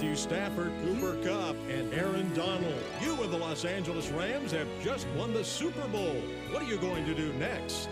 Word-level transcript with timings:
Matthew 0.00 0.16
Stafford, 0.16 0.72
Cooper 0.82 1.14
Kupp, 1.22 1.56
and 1.68 1.92
Aaron 1.92 2.32
Donald. 2.32 2.82
You 3.02 3.22
and 3.22 3.30
the 3.30 3.36
Los 3.36 3.66
Angeles 3.66 4.08
Rams 4.08 4.50
have 4.52 4.66
just 4.82 5.06
won 5.08 5.34
the 5.34 5.44
Super 5.44 5.86
Bowl. 5.88 6.16
What 6.50 6.62
are 6.62 6.64
you 6.64 6.78
going 6.78 7.04
to 7.04 7.14
do 7.14 7.30
next? 7.34 7.90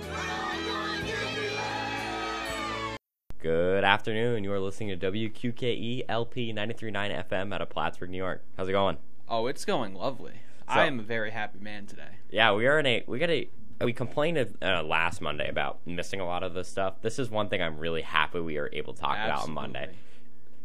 Good 3.41 3.85
afternoon. 3.85 4.43
You 4.43 4.55
are 4.55 4.59
listening 4.59 4.99
to 4.99 5.13
WQKE 5.13 6.07
LP 6.09 6.55
93.9 6.55 7.29
FM 7.29 7.53
out 7.53 7.61
of 7.61 7.69
Plattsburgh, 7.69 8.09
New 8.09 8.17
York. 8.17 8.43
How's 8.57 8.71
it 8.71 8.73
going? 8.73 8.97
Oh, 9.29 9.47
it's 9.47 9.67
going 9.67 9.93
lovely. 9.93 10.33
I 10.67 10.87
am 10.87 11.01
a 11.01 11.03
very 11.03 11.33
happy 11.33 11.59
man 11.59 11.85
today. 11.85 12.09
Yeah, 12.31 12.55
we 12.55 12.67
are 12.69 12.79
in 12.79 12.87
a 12.87 13.05
we 13.07 13.19
got 13.19 13.29
a 13.29 13.51
we 13.83 13.93
complained 13.93 14.39
uh, 14.63 14.83
last 14.83 15.21
Monday 15.21 15.51
about 15.51 15.81
missing 15.85 16.21
a 16.21 16.25
lot 16.25 16.43
of 16.43 16.55
this 16.55 16.69
stuff. 16.69 17.03
This 17.03 17.19
is 17.19 17.29
one 17.29 17.51
thing 17.51 17.61
I'm 17.61 17.77
really 17.77 18.01
happy 18.01 18.41
we 18.41 18.57
are 18.57 18.71
able 18.73 18.95
to 18.95 19.01
talk 19.01 19.19
about 19.19 19.43
on 19.43 19.51
Monday. 19.51 19.91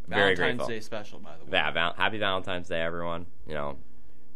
Very 0.07 0.35
Valentine's 0.35 0.57
grateful. 0.57 0.67
Day 0.67 0.79
special, 0.81 1.20
by 1.20 1.31
the 1.38 1.45
way. 1.45 1.52
Yeah, 1.53 1.71
val- 1.71 1.93
happy 1.93 2.17
Valentine's 2.17 2.67
Day, 2.67 2.81
everyone. 2.81 3.25
You 3.48 3.53
know, 3.53 3.70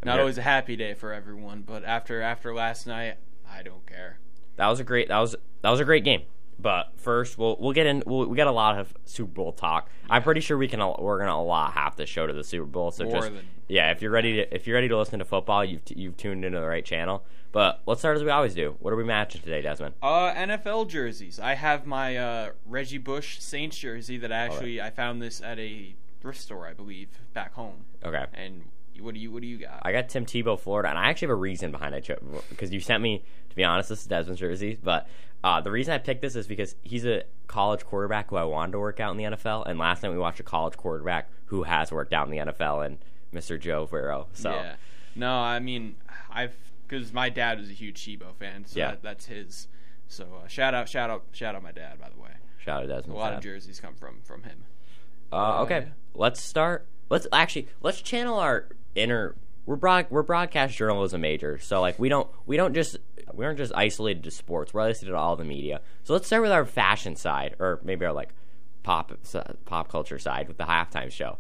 I'm 0.02 0.06
Not 0.06 0.14
here- 0.14 0.22
always 0.22 0.38
a 0.38 0.42
happy 0.44 0.76
day 0.76 0.94
for 0.94 1.14
everyone, 1.14 1.62
but 1.64 1.84
after 1.84 2.22
after 2.22 2.54
last 2.54 2.88
night, 2.88 3.18
I 3.50 3.64
don't 3.64 3.86
care. 3.86 4.20
that 4.58 4.68
was 4.68 4.80
a 4.80 4.84
great 4.84 5.08
that 5.10 5.20
was 5.20 5.36
that 5.62 5.70
was 5.70 5.80
a 5.80 5.86
great 5.86 6.04
game. 6.04 6.24
But 6.60 6.94
first, 6.98 7.38
we'll 7.38 7.56
we'll 7.60 7.74
get 7.74 7.86
in. 7.86 8.04
We'll, 8.06 8.26
we 8.26 8.36
got 8.36 8.48
a 8.48 8.52
lot 8.52 8.80
of 8.80 8.94
Super 9.06 9.32
Bowl 9.32 9.52
talk. 9.52 9.90
I'm 10.10 10.24
pretty 10.24 10.42
sure 10.42 10.58
we 10.58 10.68
can. 10.68 10.80
We're 10.80 11.20
gonna 11.20 11.36
allot 11.36 11.74
half 11.74 11.96
the 11.96 12.06
show 12.06 12.26
to 12.26 12.34
the 12.34 12.44
Super 12.44 12.66
Bowl. 12.66 12.92
So 12.92 13.04
More 13.04 13.14
just 13.14 13.34
than- 13.34 13.46
yeah, 13.68 13.92
if 13.92 14.02
you're 14.02 14.12
ready 14.12 14.38
to 14.38 14.56
if 14.56 14.66
you're 14.66 14.76
ready 14.76 14.88
to 14.88 14.98
listen 14.98 15.20
to 15.20 15.26
football, 15.26 15.64
you've 15.64 15.82
you've 15.90 16.18
tuned 16.18 16.46
into 16.46 16.60
the 16.60 16.66
right 16.66 16.86
channel. 16.86 17.24
But 17.52 17.82
let's 17.86 18.02
start 18.02 18.18
as 18.18 18.24
we 18.24 18.30
always 18.30 18.54
do. 18.54 18.76
What 18.80 18.92
are 18.92 18.96
we 18.96 19.04
matching 19.04 19.42
today, 19.42 19.62
Desmond? 19.62 19.96
Uh, 20.02 20.34
NFL 20.34 20.90
jerseys. 20.90 21.40
I 21.40 21.56
have 21.56 21.86
my 21.86 22.18
uh, 22.18 22.50
Reggie 22.66 22.98
Bush 22.98 23.40
Saints 23.40 23.78
jersey 23.78 24.18
that 24.18 24.32
I 24.32 24.38
actually 24.38 24.82
I 24.82 24.90
found 24.90 25.22
this 25.22 25.42
at 25.42 25.60
a 25.60 25.96
thrift 26.22 26.40
store, 26.40 26.68
I 26.68 26.74
believe, 26.74 27.10
back 27.34 27.54
home. 27.54 27.86
Okay. 28.04 28.26
And 28.34 28.64
what 29.02 29.14
do 29.14 29.20
you 29.20 29.32
what 29.32 29.42
do 29.42 29.48
you 29.48 29.58
got? 29.58 29.80
I 29.84 29.92
got 29.92 30.10
Tim 30.10 30.26
Tebow, 30.26 30.60
Florida, 30.60 30.90
and 30.90 30.98
I 30.98 31.10
actually 31.10 31.28
have 31.28 31.32
a 31.34 31.36
reason 31.36 31.72
behind 31.72 31.96
it 31.96 32.10
because 32.50 32.72
you 32.72 32.80
sent 32.80 33.02
me. 33.04 33.24
To 33.50 33.56
be 33.56 33.64
honest, 33.64 33.90
this 33.90 34.02
is 34.02 34.08
Desmond's 34.08 34.40
jersey, 34.40 34.78
but 34.84 35.08
uh, 35.44 35.62
the 35.62 35.72
reason 35.72 35.94
I 35.94 35.98
picked 35.98 36.22
this 36.22 36.36
is 36.36 36.46
because 36.48 36.76
he's 36.84 37.06
a 37.06 37.24
college 37.48 37.86
quarterback 37.86 38.30
who 38.30 38.36
I 38.36 38.44
wanted 38.44 38.74
to 38.74 38.80
work 38.80 39.00
out 39.00 39.12
in 39.12 39.18
the 39.18 39.24
NFL, 39.36 39.66
and 39.68 39.80
last 39.80 40.04
night 40.04 40.10
we 40.12 40.18
watched 40.18 40.40
a 40.40 40.44
college 40.44 40.78
quarterback 40.78 41.30
who 41.46 41.64
has 41.64 41.92
worked 41.92 42.14
out 42.14 42.28
in 42.28 42.32
the 42.32 42.52
NFL, 42.52 42.86
and 42.86 42.98
Mr. 43.34 43.60
Joe 43.60 43.88
Burrow. 43.88 44.28
So 44.34 44.52
Yeah. 44.52 44.76
No, 45.16 45.32
I 45.40 45.60
mean 45.60 45.96
I've 46.30 46.54
because 46.88 47.12
my 47.12 47.30
dad 47.30 47.60
was 47.60 47.70
a 47.70 47.74
huge 47.74 48.02
Tebow 48.04 48.36
fan, 48.36 48.66
so 48.66 48.80
Yeah. 48.80 48.92
that, 48.92 49.02
that's 49.02 49.26
his. 49.26 49.68
So 50.08 50.26
uh, 50.44 50.48
shout 50.48 50.74
out, 50.74 50.88
shout 50.88 51.10
out, 51.10 51.24
shout 51.32 51.56
out 51.56 51.64
my 51.64 51.72
dad. 51.72 52.00
By 52.00 52.10
the 52.10 52.22
way, 52.22 52.30
shout 52.64 52.84
out 52.84 52.88
to 52.88 52.94
a 52.94 52.96
Desmond. 52.98 53.18
lot 53.20 53.34
of 53.34 53.42
jerseys 53.42 53.80
come 53.80 53.96
from 53.96 54.20
from 54.24 54.44
him. 54.44 54.64
Uh, 55.32 55.64
okay, 55.64 55.80
yeah. 55.88 55.94
let's 56.14 56.42
start. 56.42 56.86
Let's 57.10 57.28
actually 57.34 57.68
let's 57.82 58.02
channel 58.02 58.38
our 58.40 58.68
inner. 58.98 59.36
We're 59.66 59.76
broad, 59.76 60.08
we're 60.10 60.24
broadcast 60.24 60.78
journalism 60.78 61.22
majors, 61.22 61.66
so 61.66 61.82
like 61.82 62.00
we 62.00 62.08
don't 62.10 62.30
we 62.46 62.56
don't 62.56 62.74
just 62.74 62.98
we 63.34 63.46
aren't 63.46 63.58
just 63.58 63.74
isolated 63.76 64.24
to 64.24 64.32
sports. 64.32 64.74
We're 64.74 64.82
isolated 64.82 65.12
to 65.12 65.18
all 65.18 65.36
the 65.36 65.44
media. 65.44 65.82
So 66.04 66.14
let's 66.14 66.28
start 66.28 66.42
with 66.42 66.52
our 66.52 66.66
fashion 66.66 67.16
side, 67.16 67.56
or 67.60 67.80
maybe 67.84 68.06
our 68.06 68.14
like 68.14 68.30
pop 68.84 69.12
pop 69.66 69.90
culture 69.90 70.20
side 70.20 70.48
with 70.48 70.58
the 70.58 70.64
halftime 70.64 71.12
show. 71.12 71.38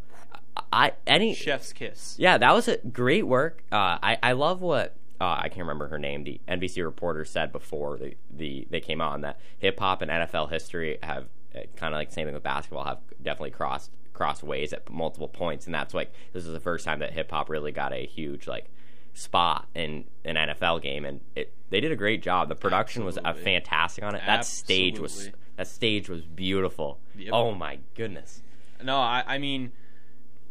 I 0.74 0.94
any 1.06 1.34
Chef's 1.34 1.72
kiss. 1.72 2.16
yeah, 2.18 2.38
that 2.38 2.54
was 2.54 2.68
a 2.68 2.78
great 2.78 3.26
work. 3.26 3.64
Uh, 3.72 3.98
I 4.02 4.18
I 4.22 4.32
love 4.34 4.62
what 4.62 4.96
uh, 5.20 5.38
I 5.40 5.50
can't 5.50 5.62
remember 5.62 5.88
her 5.88 6.00
name. 6.00 6.24
The 6.24 6.42
NBC 6.48 6.84
reporter 6.84 7.26
said 7.26 7.52
before 7.52 7.98
the, 7.98 8.16
the 8.30 8.68
they 8.70 8.82
came 8.82 9.02
on 9.02 9.22
that 9.22 9.40
hip 9.58 9.80
hop 9.80 10.02
and 10.02 10.12
NFL 10.12 10.52
history 10.52 10.98
have 11.02 11.28
kind 11.76 11.94
of 11.94 11.98
like 11.98 12.12
same 12.12 12.28
thing 12.28 12.34
with 12.34 12.44
basketball 12.44 12.84
have 12.84 13.00
definitely 13.22 13.52
crossed 13.52 13.92
crossed 14.18 14.44
ways 14.44 14.74
at 14.74 14.90
multiple 14.90 15.28
points, 15.30 15.66
and 15.66 15.74
that's 15.76 15.94
like 15.94 16.12
this 16.34 16.46
is 16.46 16.52
the 16.52 16.60
first 16.60 16.84
time 16.84 17.00
that 17.00 17.14
hip 17.14 17.32
hop 17.32 17.50
really 17.50 17.72
got 17.72 17.94
a 17.94 18.06
huge 18.06 18.48
like 18.48 18.66
spot 19.14 19.68
in 19.74 20.06
an 20.26 20.36
NFL 20.36 20.82
game, 20.82 21.06
and 21.06 21.22
it 21.36 21.54
they 21.70 21.80
did 21.80 21.92
a 21.92 21.96
great 21.96 22.22
job. 22.22 22.50
The 22.50 22.56
production 22.56 23.06
was 23.06 23.18
uh, 23.24 23.34
fantastic 23.34 24.04
on 24.04 24.16
it. 24.16 24.22
That 24.26 24.46
stage 24.46 25.00
was 25.00 25.30
that 25.56 25.68
stage 25.68 26.10
was 26.10 26.22
beautiful. 26.24 27.00
Yep. 27.18 27.30
Oh 27.34 27.54
my 27.54 27.80
goodness. 27.96 28.42
No, 28.84 28.98
I, 28.98 29.24
I 29.26 29.38
mean, 29.40 29.72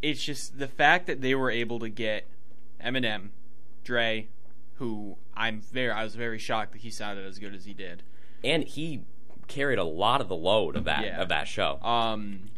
it's 0.03 0.23
just 0.25 0.59
the 0.59 0.67
fact 0.69 1.07
that 1.07 1.21
they 1.21 1.35
were 1.35 1.51
able 1.51 1.79
to 1.79 1.89
get 1.89 2.27
Eminem, 2.85 3.29
Dre, 3.85 4.27
who 4.75 5.17
I'm 5.37 5.61
very, 5.61 5.91
I 5.93 6.03
was 6.03 6.17
very 6.17 6.39
shocked 6.39 6.73
that 6.73 6.81
he 6.83 6.91
sounded 6.91 7.25
as 7.25 7.39
good 7.39 7.55
as 7.55 7.65
he 7.65 7.73
did. 7.73 8.03
and 8.43 8.65
he 8.65 9.03
carried 9.49 9.79
a 9.79 9.85
lot 9.85 10.21
of 10.21 10.27
the 10.27 10.35
load 10.35 10.75
of 10.75 10.85
that 10.85 11.05
Yeah. 11.05 11.23
of 11.23 11.29
that 11.29 11.47
show. 11.47 11.79
Um, 11.83 12.51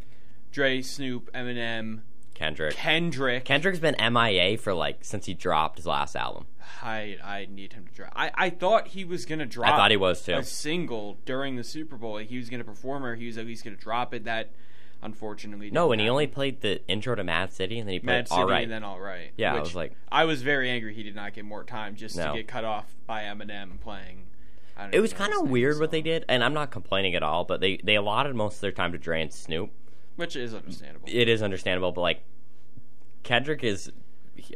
Dre, 0.51 0.81
Snoop, 0.83 1.31
Eminem, 1.33 2.01
Kendrick. 2.35 2.75
Kendrick. 2.75 3.45
Kendrick's 3.45 3.81
been 3.81 3.97
MIA 3.99 4.57
for 4.59 4.73
like 4.75 4.99
since 5.05 5.27
he 5.27 5.35
dropped 5.35 5.77
his 5.79 5.87
last 5.87 6.15
album. 6.15 6.47
I 6.83 7.17
I 7.25 7.49
need 7.51 7.73
him 7.73 7.87
to 7.87 7.93
drop. 7.93 8.13
I, 8.15 8.31
I 8.35 8.51
thought 8.51 8.89
he 8.89 9.05
was 9.05 9.25
gonna 9.25 9.47
drop. 9.47 9.73
I 9.73 9.77
thought 9.77 9.91
he 9.91 9.97
was 9.97 10.23
too. 10.23 10.35
a 10.35 10.43
single 10.45 11.19
during 11.25 11.57
the 11.57 11.65
Super 11.65 11.97
Bowl. 11.97 12.19
He 12.19 12.37
was 12.39 12.49
gonna 12.49 12.65
perform, 12.65 13.05
or 13.05 13.17
he 13.17 13.27
was 13.27 13.39
at 13.39 13.47
least 13.47 13.65
gonna 13.65 13.77
drop 13.77 14.15
it. 14.15 14.25
That 14.25 14.51
unfortunately 15.03 15.71
No, 15.71 15.93
and 15.93 16.01
he 16.01 16.09
only 16.09 16.27
played 16.27 16.61
the 16.61 16.81
intro 16.89 17.15
to 17.15 17.25
Mad 17.25 17.53
City, 17.53 17.79
and 17.79 17.89
then 17.89 17.95
he 17.95 17.99
played 18.01 18.07
Mad 18.07 18.29
City 18.29 18.41
All 18.41 18.49
Right. 18.49 18.63
and 18.65 18.73
then 18.73 18.85
All 18.85 19.01
Right. 19.01 19.31
Yeah, 19.37 19.55
I 19.55 19.61
was 19.61 19.75
like- 19.75 19.93
I 20.11 20.25
was 20.25 20.43
very 20.43 20.69
angry 20.71 20.95
he 20.95 21.03
did 21.03 21.15
not 21.15 21.35
get 21.35 21.45
more 21.45 21.65
time 21.65 21.95
just 21.95 22.17
No. 22.17 22.33
to 22.33 22.39
get 22.39 22.49
cut 22.49 22.65
off 22.65 22.95
by 23.07 23.23
Eminem 23.23 23.81
playing. 23.81 24.25
I 24.77 24.83
don't 24.85 24.95
it 24.95 25.01
was 25.01 25.13
kind 25.13 25.33
of 25.35 25.49
weird 25.51 25.79
what 25.81 25.91
they 25.91 26.03
did, 26.03 26.25
and 26.29 26.43
I'm 26.45 26.55
not 26.55 26.71
complaining 26.71 27.15
at 27.15 27.23
all. 27.23 27.45
But 27.45 27.61
they 27.61 27.79
they 27.83 27.95
allotted 27.97 28.35
most 28.35 28.57
of 28.57 28.61
their 28.61 28.73
time 28.73 28.93
to 28.93 28.99
Dre 28.99 29.23
and 29.23 29.33
Snoop. 29.33 29.71
Which 30.19 30.37
is 30.37 30.53
understandable. 30.55 31.09
It 31.11 31.29
is 31.29 31.43
understandable, 31.43 31.93
but 31.93 32.03
like 32.03 32.21
Kendrick 33.23 33.65
is 33.65 33.91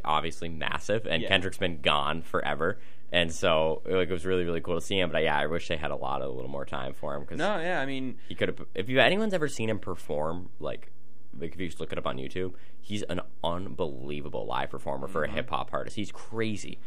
obviously 0.05 0.49
massive, 0.49 1.05
and 1.05 1.21
Yeah. 1.21 1.27
Kendrick's 1.29 1.57
been 1.57 1.81
gone 1.81 2.21
forever. 2.21 2.77
And 3.11 3.31
so, 3.31 3.83
like, 3.85 4.09
it 4.09 4.13
was 4.13 4.25
really, 4.25 4.43
really 4.43 4.61
cool 4.61 4.73
to 4.73 4.81
see 4.81 4.99
him. 4.99 5.11
But 5.11 5.21
yeah, 5.23 5.37
I 5.37 5.45
wish 5.45 5.67
they 5.67 5.77
had 5.77 5.91
a 5.91 5.95
lot 5.95 6.21
of 6.23 6.29
a 6.29 6.33
little 6.33 6.49
more 6.49 6.65
time 6.65 6.93
for 6.93 7.13
him 7.15 7.21
because 7.21 7.37
no, 7.37 7.59
yeah, 7.59 7.79
I 7.79 7.85
mean, 7.85 8.15
he 8.27 8.33
could 8.33 8.47
have. 8.47 8.65
If 8.73 8.89
you 8.89 8.99
anyone's 8.99 9.33
ever 9.35 9.47
seen 9.47 9.69
him 9.69 9.77
perform, 9.77 10.49
like, 10.59 10.91
like 11.39 11.53
if 11.53 11.59
you 11.59 11.67
just 11.67 11.79
look 11.79 11.91
it 11.91 11.97
up 11.99 12.07
on 12.07 12.17
YouTube, 12.17 12.53
he's 12.81 13.03
an 13.03 13.21
unbelievable 13.43 14.45
live 14.47 14.71
performer 14.71 15.07
for 15.07 15.23
a 15.23 15.27
Mm-hmm. 15.27 15.35
hip 15.35 15.49
hop 15.51 15.69
artist. 15.73 15.95
He's 15.95 16.11
crazy. 16.11 16.79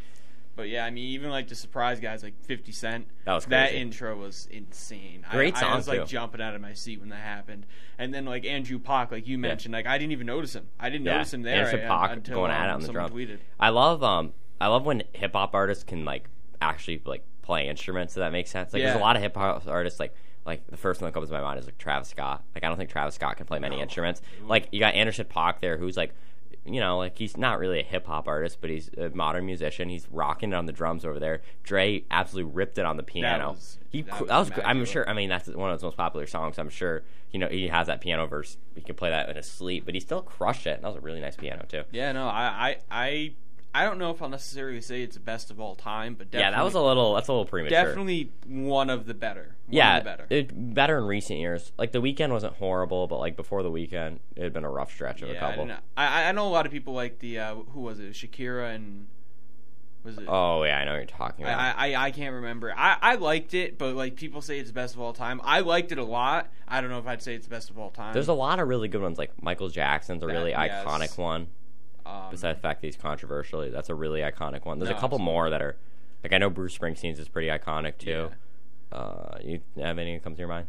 But 0.57 0.67
yeah, 0.69 0.83
I 0.83 0.89
mean, 0.89 1.05
even 1.11 1.29
like 1.29 1.47
the 1.47 1.55
surprise 1.55 2.01
guys 2.01 2.21
like 2.23 2.33
Fifty 2.43 2.73
Cent. 2.73 3.07
That 3.23 3.35
was 3.35 3.45
that 3.45 3.73
intro 3.73 4.17
was 4.17 4.47
insane. 4.51 5.23
Great 5.31 5.55
I, 5.55 5.59
song, 5.61 5.71
I 5.71 5.75
was 5.77 5.87
like 5.87 6.01
too. 6.01 6.05
jumping 6.07 6.41
out 6.41 6.55
of 6.55 6.61
my 6.61 6.73
seat 6.73 6.99
when 6.99 7.07
that 7.09 7.15
happened, 7.21 7.65
and 7.97 8.13
then 8.13 8.25
like 8.25 8.43
Andrew 8.43 8.79
Paak, 8.79 9.11
like 9.11 9.27
you 9.27 9.37
mentioned, 9.37 9.73
like 9.73 9.85
I 9.87 9.97
didn't 9.97 10.11
even 10.11 10.27
notice 10.27 10.53
him. 10.55 10.67
I 10.79 10.89
didn't 10.89 11.05
Yeah, 11.05 11.13
notice 11.13 11.33
him 11.33 11.43
there 11.43 11.65
Anderson 11.67 11.87
uh, 11.89 11.93
Paak 11.97 12.11
until 12.13 12.35
going 12.35 12.51
at 12.51 12.65
it 12.65 12.69
um, 12.71 12.75
on 12.75 12.81
the 12.81 12.91
drum. 12.91 13.11
tweeted. 13.11 13.37
I 13.59 13.69
love 13.69 14.03
um 14.03 14.33
I 14.59 14.67
love 14.67 14.85
when 14.85 15.03
hip 15.13 15.33
hop 15.33 15.53
artists 15.53 15.83
can 15.85 16.03
like 16.03 16.27
actually 16.59 17.01
like 17.05 17.23
play 17.43 17.69
instruments. 17.69 18.17
If 18.17 18.21
that 18.21 18.31
makes 18.33 18.49
sense. 18.49 18.73
Like 18.73 18.81
there's 18.83 18.95
a 18.95 18.99
lot 18.99 19.15
of 19.15 19.21
hip 19.21 19.35
hop 19.37 19.65
artists 19.67 19.99
like 19.99 20.13
like 20.45 20.65
the 20.67 20.77
first 20.77 21.01
one 21.01 21.07
that 21.09 21.13
comes 21.13 21.27
to 21.29 21.33
my 21.35 21.41
mind 21.41 21.59
is 21.59 21.65
like 21.65 21.77
Travis 21.77 22.09
Scott. 22.09 22.43
Like 22.55 22.63
I 22.63 22.67
don't 22.67 22.77
think 22.77 22.89
Travis 22.89 23.13
Scott 23.15 23.37
can 23.37 23.45
play 23.45 23.59
many 23.59 23.75
No. 23.75 23.83
instruments. 23.83 24.21
Like 24.47 24.69
you 24.71 24.79
got 24.79 24.95
Anderson 24.95 25.25
Paak 25.25 25.59
there, 25.61 25.77
who's 25.77 25.95
like. 25.97 26.13
You 26.67 26.79
know, 26.79 26.97
like 26.97 27.17
he's 27.17 27.37
not 27.37 27.59
really 27.59 27.79
a 27.79 27.83
hip 27.83 28.07
hop 28.07 28.27
artist, 28.27 28.57
but 28.61 28.69
he's 28.69 28.89
a 28.97 29.09
modern 29.09 29.45
musician. 29.45 29.89
He's 29.89 30.07
rocking 30.11 30.51
it 30.51 30.55
on 30.55 30.65
the 30.65 30.71
drums 30.73 31.05
over 31.05 31.19
there. 31.19 31.41
Dre 31.63 32.03
absolutely 32.11 32.51
ripped 32.51 32.77
it 32.77 32.85
on 32.85 32.97
the 32.97 33.03
piano. 33.03 33.51
was- 33.51 33.79
he 33.89 34.01
that 34.01 34.19
was 34.19 34.27
that 34.49 34.57
was. 34.57 34.65
I'm 34.65 34.83
sure. 34.85 35.09
I 35.09 35.13
mean, 35.13 35.29
that's 35.29 35.47
one 35.47 35.69
of 35.69 35.75
his 35.75 35.83
most 35.83 35.95
popular 35.97 36.27
songs. 36.27 36.59
I'm 36.59 36.69
sure. 36.69 37.03
You 37.31 37.39
know, 37.39 37.47
he 37.47 37.67
has 37.69 37.87
that 37.87 38.01
piano 38.01 38.25
verse. 38.25 38.57
He 38.75 38.81
can 38.81 38.95
play 38.95 39.09
that 39.09 39.29
in 39.29 39.35
his 39.35 39.47
sleep, 39.49 39.85
but 39.85 39.93
he 39.93 39.99
still 39.99 40.21
crushed 40.21 40.67
it. 40.67 40.75
And 40.75 40.83
that 40.83 40.89
was 40.89 40.97
a 40.97 41.01
really 41.01 41.19
nice 41.21 41.35
piano 41.35 41.65
too. 41.67 41.83
Yeah, 41.91 42.11
no, 42.11 42.27
I, 42.27 42.77
I, 42.91 43.05
I, 43.05 43.33
I 43.81 43.83
don't 43.85 43.97
know 43.99 44.11
if 44.11 44.21
I'll 44.21 44.29
necessarily 44.29 44.81
say 44.81 45.01
it's 45.03 45.15
the 45.15 45.21
best 45.21 45.51
of 45.51 45.59
all 45.59 45.75
time, 45.75 46.15
but 46.15 46.31
definitely, 46.31 46.51
Yeah, 46.51 46.57
that 46.57 46.63
was 46.65 46.73
a 46.73 46.81
little. 46.81 47.13
That's 47.15 47.27
a 47.27 47.31
little 47.31 47.45
premature. 47.45 47.83
definitely 47.85 48.31
one 48.47 48.89
of 48.89 49.05
the 49.05 49.13
better. 49.13 49.55
One 49.67 49.75
yeah, 49.75 49.97
of 49.97 50.03
the 50.03 50.09
better. 50.09 50.25
It, 50.29 50.73
better 50.73 50.97
in 50.99 51.05
recent 51.05 51.39
years. 51.39 51.71
Like 51.77 51.91
the 51.91 52.01
Weeknd 52.01 52.29
wasn't 52.31 52.53
horrible, 52.55 53.07
but 53.07 53.19
like 53.19 53.35
before 53.35 53.63
the 53.63 53.71
Weeknd, 53.71 54.19
it 54.35 54.43
had 54.43 54.53
been 54.53 54.63
a 54.63 54.69
rough 54.69 54.91
stretch 54.91 55.21
of 55.21 55.29
a 55.29 55.33
yeah, 55.33 55.37
I, 55.45 55.49
couple. 55.49 55.65
don't 55.65 55.67
know. 55.75 55.79
I, 55.97 56.23
I 56.29 56.31
know 56.31 56.47
a 56.47 56.49
lot 56.49 56.65
of 56.65 56.71
people 56.71 56.93
like 56.93 57.19
the 57.19 57.39
uh, 57.39 57.55
who 57.55 57.81
was 57.81 57.99
it, 57.99 58.13
Shakira 58.13 58.73
and 58.75 59.07
was 60.03 60.17
it? 60.17 60.25
Oh 60.27 60.63
yeah, 60.63 60.79
I 60.79 60.85
know 60.85 60.91
what 60.91 60.97
you're 60.97 61.05
talking 61.05 61.43
about. 61.45 61.59
I, 61.59 61.93
I 61.93 62.05
I 62.05 62.11
can't 62.11 62.33
remember. 62.35 62.73
I, 62.75 62.97
I 63.01 63.15
liked 63.15 63.53
it, 63.53 63.77
but 63.77 63.93
like 63.95 64.15
people 64.15 64.41
say 64.41 64.59
it's 64.59 64.69
the 64.69 64.73
best 64.73 64.95
of 64.95 65.01
all 65.01 65.11
time. 65.13 65.41
I 65.43 65.59
liked 65.59 65.91
it 65.91 65.97
a 65.97 66.03
lot. 66.03 66.49
I 66.67 66.79
don't 66.81 66.89
know 66.89 66.99
if 66.99 67.07
I'd 67.07 67.21
say 67.21 67.35
it's 67.35 67.45
the 67.47 67.51
best 67.51 67.69
of 67.69 67.77
all 67.77 67.89
time. 67.89 68.13
There's 68.13 68.27
a 68.29 68.33
lot 68.33 68.59
of 68.59 68.67
really 68.67 68.87
good 68.87 69.01
ones. 69.01 69.17
Like 69.17 69.31
Michael 69.41 69.69
Jackson's 69.69 70.23
a 70.23 70.27
That- 70.27 70.33
really 70.33 70.51
yes. 70.51 70.85
iconic 70.85 71.17
one. 71.17 71.47
Um, 72.07 72.31
Besides 72.31 72.57
the 72.57 72.61
fact 72.61 72.81
that 72.81 72.87
he's 72.87 72.95
controversial, 72.95 73.69
that's 73.69 73.89
a 73.89 73.95
really 73.95 74.21
iconic 74.21 74.65
one. 74.65 74.79
There's 74.79 74.89
No, 74.91 74.97
a 74.97 74.99
couple 74.99 75.19
more 75.19 75.49
that 75.49 75.61
are 75.61 75.75
like 76.23 76.33
I 76.33 76.37
know 76.37 76.49
Bruce 76.49 76.77
Springsteen's 76.77 77.19
is 77.19 77.27
pretty 77.27 77.47
iconic 77.49 77.97
too. 77.97 78.29
Uh, 78.91 79.37
you 79.43 79.59
have 79.77 79.97
any 79.99 80.13
that 80.15 80.23
come 80.23 80.33
to 80.33 80.39
your 80.39 80.47
mind? 80.47 80.67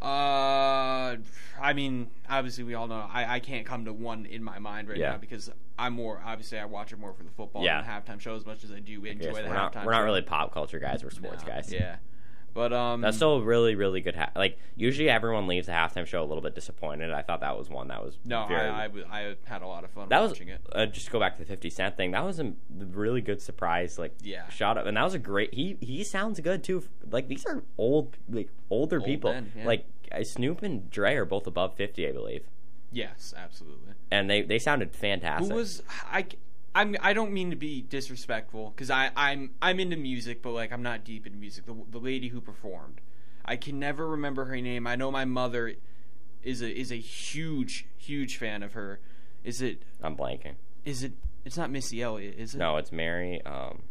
Uh, 0.00 1.16
I 1.60 1.72
mean, 1.74 2.08
obviously 2.28 2.64
we 2.64 2.74
all 2.74 2.88
know 2.88 3.06
I, 3.12 3.36
I 3.36 3.40
can't 3.40 3.64
come 3.64 3.84
to 3.84 3.92
one 3.92 4.26
in 4.26 4.42
my 4.42 4.58
mind 4.58 4.88
right 4.88 4.98
Yeah. 4.98 5.10
now 5.12 5.16
because 5.18 5.48
I'm 5.78 5.92
more 5.92 6.20
obviously 6.24 6.58
I 6.58 6.64
watch 6.64 6.92
it 6.92 6.98
more 6.98 7.12
for 7.12 7.22
the 7.22 7.30
football 7.30 7.62
Yeah. 7.64 7.78
and 7.78 7.86
halftime 7.86 8.20
show 8.20 8.34
as 8.34 8.44
much 8.44 8.64
as 8.64 8.72
I 8.72 8.80
do 8.80 9.04
enjoy 9.04 9.26
the 9.32 9.42
we're 9.48 9.54
not 9.54 9.72
halftime. 9.72 9.84
we're 9.84 9.92
not 9.92 10.00
really 10.00 10.22
pop 10.22 10.52
culture 10.52 10.80
guys. 10.80 11.04
We're 11.04 11.10
sports 11.10 11.44
No, 11.44 11.48
guys. 11.52 11.72
Yeah. 11.72 11.96
But 12.54 12.72
um, 12.72 13.00
That's 13.00 13.16
still 13.16 13.36
a 13.36 13.42
really, 13.42 13.74
really 13.74 14.00
good. 14.02 14.14
Ha- 14.16 14.30
like 14.36 14.58
usually, 14.76 15.08
everyone 15.08 15.46
leaves 15.46 15.66
the 15.66 15.72
halftime 15.72 16.06
show 16.06 16.22
a 16.22 16.26
little 16.26 16.42
bit 16.42 16.54
disappointed. 16.54 17.10
I 17.10 17.22
thought 17.22 17.40
that 17.40 17.56
was 17.56 17.70
one 17.70 17.88
that 17.88 18.04
was 18.04 18.18
no. 18.26 18.46
very, 18.46 18.68
I, 18.68 18.84
I 18.84 18.90
I 19.10 19.34
had 19.44 19.62
a 19.62 19.66
lot 19.66 19.84
of 19.84 19.90
fun 19.90 20.08
that 20.10 20.20
was 20.20 20.32
watching 20.32 20.48
it. 20.48 20.60
uh, 20.72 20.84
just 20.86 21.06
to 21.06 21.12
go 21.12 21.18
back 21.18 21.36
to 21.38 21.42
the 21.42 21.46
Fifty 21.48 21.70
Cent 21.70 21.96
thing. 21.96 22.10
That 22.10 22.24
was 22.24 22.40
a 22.40 22.52
really 22.70 23.22
good 23.22 23.40
surprise. 23.40 23.98
Like 23.98 24.14
Yeah. 24.22 24.48
shot 24.48 24.76
up, 24.76 24.84
and 24.86 24.96
that 24.98 25.02
was 25.04 25.14
a 25.14 25.18
great. 25.18 25.54
He 25.54 25.78
he 25.80 26.04
sounds 26.04 26.40
good 26.40 26.62
too. 26.62 26.84
Like 27.10 27.28
these 27.28 27.46
are 27.46 27.62
old, 27.78 28.16
like 28.28 28.50
older 28.68 28.96
Old 28.98 29.06
people. 29.06 29.32
men, 29.32 29.50
yeah. 29.56 29.66
Like 29.66 29.86
uh, 30.12 30.22
Snoop 30.22 30.62
and 30.62 30.90
Dre 30.90 31.14
are 31.14 31.24
both 31.24 31.46
above 31.46 31.74
fifty, 31.74 32.06
I 32.06 32.12
believe, 32.12 32.44
Yes, 32.90 33.32
absolutely. 33.36 33.94
and 34.10 34.28
they 34.28 34.42
they 34.42 34.58
sounded 34.58 34.94
fantastic. 34.94 35.50
Who 35.50 35.56
was 35.56 35.82
I? 36.12 36.26
I'm. 36.74 36.96
I 37.00 37.12
don't 37.12 37.32
mean 37.32 37.50
to 37.50 37.56
be 37.56 37.82
disrespectful 37.82 38.70
because 38.74 38.90
I 38.90 39.10
I'm 39.16 39.50
I'm 39.60 39.78
into 39.80 39.96
music, 39.96 40.42
but 40.42 40.52
like 40.52 40.72
I'm 40.72 40.82
not 40.82 41.04
deep 41.04 41.26
into 41.26 41.38
music. 41.38 41.66
The 41.66 41.74
the 41.90 41.98
lady 41.98 42.28
who 42.28 42.40
performed, 42.40 43.00
I 43.44 43.56
can 43.56 43.78
never 43.78 44.06
remember 44.08 44.46
her 44.46 44.56
name. 44.60 44.86
I 44.86 44.96
know 44.96 45.10
my 45.10 45.24
mother 45.24 45.74
is 46.42 46.62
a 46.62 46.70
is 46.70 46.90
a 46.90 46.96
huge 46.96 47.86
huge 47.98 48.36
fan 48.38 48.62
of 48.62 48.72
her. 48.72 49.00
Is 49.44 49.60
it 49.60 49.82
I'm 50.02 50.16
blanking. 50.16 50.54
is 50.84 51.02
it? 51.02 51.12
It's 51.44 51.56
not 51.56 51.70
Missy 51.70 52.00
Elliott, 52.00 52.36
is 52.38 52.54
it? 52.54 52.58
No, 52.58 52.76
it's 52.76 52.92
Mary. 52.92 53.42
Um, 53.44 53.82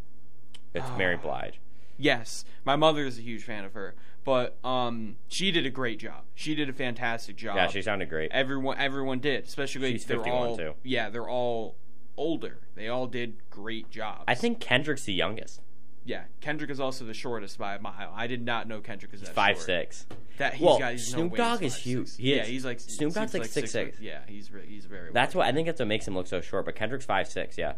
it's 0.74 0.88
Mary 0.98 1.16
Ah. 1.19 1.22
Blige. 1.22 1.60
Yes, 1.98 2.45
my 2.66 2.75
mother 2.75 3.06
is 3.06 3.19
a 3.19 3.22
huge 3.22 3.44
fan 3.44 3.63
of 3.66 3.74
her, 3.74 3.94
but 4.24 4.57
um, 4.63 5.18
she 5.27 5.51
did 5.51 5.66
a 5.68 5.69
great 5.69 6.00
job. 6.00 6.24
She 6.34 6.56
did 6.56 6.68
a 6.69 6.74
fantastic 6.74 7.36
job. 7.36 7.57
Yeah, 7.57 7.68
she 7.68 7.81
sounded 7.84 8.10
great. 8.10 8.31
everyone 8.31 8.77
everyone 8.80 9.19
did, 9.19 9.44
especially 9.44 9.92
She's 9.92 10.06
they're 10.06 10.18
51 10.18 10.48
all 10.48 10.57
too. 10.57 10.74
yeah 10.84 11.10
they're 11.10 11.30
all 11.30 11.75
older. 12.18 12.60
They 12.75 12.88
all 12.88 13.08
did 13.08 13.36
great 13.50 13.90
jobs. 13.90 14.24
I 14.28 14.36
think 14.36 14.60
Kendrick's 14.60 15.04
the 15.04 15.13
youngest. 15.13 15.62
yeah, 16.04 16.24
Kendrick 16.40 16.69
is 16.69 16.80
also 16.80 17.06
the 17.06 17.13
shortest 17.13 17.58
by 17.58 17.75
a 17.75 17.80
mile. 17.80 18.12
I 18.16 18.28
did 18.28 18.44
not 18.46 18.68
know 18.68 18.80
Kendrick 18.81 19.13
is 19.13 19.22
that 19.22 19.34
Five 19.36 19.56
short. 19.58 19.66
six. 19.66 20.06
That 20.38 20.54
he's 20.56 20.66
Well, 20.66 20.80
got 20.80 20.94
he's 20.94 21.08
Snoop 21.08 21.31
way 21.34 21.38
Dogg 21.38 21.62
is 21.63 21.75
huge. 21.75 22.16
He 22.18 22.36
yeah, 22.36 22.42
is. 22.44 22.48
he's 22.48 22.66
like 22.66 22.80
Snoop 22.80 23.13
Dogg's 23.13 23.31
Snoop's 23.31 23.56
like 23.56 23.66
6'6". 23.66 23.72
foot- 23.94 24.02
Yeah, 24.02 24.19
he's 24.28 24.52
re- 24.52 24.66
he's 24.68 24.86
very. 24.86 25.12
That's 25.12 25.36
what 25.36 25.46
I 25.48 25.52
think. 25.52 25.68
That's 25.68 25.80
what 25.80 25.88
makes 25.88 26.08
him 26.08 26.16
look 26.16 26.28
so 26.28 26.42
short. 26.42 26.66
But 26.66 26.75
Kendrick's 26.75 27.06
five 27.06 27.28
six. 27.28 27.58
Yeah, 27.58 27.74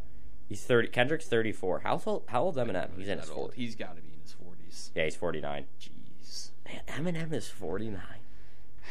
he's 0.47 0.61
thirty. 0.63 0.87
Kendrick's 0.87 1.25
thirty 1.27 1.51
four. 1.51 1.79
How 1.79 2.01
old? 2.05 2.23
How 2.27 2.43
old's 2.43 2.57
Eminem? 2.57 2.89
He's 2.97 3.07
in 3.09 3.19
his 3.19 3.29
old. 3.29 3.37
forties. 3.39 3.55
He's 3.57 3.75
got 3.75 3.95
to 3.97 4.01
be 4.01 4.09
in 4.13 4.21
his 4.21 4.31
forties. 4.33 4.91
Yeah, 4.95 5.03
he's 5.03 5.15
forty 5.17 5.41
nine. 5.41 5.65
Jeez, 5.81 6.51
Man, 6.65 6.81
Eminem 6.87 7.33
is 7.33 7.49
forty 7.49 7.89
nine. 7.89 7.99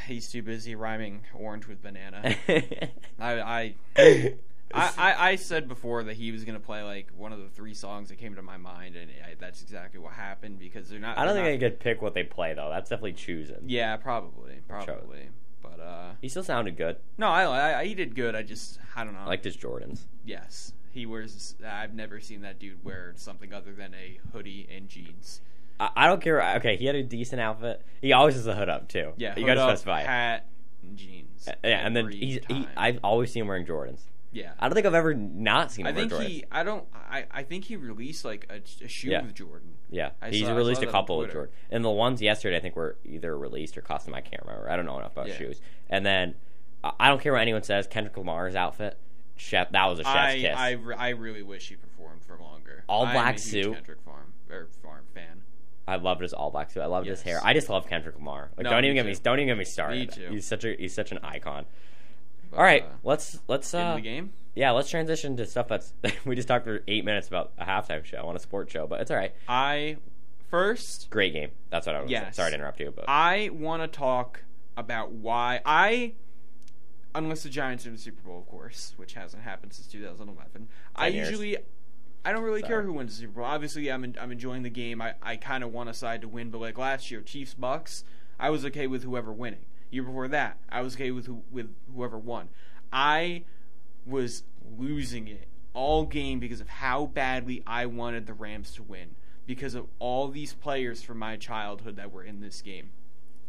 he's 0.06 0.28
too 0.30 0.42
busy 0.42 0.74
rhyming 0.74 1.22
orange 1.34 1.66
with 1.66 1.82
banana. 1.82 2.34
I 3.18 3.74
I 3.96 4.34
I, 4.74 4.92
I, 4.96 5.28
I 5.30 5.36
said 5.36 5.68
before 5.68 6.02
that 6.04 6.14
he 6.16 6.32
was 6.32 6.44
gonna 6.44 6.60
play 6.60 6.82
like 6.82 7.08
one 7.16 7.32
of 7.32 7.40
the 7.40 7.48
three 7.48 7.74
songs 7.74 8.08
that 8.08 8.16
came 8.18 8.34
to 8.36 8.42
my 8.42 8.56
mind, 8.56 8.96
and 8.96 9.10
I, 9.24 9.34
that's 9.38 9.62
exactly 9.62 10.00
what 10.00 10.12
happened 10.12 10.58
because 10.58 10.88
they're 10.88 10.98
not. 10.98 11.18
I 11.18 11.24
don't 11.24 11.34
think 11.34 11.46
not, 11.46 11.66
I 11.66 11.70
could 11.70 11.80
pick 11.80 12.02
what 12.02 12.14
they 12.14 12.24
play 12.24 12.54
though. 12.54 12.68
That's 12.70 12.90
definitely 12.90 13.14
choosing. 13.14 13.64
Yeah, 13.66 13.96
probably, 13.96 14.60
probably. 14.68 15.28
But 15.62 15.80
uh, 15.80 16.10
He 16.20 16.28
still 16.28 16.42
sounded 16.42 16.76
good. 16.76 16.96
no, 17.18 17.28
I, 17.28 17.80
I 17.80 17.84
he 17.84 17.94
did 17.94 18.14
good. 18.14 18.34
I 18.34 18.42
just 18.42 18.78
I 18.96 19.04
don't 19.04 19.14
know. 19.14 19.20
I 19.20 19.26
liked 19.26 19.44
his 19.44 19.56
Jordans. 19.56 20.00
yes, 20.24 20.72
he 20.90 21.06
wears. 21.06 21.54
I've 21.64 21.94
never 21.94 22.20
seen 22.20 22.42
that 22.42 22.58
dude 22.58 22.84
wear 22.84 23.12
something 23.16 23.52
other 23.52 23.72
than 23.72 23.94
a 23.94 24.18
hoodie 24.32 24.68
and 24.74 24.88
jeans. 24.88 25.40
I, 25.78 25.90
I 25.96 26.06
don't 26.08 26.20
care. 26.20 26.42
Okay, 26.56 26.76
he 26.76 26.86
had 26.86 26.96
a 26.96 27.02
decent 27.02 27.40
outfit. 27.40 27.82
He 28.00 28.12
always 28.12 28.34
has 28.34 28.46
a 28.46 28.54
hood 28.54 28.68
up 28.68 28.88
too. 28.88 29.12
Yeah, 29.16 29.38
you 29.38 29.46
gotta 29.46 29.60
specify. 29.60 30.00
it. 30.00 30.06
hat, 30.06 30.46
and 30.82 30.96
jeans. 30.96 31.48
Yeah, 31.64 31.86
and 31.86 31.94
then 31.96 32.10
he's. 32.10 32.40
He. 32.48 32.66
I've 32.76 32.98
always 33.04 33.32
seen 33.32 33.42
him 33.42 33.48
wearing 33.48 33.66
Jordans. 33.66 34.00
Yeah. 34.32 34.52
I 34.58 34.66
don't 34.68 34.74
think 34.74 34.86
I've 34.86 34.94
ever 34.94 35.14
not 35.14 35.70
seen 35.72 35.86
I 35.86 35.90
him 35.90 35.96
wear 35.96 36.08
think 36.08 36.12
Jordans. 36.22 36.26
he. 36.28 36.44
I 36.50 36.62
don't. 36.62 36.84
I. 36.94 37.26
I 37.30 37.42
think 37.42 37.64
he 37.64 37.76
released 37.76 38.24
like 38.24 38.46
a, 38.50 38.84
a 38.84 38.88
shoe 38.88 39.10
Yeah. 39.10 39.22
with 39.22 39.34
Jordan. 39.34 39.74
Yeah, 39.90 40.10
I 40.22 40.30
he's 40.30 40.44
saw- 40.46 40.52
I 40.52 40.56
released 40.56 40.80
saw 40.80 40.84
a 40.84 40.86
that 40.86 40.94
on 40.96 41.02
couple 41.02 41.20
of 41.20 41.26
Twitter. 41.26 41.32
Jordan, 41.40 41.54
and 41.70 41.84
the 41.84 41.90
ones 41.90 42.22
yesterday 42.22 42.56
I 42.56 42.60
think 42.60 42.76
were 42.76 42.96
either 43.04 43.36
released 43.38 43.76
or 43.76 43.82
custom. 43.82 44.14
I 44.14 44.20
can't 44.22 44.42
remember. 44.44 44.70
I 44.70 44.76
don't 44.76 44.86
know 44.86 44.98
enough 44.98 45.12
about 45.12 45.28
Yeah. 45.28 45.36
shoes. 45.36 45.60
And 45.90 46.04
then 46.06 46.34
I 46.82 46.92
I 46.98 47.08
don't 47.08 47.20
care 47.20 47.32
what 47.32 47.42
anyone 47.42 47.62
says. 47.62 47.86
Kendrick 47.86 48.16
Lamar's 48.16 48.56
outfit, 48.56 48.98
chef, 49.36 49.70
that 49.72 49.86
was 49.86 49.98
a 50.00 50.04
chef's 50.04 50.16
I, 50.16 50.38
kiss. 50.40 50.56
I, 50.56 50.70
re- 50.72 50.96
I 50.96 51.08
really 51.10 51.42
wish 51.42 51.68
he 51.68 51.76
performed 51.76 52.22
for 52.24 52.38
longer. 52.38 52.84
All 52.88 53.04
I'm 53.06 53.12
black 53.14 53.36
a 53.36 53.40
huge 53.40 53.64
suit. 53.66 53.74
Kendrick 53.74 54.00
Farm 54.02 54.32
or 54.50 54.56
er, 54.56 54.68
Farm 54.82 55.04
fan. 55.14 55.42
I 55.86 55.96
loved 55.96 56.22
his 56.22 56.32
all 56.32 56.50
black 56.50 56.70
suit. 56.70 56.80
I 56.80 56.86
loved 56.86 57.06
his 57.06 57.18
Yes. 57.20 57.24
hair. 57.24 57.40
I 57.44 57.52
just 57.54 57.68
love 57.68 57.86
Kendrick 57.88 58.14
Lamar. 58.16 58.50
Like, 58.56 58.64
No, 58.64 58.70
don't 58.70 58.82
me 58.82 58.88
even 58.88 58.94
get 58.96 59.06
me. 59.06 59.14
too. 59.14 59.20
Don't 59.22 59.38
even 59.40 59.48
get 59.48 59.58
me 59.58 59.64
started. 59.64 59.98
Me 59.98 60.06
too. 60.06 60.28
He's 60.30 60.46
such 60.46 60.64
a 60.64 60.74
he's 60.78 60.94
such 60.94 61.10
an 61.12 61.18
icon. 61.22 61.66
All 62.54 62.62
right, 62.62 62.82
uh, 62.84 62.88
let's 63.02 63.40
let's 63.48 63.72
uh, 63.72 63.94
the 63.96 64.00
game. 64.00 64.32
yeah, 64.54 64.70
let's 64.72 64.90
transition 64.90 65.36
to 65.38 65.46
stuff 65.46 65.68
that's 65.68 65.92
we 66.24 66.36
just 66.36 66.48
talked 66.48 66.64
for 66.64 66.82
eight 66.86 67.04
minutes 67.04 67.28
about 67.28 67.52
a 67.58 67.64
halftime 67.64 68.04
show 68.04 68.26
on 68.26 68.36
a 68.36 68.38
sports 68.38 68.72
show, 68.72 68.86
but 68.86 69.00
it's 69.00 69.10
all 69.10 69.16
right. 69.16 69.34
I 69.48 69.96
first 70.50 71.08
Great 71.10 71.32
game. 71.32 71.50
That's 71.70 71.86
what 71.86 71.96
I 71.96 72.02
was. 72.02 72.10
Yes. 72.10 72.36
Sorry 72.36 72.50
to 72.50 72.54
interrupt 72.54 72.78
you, 72.80 72.92
but 72.94 73.06
I 73.08 73.50
want 73.52 73.82
to 73.82 73.88
talk 73.88 74.42
about 74.76 75.12
why 75.12 75.60
I, 75.64 76.12
unless 77.14 77.42
the 77.42 77.48
Giants 77.48 77.86
are 77.86 77.88
in 77.88 77.94
the 77.94 78.00
Super 78.00 78.22
Bowl, 78.22 78.38
of 78.38 78.46
course, 78.46 78.92
which 78.96 79.14
hasn't 79.14 79.42
happened 79.42 79.72
since 79.72 79.88
2011. 79.88 80.68
I 80.94 81.06
years. 81.08 81.28
usually, 81.28 81.56
I 82.24 82.32
don't 82.32 82.42
really 82.42 82.62
care 82.62 82.82
who 82.82 82.92
wins 82.92 83.16
the 83.16 83.22
Super 83.22 83.40
Bowl. 83.40 83.44
Obviously, 83.44 83.90
I'm 83.90 84.04
en- 84.04 84.16
I'm 84.20 84.30
enjoying 84.30 84.62
the 84.62 84.70
game. 84.70 85.00
I, 85.00 85.14
I 85.22 85.36
kind 85.36 85.64
of 85.64 85.72
want 85.72 85.88
a 85.88 85.94
side 85.94 86.20
to 86.20 86.28
win, 86.28 86.50
but 86.50 86.60
like 86.60 86.76
last 86.76 87.10
year, 87.10 87.22
Chiefs 87.22 87.54
Bucks, 87.54 88.04
I 88.38 88.50
was 88.50 88.64
okay 88.66 88.86
with 88.86 89.04
whoever 89.04 89.32
winning. 89.32 89.64
Year 89.92 90.02
before 90.02 90.26
that, 90.28 90.58
I 90.70 90.80
was 90.80 90.94
okay 90.94 91.10
with 91.10 91.26
who, 91.26 91.42
with 91.52 91.68
whoever 91.94 92.18
won. 92.18 92.48
I 92.92 93.44
was 94.06 94.42
losing 94.76 95.28
it 95.28 95.46
all 95.74 96.06
game 96.06 96.40
because 96.40 96.60
of 96.60 96.68
how 96.68 97.06
badly 97.06 97.62
I 97.66 97.86
wanted 97.86 98.26
the 98.26 98.34
Rams 98.34 98.72
to 98.74 98.82
win 98.82 99.16
because 99.46 99.74
of 99.74 99.86
all 99.98 100.28
these 100.28 100.54
players 100.54 101.02
from 101.02 101.18
my 101.18 101.36
childhood 101.36 101.96
that 101.96 102.10
were 102.10 102.24
in 102.24 102.40
this 102.40 102.62
game. 102.62 102.90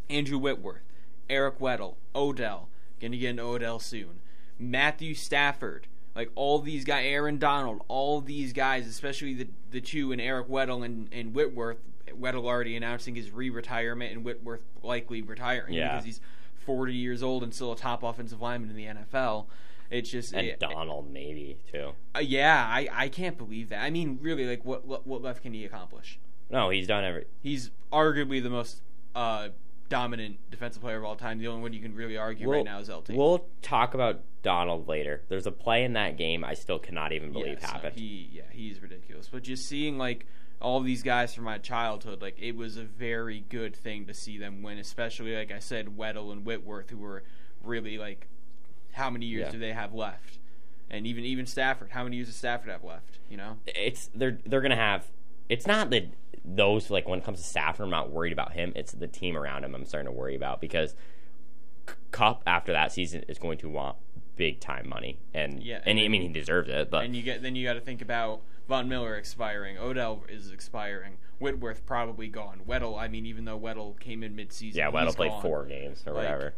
Andrew 0.10 0.38
Whitworth, 0.38 0.84
Eric 1.30 1.60
Weddle, 1.60 1.96
Odell, 2.14 2.70
gonna 3.00 3.18
get 3.18 3.32
into 3.32 3.44
Odell 3.44 3.80
soon. 3.80 4.20
Matthew 4.60 5.14
Stafford, 5.14 5.88
like 6.14 6.30
all 6.36 6.60
these 6.60 6.84
guys, 6.84 7.06
Aaron 7.06 7.38
Donald, 7.38 7.82
all 7.88 8.22
these 8.22 8.54
guys, 8.54 8.86
especially 8.86 9.34
the 9.34 9.48
the 9.72 9.82
two 9.82 10.12
and 10.12 10.22
Eric 10.22 10.50
Weddle 10.50 10.84
and, 10.84 11.08
and 11.12 11.34
Whitworth. 11.34 11.78
Weddle 12.20 12.46
already 12.46 12.76
announcing 12.76 13.16
his 13.16 13.32
re-retirement 13.32 14.12
and 14.14 14.24
Whitworth 14.24 14.62
likely 14.82 15.22
retiring 15.22 15.74
Yeah. 15.74 15.90
because 15.94 16.06
he's 16.06 16.22
40 16.66 16.94
years 16.94 17.22
old 17.24 17.44
and 17.44 17.54
still 17.54 17.72
a 17.72 17.76
top 17.78 18.04
offensive 18.04 18.42
lineman 18.42 18.70
in 18.70 18.76
the 18.76 18.86
NFL. 18.86 19.46
It's 19.90 20.10
just 20.10 20.34
and 20.34 20.48
it- 20.48 20.60
Donald 20.60 21.12
maybe 21.12 21.58
too. 21.72 21.92
uh, 22.16 22.20
yeah, 22.20 22.66
I, 22.68 22.88
I 22.92 23.08
can't 23.10 23.38
believe 23.38 23.70
that. 23.70 23.84
I 23.84 23.90
mean, 23.90 24.18
really, 24.22 24.46
like 24.46 24.64
what, 24.66 24.86
what 24.88 25.06
what 25.06 25.22
left 25.22 25.44
can 25.44 25.54
he 25.54 25.66
accomplish? 25.66 26.20
No, 26.50 26.70
he's 26.70 26.88
done 26.88 27.04
every. 27.04 27.26
He's 27.42 27.70
arguably 27.92 28.42
the 28.42 28.50
most 28.50 28.82
uh, 29.14 29.50
dominant 29.90 30.38
defensive 30.50 30.82
player 30.82 30.98
of 30.98 31.04
all 31.04 31.16
time. 31.16 31.38
The 31.38 31.48
only 31.48 31.62
one 31.62 31.74
you 31.74 31.80
can 31.82 31.94
really 31.96 32.18
argue 32.18 32.50
right 32.50 32.66
now 32.66 32.80
is 32.80 32.90
LT. 32.90 33.10
We'll 33.12 33.46
talk 33.62 33.94
about 33.94 34.22
Donald 34.42 34.88
later. 34.88 35.22
There's 35.30 35.46
a 35.48 35.52
play 35.52 35.84
in 35.84 35.94
that 35.94 36.18
game 36.18 36.44
I 36.44 36.54
still 36.56 36.80
cannot 36.80 37.12
even 37.12 37.32
believe 37.32 37.60
Yes, 37.62 37.70
happened. 37.70 37.96
He 37.96 38.30
yeah, 38.34 38.44
he's 38.52 38.82
ridiculous. 38.82 39.30
But 39.32 39.44
just 39.44 39.68
seeing 39.68 39.98
like 39.98 40.26
all 40.64 40.80
these 40.80 41.04
guys 41.04 41.36
from 41.36 41.44
my 41.44 41.58
childhood, 41.58 42.22
like 42.22 42.38
it 42.42 42.56
was 42.56 42.78
a 42.78 42.84
very 42.84 43.44
good 43.50 43.76
thing 43.76 44.06
to 44.06 44.14
see 44.14 44.38
them 44.38 44.64
win. 44.64 44.78
Especially 44.80 45.36
like 45.36 45.52
I 45.52 45.60
said, 45.60 45.98
Weddle 45.98 46.32
and 46.32 46.46
Whitworth, 46.46 46.90
who 46.90 46.98
were 46.98 47.24
really 47.64 47.98
like, 47.98 48.28
how 48.94 49.10
many 49.10 49.26
years 49.26 49.46
Yeah. 49.48 49.52
do 49.52 49.60
they 49.60 49.74
have 49.74 49.94
left? 49.94 50.40
And 50.90 51.06
even 51.06 51.24
even 51.26 51.46
Stafford, 51.46 51.92
how 51.92 52.04
many 52.04 52.16
years 52.16 52.28
does 52.28 52.38
Stafford 52.38 52.70
have 52.72 52.84
left? 52.84 53.20
You 53.30 53.38
know. 53.38 53.58
it's 53.68 54.10
they're 54.16 54.40
they're 54.46 54.62
gonna 54.62 54.76
have. 54.76 55.06
It's 55.50 55.68
not 55.68 55.90
that 55.90 56.14
those 56.46 56.90
like 56.90 57.08
when 57.08 57.20
it 57.20 57.26
comes 57.26 57.40
to 57.40 57.46
Stafford, 57.46 57.84
I'm 57.84 57.90
not 57.90 58.10
worried 58.10 58.34
about 58.34 58.54
him. 58.54 58.72
It's 58.76 58.94
the 58.94 59.08
team 59.08 59.38
around 59.38 59.66
him 59.66 59.76
I'm 59.76 59.86
starting 59.86 60.12
to 60.12 60.18
worry 60.18 60.36
about 60.36 60.62
because 60.62 60.96
Kupp 62.12 62.44
after 62.46 62.72
that 62.72 62.92
season 62.92 63.24
is 63.28 63.38
going 63.38 63.58
to 63.60 63.70
want 63.70 63.98
big 64.36 64.60
time 64.60 64.88
money, 64.88 65.20
and 65.34 65.62
Yeah, 65.62 65.78
and, 65.86 65.98
and 65.98 66.06
I 66.06 66.08
mean 66.08 66.22
he 66.22 66.28
deserves 66.30 66.70
it, 66.70 66.90
but 66.90 67.04
and 67.04 67.16
you 67.16 67.22
get 67.24 67.42
then 67.42 67.56
you 67.56 67.66
got 67.66 67.74
to 67.74 67.82
think 67.82 68.02
about 68.02 68.42
Von 68.68 68.88
Miller 68.88 69.16
expiring. 69.16 69.78
Odell 69.78 70.24
is 70.30 70.52
expiring. 70.52 71.18
Whitworth 71.40 71.86
probably 71.86 72.28
gone. 72.28 72.62
Weddle, 72.68 72.98
I 72.98 73.08
mean, 73.08 73.26
even 73.26 73.46
though 73.46 73.60
Weddle 73.60 74.00
came 74.00 74.24
in 74.24 74.36
midseason, 74.36 74.76
yeah, 74.76 74.90
Weddle 74.92 75.16
played 75.16 75.32
gone. 75.32 75.42
four 75.42 75.66
games 75.66 76.04
or 76.06 76.14
Like, 76.14 76.24
whatever. 76.24 76.54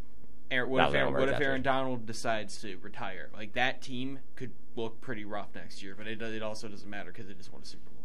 Aaron, 0.51 0.69
what 0.69 0.89
if, 0.89 0.95
Aaron, 0.95 1.13
what 1.13 1.29
if 1.29 1.41
Aaron 1.41 1.61
Donald 1.63 2.05
decides 2.05 2.61
to 2.61 2.77
retire? 2.77 3.29
Like 3.33 3.53
that 3.53 3.81
team 3.81 4.19
could 4.35 4.51
look 4.75 5.01
pretty 5.01 5.25
rough 5.25 5.47
next 5.55 5.81
year, 5.81 5.95
but 5.97 6.05
it 6.07 6.21
it 6.21 6.43
also 6.43 6.67
doesn't 6.67 6.89
matter 6.89 7.11
because 7.11 7.27
they 7.27 7.33
just 7.33 7.51
won 7.51 7.63
a 7.63 7.65
Super 7.65 7.89
Bowl. 7.89 8.03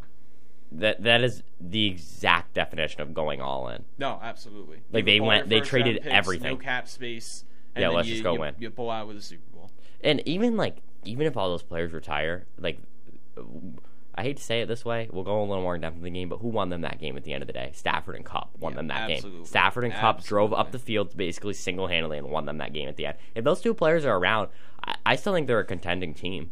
That 0.72 1.02
that 1.02 1.22
is 1.22 1.42
the 1.60 1.86
exact 1.86 2.54
definition 2.54 3.02
of 3.02 3.12
going 3.12 3.42
all 3.42 3.68
in. 3.68 3.84
No, 3.98 4.18
absolutely. 4.22 4.78
Like, 4.90 5.04
they 5.04 5.20
went- 5.20 5.48
they 5.50 5.60
traded 5.60 5.96
picks, 6.02 6.06
everything. 6.14 6.52
No 6.52 6.56
cap 6.56 6.88
space. 6.88 7.44
And 7.74 7.82
Yeah, 7.82 7.88
let's 7.90 8.08
you, 8.08 8.14
just 8.14 8.24
go 8.24 8.32
you, 8.32 8.40
win. 8.40 8.54
You 8.58 8.70
pull 8.70 8.90
out 8.90 9.06
with 9.06 9.16
a 9.18 9.22
Super 9.22 9.42
Bowl. 9.54 9.70
And 10.02 10.22
even 10.26 10.56
like 10.56 10.78
even 11.04 11.26
if 11.26 11.36
all 11.36 11.50
those 11.50 11.62
players 11.62 11.92
retire, 11.92 12.46
like 12.58 12.78
I 14.20 14.22
hate 14.22 14.36
to 14.36 14.42
say 14.42 14.60
it 14.60 14.66
this 14.66 14.84
way, 14.84 15.08
we'll 15.10 15.24
go 15.24 15.40
a 15.40 15.44
little 15.44 15.62
more 15.62 15.74
in 15.74 15.80
depth 15.80 15.96
in 15.96 16.02
the 16.02 16.10
game, 16.10 16.28
but 16.28 16.38
who 16.38 16.48
won 16.48 16.68
them 16.68 16.82
that 16.82 17.00
game 17.00 17.16
at 17.16 17.24
the 17.24 17.32
end 17.32 17.42
of 17.42 17.46
the 17.46 17.52
day? 17.52 17.70
Stafford 17.74 18.16
and 18.16 18.24
Kupp 18.24 18.50
won 18.58 18.72
Yeah, 18.72 18.76
them 18.76 18.86
that 18.88 19.08
game. 19.08 19.44
Stafford 19.44 19.84
and 19.84 19.92
Kupp 19.94 20.22
drove 20.24 20.52
up 20.52 20.70
the 20.72 20.78
field 20.78 21.16
basically 21.16 21.54
single 21.54 21.86
handedly 21.86 22.18
and 22.18 22.28
won 22.28 22.44
them 22.46 22.58
that 22.58 22.72
game 22.72 22.88
at 22.88 22.96
the 22.96 23.06
end. 23.06 23.16
If 23.34 23.44
those 23.44 23.60
two 23.60 23.74
players 23.74 24.04
are 24.04 24.16
around, 24.16 24.48
I, 24.84 24.94
I 25.06 25.16
still 25.16 25.32
think 25.34 25.46
they're 25.46 25.58
a 25.60 25.64
contending 25.64 26.14
team. 26.14 26.50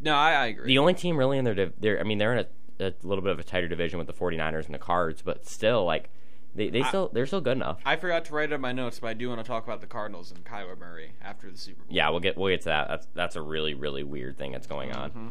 No, 0.00 0.14
I, 0.14 0.32
I 0.32 0.46
agree. 0.46 0.68
The 0.68 0.78
only 0.78 0.94
team 0.94 1.16
really 1.16 1.36
in 1.38 1.44
their, 1.44 1.54
div- 1.54 1.74
they're, 1.78 2.00
I 2.00 2.04
mean, 2.04 2.18
they're 2.18 2.32
in 2.38 2.46
a, 2.78 2.86
a 2.86 2.94
little 3.02 3.22
bit 3.22 3.32
of 3.32 3.38
a 3.38 3.44
tighter 3.44 3.68
division 3.68 3.98
with 3.98 4.06
the 4.06 4.14
49ers 4.14 4.64
and 4.66 4.74
the 4.74 4.78
Cards, 4.78 5.20
but 5.20 5.46
still, 5.46 5.84
like, 5.84 6.08
They 6.54 6.70
they 6.70 6.80
I- 6.82 6.88
still 6.88 7.10
they're 7.12 7.26
still 7.26 7.40
good 7.42 7.56
enough. 7.58 7.80
I 7.84 7.96
forgot 7.96 8.24
to 8.26 8.32
write 8.34 8.50
it 8.50 8.54
in 8.54 8.60
my 8.60 8.72
notes, 8.72 8.98
but 9.00 9.08
I 9.08 9.14
do 9.14 9.28
want 9.28 9.40
to 9.40 9.46
talk 9.46 9.64
about 9.64 9.80
the 9.82 9.86
Cardinals 9.86 10.30
and 10.32 10.42
Kyler 10.44 10.78
Murray 10.78 11.12
after 11.22 11.50
the 11.50 11.58
Super 11.58 11.82
Bowl. 11.84 11.94
Yeah, 11.94 12.08
we'll 12.10 12.20
get 12.20 12.36
we'll 12.38 12.48
get 12.52 12.62
to 12.62 12.68
that. 12.70 12.88
That's 12.88 13.06
that's 13.14 13.36
a 13.36 13.42
really 13.42 13.74
really 13.74 14.02
weird 14.02 14.36
thing 14.38 14.50
that's 14.52 14.66
going 14.66 14.90
on. 14.92 15.10
Mm-hmm. 15.10 15.28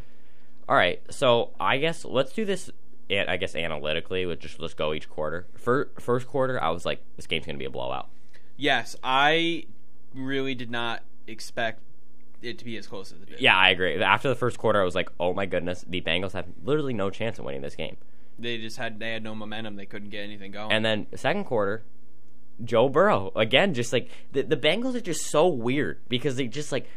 All 0.69 0.75
right, 0.75 1.01
so 1.09 1.49
I 1.59 1.79
guess 1.79 2.05
let's 2.05 2.31
do 2.31 2.45
this. 2.45 2.69
I 3.09 3.37
guess 3.37 3.55
analytically, 3.55 4.27
with 4.27 4.39
just 4.39 4.59
let's 4.59 4.75
go 4.75 4.93
each 4.93 5.09
quarter. 5.09 5.47
For 5.55 5.89
first 5.99 6.27
quarter, 6.27 6.61
I 6.61 6.69
was 6.69 6.85
like, 6.85 7.03
this 7.15 7.25
game's 7.25 7.47
gonna 7.47 7.57
be 7.57 7.65
a 7.65 7.71
blowout. 7.71 8.07
Yes, 8.55 8.95
I 9.03 9.65
really 10.13 10.53
did 10.53 10.69
not 10.69 11.01
expect 11.25 11.81
it 12.43 12.59
to 12.59 12.65
be 12.65 12.77
as 12.77 12.85
close 12.85 13.11
as 13.11 13.19
it 13.19 13.29
did. 13.29 13.41
Yeah, 13.41 13.57
I 13.57 13.69
agree. 13.69 13.99
After 13.99 14.29
the 14.29 14.35
first 14.35 14.59
quarter, 14.59 14.79
I 14.79 14.85
was 14.85 14.93
like, 14.93 15.09
oh 15.19 15.33
my 15.33 15.47
goodness, 15.47 15.83
the 15.87 16.01
Bengals 16.01 16.33
have 16.33 16.45
literally 16.63 16.93
no 16.93 17.09
chance 17.09 17.39
of 17.39 17.45
winning 17.45 17.61
this 17.61 17.75
game. 17.75 17.97
They 18.37 18.59
just 18.59 18.77
had 18.77 18.99
they 18.99 19.11
had 19.11 19.23
no 19.23 19.33
momentum. 19.33 19.75
They 19.75 19.87
couldn't 19.87 20.11
get 20.11 20.21
anything 20.21 20.51
going. 20.51 20.71
And 20.71 20.85
then 20.85 21.07
second 21.15 21.45
quarter, 21.45 21.83
Joe 22.63 22.89
Burrow 22.89 23.31
again, 23.35 23.73
just 23.73 23.91
like 23.91 24.11
the 24.33 24.43
the 24.43 24.55
Bengals 24.55 24.93
are 24.93 25.01
just 25.01 25.25
so 25.25 25.47
weird 25.47 25.99
because 26.09 26.35
they 26.35 26.45
just 26.45 26.71
like 26.71 26.87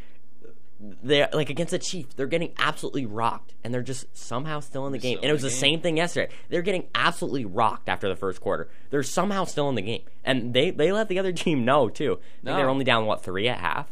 they're 1.01 1.29
like 1.31 1.49
against 1.49 1.71
the 1.71 1.79
Chiefs, 1.79 2.13
they're 2.15 2.27
getting 2.27 2.53
absolutely 2.57 3.05
rocked, 3.05 3.53
and 3.63 3.73
they're 3.73 3.81
just 3.81 4.15
somehow 4.15 4.59
still 4.59 4.85
in 4.85 4.91
the 4.91 4.97
game. 4.97 5.17
And 5.21 5.29
it 5.29 5.33
was 5.33 5.41
the 5.41 5.47
the 5.47 5.55
same 5.55 5.79
thing 5.79 5.97
yesterday. 5.97 6.33
They're 6.49 6.61
getting 6.61 6.87
absolutely 6.93 7.45
rocked 7.45 7.87
after 7.87 8.09
the 8.09 8.15
first 8.15 8.41
quarter. 8.41 8.69
They're 8.89 9.03
somehow 9.03 9.45
still 9.45 9.69
in 9.69 9.75
the 9.75 9.81
game, 9.81 10.03
and 10.25 10.53
they 10.53 10.71
they 10.71 10.91
let 10.91 11.07
the 11.07 11.19
other 11.19 11.31
team 11.33 11.63
know 11.63 11.89
too. 11.89 12.19
No. 12.41 12.55
they're 12.55 12.69
only 12.69 12.83
down 12.83 13.05
what 13.05 13.23
three 13.23 13.47
at 13.47 13.59
half. 13.59 13.91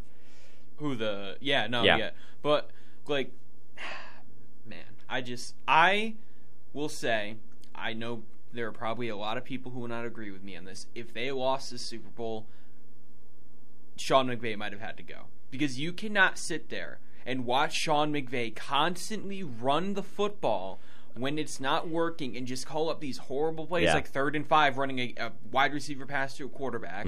Who 0.77 0.95
the 0.95 1.38
yeah 1.39 1.67
no 1.67 1.83
Yeah. 1.83 1.98
yeah, 1.98 2.10
but 2.41 2.71
like 3.07 3.31
man 4.65 4.83
I 5.07 5.21
just 5.21 5.55
I 5.67 6.15
will 6.74 6.89
say 6.89 7.38
I 7.74 7.93
know 7.93 8.24
there 8.51 8.67
are 8.67 8.74
probably 8.74 9.07
a 9.07 9.15
lot 9.15 9.38
of 9.38 9.45
people 9.45 9.71
who 9.71 9.79
will 9.79 9.88
not 9.88 10.05
agree 10.05 10.31
with 10.31 10.43
me 10.43 10.57
on 10.57 10.65
this. 10.65 10.88
If 10.93 11.13
they 11.13 11.31
lost 11.31 11.71
the 11.71 11.77
Super 11.77 12.10
Bowl, 12.10 12.48
Sean 13.95 14.27
McVay 14.27 14.57
might 14.57 14.74
have 14.74 14.81
had 14.81 14.98
to 14.98 15.03
go 15.03 15.27
because 15.51 15.79
you 15.79 15.93
cannot 15.93 16.38
sit 16.39 16.70
there 16.70 17.00
and 17.25 17.46
watch 17.46 17.74
Sean 17.75 18.12
McVay 18.12 18.55
constantly 18.55 19.43
run 19.43 19.93
the 19.93 20.01
football 20.03 20.79
when 21.13 21.38
it's 21.38 21.60
not 21.60 21.88
working 21.89 22.36
and 22.38 22.48
just 22.48 22.65
call 22.65 22.89
up 22.89 23.00
these 23.01 23.17
horrible 23.17 23.67
plays 23.67 23.84
Yeah. 23.86 23.93
like 23.96 24.08
third 24.08 24.36
and 24.36 24.48
five 24.48 24.77
running 24.77 24.98
a, 25.00 25.13
a 25.17 25.31
wide 25.51 25.74
receiver 25.74 26.05
pass 26.05 26.36
to 26.38 26.46
a 26.46 26.50
quarterback. 26.50 27.05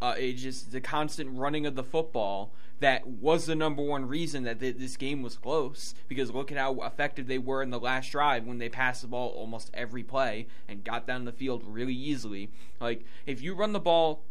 Uh, 0.00 0.14
it's 0.16 0.40
just 0.40 0.70
the 0.70 0.80
constant 0.80 1.36
running 1.36 1.66
of 1.66 1.74
the 1.74 1.82
football 1.82 2.52
that 2.78 3.04
was 3.08 3.46
the 3.46 3.56
number 3.56 3.82
one 3.82 4.06
reason 4.06 4.44
that 4.44 4.60
th- 4.60 4.76
this 4.78 4.96
game 4.96 5.20
was 5.22 5.36
close. 5.36 5.92
Because 6.06 6.30
look 6.30 6.52
at 6.52 6.58
how 6.58 6.80
effective 6.82 7.26
they 7.26 7.38
were 7.38 7.60
in 7.64 7.70
the 7.70 7.80
last 7.80 8.12
drive 8.12 8.46
when 8.46 8.58
they 8.58 8.68
passed 8.68 9.02
the 9.02 9.08
ball 9.08 9.30
almost 9.30 9.68
every 9.74 10.04
play 10.04 10.46
and 10.68 10.84
got 10.84 11.04
down 11.08 11.24
the 11.24 11.32
field 11.32 11.64
really 11.66 11.94
easily. 11.94 12.48
Like 12.80 13.04
if 13.26 13.42
you 13.42 13.54
run 13.56 13.72
the 13.72 13.80
ball, 13.80 14.22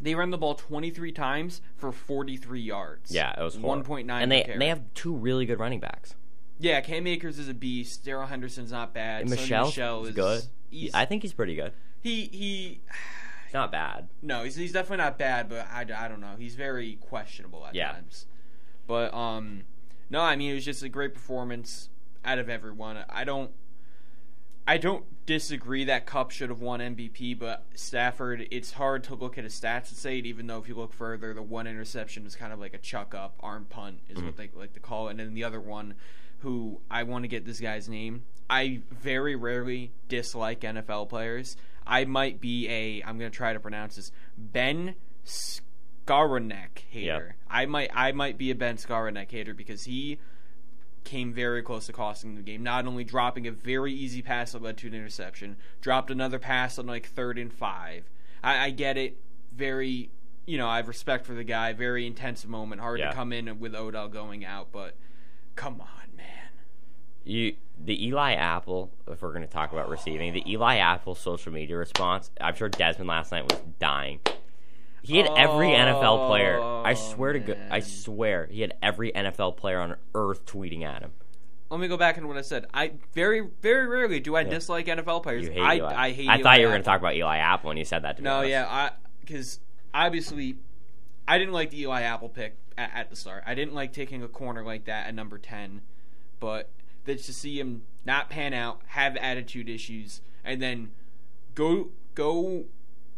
they 0.00 0.14
ran 0.14 0.30
the 0.30 0.38
ball 0.38 0.54
23 0.54 1.12
times 1.12 1.60
for 1.76 1.92
43 1.92 2.60
yards. 2.60 3.10
Yeah, 3.10 3.38
it 3.38 3.42
was 3.42 3.56
horrible. 3.56 3.96
1.9 3.96 4.10
and 4.10 4.30
they 4.30 4.54
they 4.58 4.68
have 4.68 4.82
two 4.94 5.14
really 5.14 5.46
good 5.46 5.58
running 5.58 5.80
backs. 5.80 6.14
yeah. 6.58 6.80
Cam 6.80 7.06
Akers 7.06 7.38
is 7.38 7.48
a 7.48 7.54
beast. 7.54 8.04
Darrell 8.04 8.26
Henderson's 8.26 8.72
not 8.72 8.92
bad. 8.94 9.22
And 9.22 9.30
Michel, 9.30 9.66
Michel 9.66 10.02
is 10.02 10.08
is 10.10 10.14
good. 10.14 10.42
He's, 10.70 10.94
I 10.94 11.04
think 11.04 11.22
he's 11.22 11.32
pretty 11.32 11.54
good. 11.56 11.72
he 12.02 12.24
he. 12.26 12.80
Not 13.54 13.70
bad. 13.72 14.08
No, 14.22 14.42
he's, 14.42 14.56
he's 14.56 14.72
definitely 14.72 15.04
not 15.04 15.18
bad, 15.18 15.48
but 15.48 15.66
I, 15.72 15.82
I 15.82 16.08
don't 16.08 16.20
know. 16.20 16.34
He's 16.36 16.56
very 16.56 16.96
questionable 16.96 17.64
at 17.64 17.74
Yeah. 17.76 17.92
times. 17.92 18.26
But 18.88 19.14
um, 19.14 19.62
no, 20.10 20.20
I 20.20 20.34
mean 20.36 20.50
it 20.50 20.54
was 20.54 20.64
just 20.64 20.82
a 20.82 20.88
great 20.88 21.14
performance 21.14 21.88
out 22.24 22.38
of 22.40 22.50
everyone. 22.50 22.98
I 23.08 23.22
don't, 23.24 23.52
I 24.66 24.78
don't 24.78 25.04
disagree 25.26 25.84
that 25.84 26.06
Kupp 26.06 26.30
should 26.32 26.48
have 26.48 26.60
won 26.60 26.80
MVP, 26.80 27.38
but 27.38 27.64
Stafford, 27.74 28.48
it's 28.50 28.72
hard 28.72 29.04
to 29.04 29.14
look 29.14 29.38
at 29.38 29.44
his 29.44 29.58
stats 29.58 29.88
and 29.88 29.96
say 29.96 30.18
it. 30.18 30.26
Even 30.26 30.46
though 30.46 30.58
if 30.58 30.68
you 30.68 30.74
look 30.74 30.92
further, 30.92 31.32
the 31.34 31.42
one 31.42 31.66
interception 31.66 32.26
is 32.26 32.34
kind 32.34 32.52
of 32.52 32.58
like 32.58 32.74
a 32.74 32.78
chuck 32.78 33.14
up, 33.14 33.34
arm 33.40 33.66
punt 33.68 34.00
is 34.08 34.16
what 34.16 34.36
mm-hmm. 34.36 34.54
they 34.54 34.58
like 34.58 34.72
to 34.74 34.80
call 34.80 35.08
it, 35.08 35.12
and 35.12 35.20
then 35.20 35.34
the 35.34 35.44
other 35.44 35.60
one, 35.60 35.94
who 36.38 36.80
I 36.90 37.04
want 37.04 37.22
to 37.24 37.28
get 37.28 37.44
this 37.44 37.60
guy's 37.60 37.88
name. 37.88 38.24
I 38.50 38.82
very 38.90 39.36
rarely 39.36 39.92
dislike 40.08 40.60
NFL 40.60 41.08
players. 41.08 41.56
I 41.86 42.04
might 42.04 42.40
be 42.40 42.68
a 42.68 43.02
I'm 43.06 43.18
gonna 43.18 43.30
try 43.30 43.52
to 43.52 43.60
pronounce 43.60 43.96
this 43.96 44.10
Ben 44.36 44.96
Skowronek 45.24 46.78
hater. 46.90 47.36
I 47.48 47.66
might 47.66 47.90
I 47.94 48.12
might 48.12 48.38
be 48.38 48.50
a 48.50 48.54
Ben 48.54 48.76
Skowronek 48.76 49.30
hater 49.30 49.54
because 49.54 49.84
he 49.84 50.18
came 51.06 51.32
very 51.32 51.62
close 51.62 51.86
to 51.86 51.92
costing 51.94 52.34
the 52.34 52.42
game. 52.42 52.62
Not 52.62 52.86
only 52.86 53.04
dropping 53.04 53.46
a 53.46 53.52
very 53.52 53.92
easy 53.94 54.20
pass 54.20 54.52
that 54.52 54.60
led 54.62 54.76
to 54.78 54.86
an 54.88 54.94
interception, 54.94 55.56
dropped 55.80 56.10
another 56.10 56.38
pass 56.38 56.78
on 56.78 56.86
like 56.86 57.06
third 57.08 57.38
and 57.38 57.50
five. 57.50 58.04
I, 58.44 58.66
I 58.66 58.70
get 58.70 58.98
it. 58.98 59.16
Very, 59.54 60.10
you 60.44 60.58
know, 60.58 60.68
I 60.68 60.76
have 60.76 60.88
respect 60.88 61.24
for 61.24 61.32
the 61.32 61.44
guy. 61.44 61.72
Very 61.72 62.06
intense 62.06 62.44
moment. 62.44 62.82
Hard 62.82 62.98
Yeah. 63.00 63.08
to 63.08 63.14
come 63.14 63.32
in 63.32 63.58
with 63.58 63.74
Odell 63.74 64.08
going 64.08 64.44
out, 64.44 64.68
but 64.70 64.94
come 65.54 65.80
on, 65.80 66.14
man. 66.16 66.26
You 67.24 67.54
the 67.82 68.06
Eli 68.06 68.32
Apple, 68.34 68.90
if 69.06 69.20
we're 69.22 69.30
going 69.32 69.42
to 69.42 69.48
talk 69.48 69.72
about 69.72 69.88
receiving, 69.88 70.32
the 70.32 70.50
Eli 70.50 70.76
Apple 70.76 71.14
social 71.14 71.52
media 71.52 71.76
response. 71.76 72.30
I'm 72.40 72.54
sure 72.54 72.68
Desmond 72.68 73.08
last 73.08 73.32
night 73.32 73.44
was 73.50 73.60
dying. 73.78 74.20
He 75.06 75.18
had 75.18 75.30
every 75.36 75.68
NFL 75.68 76.26
player. 76.26 76.60
I 76.60 76.92
Oh, 76.92 76.94
swear 76.94 77.32
to 77.32 77.38
God, 77.38 77.58
I 77.70 77.80
swear 77.80 78.46
he 78.50 78.60
had 78.62 78.74
every 78.82 79.12
NFL 79.12 79.56
player 79.56 79.78
on 79.80 79.96
earth 80.14 80.44
tweeting 80.46 80.82
at 80.84 81.02
him. 81.02 81.12
Let 81.70 81.80
me 81.80 81.88
go 81.88 81.96
back 81.96 82.16
into 82.16 82.28
what 82.28 82.36
I 82.36 82.42
said. 82.42 82.66
I 82.74 82.92
very, 83.12 83.48
very 83.60 83.86
rarely 83.86 84.20
do 84.20 84.36
I 84.36 84.42
dislike 84.44 84.86
NFL 84.86 85.22
players. 85.22 85.48
I, 85.48 85.76
Eli. 85.76 85.94
I 85.94 86.12
hate. 86.12 86.28
I 86.28 86.34
Eli 86.34 86.42
thought 86.42 86.58
you 86.60 86.66
were 86.66 86.72
going 86.72 86.82
to 86.82 86.86
talk 86.86 87.00
about 87.00 87.14
Eli 87.14 87.38
Apple 87.38 87.68
when 87.68 87.76
you 87.76 87.84
said 87.84 88.02
that 88.02 88.16
to 88.16 88.22
me. 88.22 88.24
No, 88.28 88.42
yeah, 88.42 88.66
I 88.68 88.90
because 89.20 89.60
obviously 89.94 90.58
I 91.26 91.38
didn't 91.38 91.54
like 91.54 91.70
the 91.70 91.80
Eli 91.82 92.02
Apple 92.02 92.28
pick 92.28 92.56
at, 92.76 92.90
at 92.94 93.10
the 93.10 93.16
start. 93.16 93.42
I 93.46 93.54
didn't 93.54 93.74
like 93.74 93.92
taking 93.92 94.22
a 94.22 94.28
corner 94.28 94.64
like 94.64 94.84
that 94.86 95.06
at 95.08 95.14
number 95.14 95.38
ten, 95.38 95.82
but 96.40 96.70
that 97.04 97.22
to 97.24 97.32
see 97.32 97.58
him 97.58 97.82
not 98.04 98.30
pan 98.30 98.54
out, 98.54 98.80
have 98.88 99.16
attitude 99.16 99.68
issues, 99.68 100.20
and 100.44 100.62
then 100.62 100.92
go 101.54 101.90
go 102.14 102.66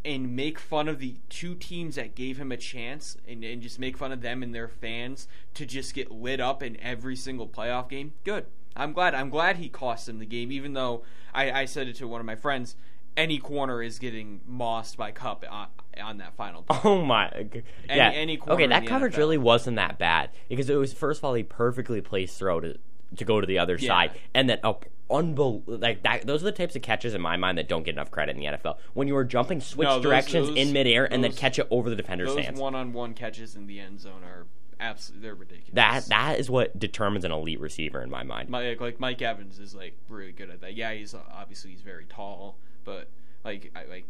and 0.05 0.35
make 0.37 0.59
fun 0.59 0.88
of 0.88 0.99
the 1.00 1.17
two 1.28 1.55
teams 1.55 1.97
that 1.97 2.14
gave 2.14 2.38
him 2.38 2.50
a 2.52 2.57
chance 2.57 3.17
and, 3.26 3.43
and 3.45 3.61
just 3.62 3.78
make 3.78 3.97
fun 3.99 4.12
of 4.12 4.23
them 4.23 4.43
and 4.43 4.55
their 4.55 4.69
fans 4.69 5.26
to 5.55 5.67
just 5.67 5.95
get 5.95 6.11
lit 6.11 6.40
up 6.40 6.62
in 6.62 6.81
every 6.81 7.17
single 7.17 7.47
playoff 7.49 7.88
game. 7.88 8.12
Good. 8.25 8.47
I'm 8.76 8.93
glad. 8.93 9.14
I'm 9.14 9.28
glad 9.31 9.57
he 9.57 9.69
cost 9.69 10.09
him 10.09 10.19
the 10.21 10.26
game, 10.26 10.52
even 10.52 10.73
though 10.73 11.02
I, 11.35 11.50
I 11.50 11.64
said 11.64 11.88
it 11.88 11.97
to 11.97 12.07
one 12.09 12.21
of 12.21 12.26
my 12.26 12.37
friends. 12.37 12.76
Any 13.17 13.38
corner 13.38 13.83
is 13.83 13.99
getting 13.99 14.40
mossed 14.47 14.97
by 14.97 15.11
Kupp 15.11 15.45
on, 15.50 15.67
on 16.00 16.19
that 16.19 16.35
final. 16.37 16.62
play. 16.62 16.78
Oh 16.85 17.05
my! 17.05 17.28
g- 17.52 17.62
Yeah. 17.88 18.11
any 18.14 18.37
corner 18.37 18.55
okay, 18.55 18.67
that 18.69 18.87
coverage 18.87 19.14
NFL. 19.14 19.19
really 19.19 19.38
wasn't 19.38 19.76
that 19.76 19.99
bad 19.99 20.31
because 20.49 20.71
it 20.71 20.76
was 20.76 20.93
first 20.93 21.19
of 21.19 21.25
all 21.25 21.35
a 21.35 21.43
perfectly 21.43 22.00
placed 22.00 22.38
throw 22.38 22.61
to 22.61 22.78
to 23.17 23.25
go 23.25 23.40
to 23.40 23.47
the 23.49 23.59
other 23.59 23.75
Yeah. 23.76 23.88
side, 23.88 24.11
and 24.35 24.49
then 24.49 24.61
a 24.62 24.75
unbel- 25.11 25.62
like 25.67 26.03
that. 26.03 26.27
Those 26.27 26.43
are 26.43 26.47
the 26.47 26.53
types 26.53 26.77
of 26.77 26.83
catches 26.83 27.15
in 27.15 27.21
my 27.21 27.37
mind 27.37 27.59
that 27.59 27.69
don't 27.69 27.83
get 27.83 27.95
enough 27.95 28.11
credit 28.11 28.37
in 28.37 28.41
the 28.41 28.47
NFL. 28.47 28.79
When 28.95 29.09
you 29.09 29.17
are 29.17 29.25
jumping 29.25 29.61
switch 29.61 29.87
No, 29.87 29.95
those- 29.95 30.03
directions 30.03 30.49
those- 30.49 30.57
in 30.59 30.73
midair 30.73 31.05
and 31.05 31.23
then 31.25 31.31
those- 31.31 31.38
catch 31.41 31.59
it 31.59 31.67
over 31.71 31.88
the 31.91 31.97
defender's 31.97 32.35
Those 32.35 32.45
hands. 32.45 32.59
one-on-one 32.61 33.15
catches 33.15 33.55
in 33.57 33.67
the 33.67 33.81
end 33.81 34.00
zone 34.00 34.23
are 34.25 34.47
absolutely 34.81 35.23
they're 35.27 35.35
ridiculous. 35.35 35.75
that 35.75 36.05
that 36.07 36.38
is 36.38 36.49
what 36.50 36.79
determines 36.79 37.25
an 37.25 37.33
elite 37.33 37.59
receiver 37.61 38.00
in 38.03 38.11
my 38.11 38.23
mind. 38.23 38.49
Mike, 38.49 38.81
like 38.81 39.00
Mike 39.00 39.21
Evans 39.23 39.59
is 39.59 39.75
like 39.75 39.95
really 40.09 40.33
good 40.33 40.50
at 40.50 40.61
that. 40.61 40.75
Yeah, 40.75 40.93
he's 40.93 41.15
obviously 41.15 41.71
he's 41.73 41.81
very 41.81 42.05
tall, 42.09 42.57
but 42.85 43.09
like 43.45 43.73
I 43.75 43.85
like 43.87 44.05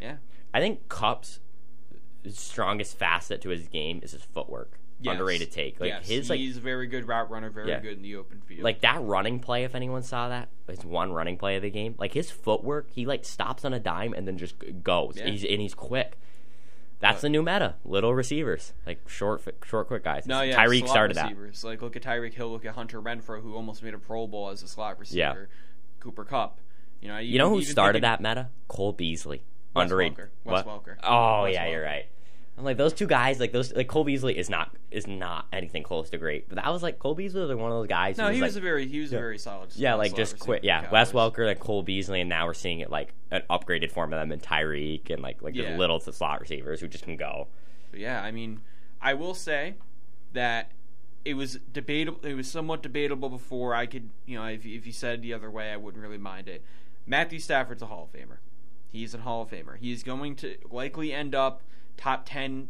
yeah. 0.00 0.16
I 0.52 0.60
think 0.60 0.88
Kupp's 0.88 1.40
strongest 2.30 2.98
facet 2.98 3.40
to 3.42 3.48
his 3.50 3.68
game 3.68 4.00
is 4.02 4.12
his 4.12 4.22
footwork. 4.22 4.78
Yes. 5.00 5.12
Underrated 5.12 5.52
take. 5.52 5.78
Like 5.80 5.90
yes. 5.90 6.08
his 6.08 6.28
like 6.30 6.40
he's 6.40 6.56
a 6.56 6.60
very 6.60 6.88
good 6.88 7.06
route 7.06 7.30
runner, 7.30 7.50
very 7.50 7.68
Yeah. 7.68 7.78
good 7.78 7.96
in 7.98 8.02
the 8.02 8.16
open 8.16 8.40
field. 8.40 8.62
like 8.64 8.80
that 8.80 9.00
running 9.02 9.38
play 9.38 9.62
if 9.64 9.74
anyone 9.76 10.02
saw 10.02 10.28
that 10.28 10.48
his 10.66 10.84
one 10.84 11.12
running 11.12 11.36
play 11.38 11.54
of 11.54 11.62
the 11.62 11.70
game 11.70 11.94
like 11.98 12.12
his 12.14 12.30
footwork 12.32 12.90
he 12.90 13.06
like 13.06 13.24
stops 13.24 13.64
on 13.64 13.72
a 13.72 13.78
dime 13.78 14.12
and 14.12 14.26
then 14.26 14.36
just 14.36 14.56
goes 14.82 15.14
Yeah. 15.16 15.26
he's 15.28 15.44
and 15.44 15.60
he's 15.60 15.72
quick 15.74 16.18
that's 16.98 17.18
But- 17.18 17.22
the 17.22 17.28
new 17.28 17.42
meta 17.44 17.76
little 17.84 18.12
receivers 18.12 18.72
like 18.86 19.08
short 19.08 19.40
short 19.64 19.86
quick 19.86 20.02
guys 20.02 20.26
no, 20.26 20.42
yeah, 20.42 20.56
Tyreek 20.56 20.88
started 20.88 21.16
that 21.16 21.26
receivers. 21.26 21.62
Like 21.62 21.80
look 21.80 21.94
at 21.94 22.02
Tyreek 22.02 22.34
Hill, 22.34 22.50
look 22.50 22.64
at 22.64 22.74
Hunter 22.74 23.00
Renfrow, 23.00 23.40
who 23.40 23.54
almost 23.54 23.84
made 23.84 23.94
a 23.94 23.98
Pro 23.98 24.26
Bowl 24.26 24.48
as 24.50 24.64
a 24.64 24.68
slot 24.68 24.98
receiver. 24.98 25.16
Yeah. 25.18 25.34
Cooper 26.00 26.24
Kupp. 26.24 26.58
You 27.00 27.06
know, 27.08 27.18
you 27.18 27.38
know 27.38 27.50
who 27.50 27.62
started 27.62 28.02
thinking- 28.02 28.24
that 28.24 28.34
meta 28.36 28.48
Cole 28.66 28.92
Beasley 28.92 29.44
Wes 29.78 29.84
underrated 29.84 30.18
Welker. 30.18 30.28
Wes 30.44 30.64
What? 30.64 30.84
Welker. 30.84 30.96
oh 31.02 31.42
Wes 31.44 31.54
yeah 31.54 31.66
you're 31.68 31.82
right 31.82 32.06
I'm 32.56 32.64
like 32.64 32.76
those 32.76 32.92
two 32.92 33.06
guys 33.06 33.38
like 33.38 33.52
those 33.52 33.72
like 33.72 33.86
Cole 33.86 34.02
Beasley 34.02 34.36
is 34.36 34.50
not 34.50 34.74
is 34.90 35.06
not 35.06 35.46
anything 35.52 35.84
close 35.84 36.10
to 36.10 36.18
great 36.18 36.48
but 36.48 36.56
that 36.56 36.68
was 36.72 36.82
like 36.82 36.98
Cole 36.98 37.14
Beasley 37.14 37.40
was 37.40 37.50
like 37.50 37.58
one 37.58 37.70
of 37.70 37.78
those 37.78 37.86
guys 37.86 38.16
who 38.16 38.22
No, 38.24 38.30
he 38.30 38.40
like, 38.40 38.48
was 38.48 38.56
a 38.56 38.60
very 38.60 38.86
he 38.88 38.98
was 39.00 39.12
Yeah. 39.12 39.18
a 39.18 39.20
very 39.20 39.38
solid. 39.38 39.70
Yeah, 39.76 39.94
like 39.94 40.16
just 40.16 40.40
quit. 40.40 40.64
Yeah, 40.64 40.90
Wes 40.90 41.12
Welker, 41.12 41.46
like 41.46 41.60
Cole 41.60 41.84
Beasley, 41.84 42.20
and 42.20 42.28
now 42.28 42.46
we're 42.46 42.54
seeing 42.54 42.80
it 42.80 42.90
like 42.90 43.14
an 43.30 43.42
upgraded 43.48 43.92
form 43.92 44.12
of 44.12 44.18
them 44.18 44.32
and 44.32 44.42
Tyreek 44.42 45.08
and 45.10 45.22
like 45.22 45.40
like 45.40 45.54
Yeah. 45.54 45.70
the 45.72 45.78
little 45.78 46.00
slot 46.00 46.40
receivers 46.40 46.80
who 46.80 46.88
just 46.88 47.04
can 47.04 47.16
go. 47.16 47.46
But 47.92 48.00
yeah, 48.00 48.20
I 48.22 48.32
mean, 48.32 48.60
I 49.00 49.14
will 49.14 49.34
say 49.34 49.74
that 50.32 50.72
it 51.24 51.34
was 51.34 51.60
debatable. 51.72 52.18
It 52.26 52.34
was 52.34 52.50
somewhat 52.50 52.82
debatable 52.82 53.28
before. 53.28 53.72
I 53.74 53.86
could, 53.86 54.10
you 54.26 54.36
know, 54.36 54.46
if 54.46 54.66
if 54.66 54.84
you 54.84 54.92
said 54.92 55.22
the 55.22 55.32
other 55.32 55.48
way, 55.50 55.70
I 55.70 55.76
wouldn't 55.76 56.02
really 56.02 56.18
mind 56.18 56.48
it. 56.48 56.64
Matthew 57.06 57.38
Stafford's 57.38 57.82
a 57.82 57.86
Hall 57.86 58.08
of 58.12 58.18
Famer. 58.20 58.38
He's 58.90 59.14
a 59.14 59.18
Hall 59.18 59.42
of 59.42 59.50
Famer. 59.50 59.76
He's 59.78 60.02
going 60.02 60.34
to 60.36 60.56
likely 60.70 61.12
end 61.12 61.34
up 61.34 61.62
top 61.96 62.24
10 62.26 62.68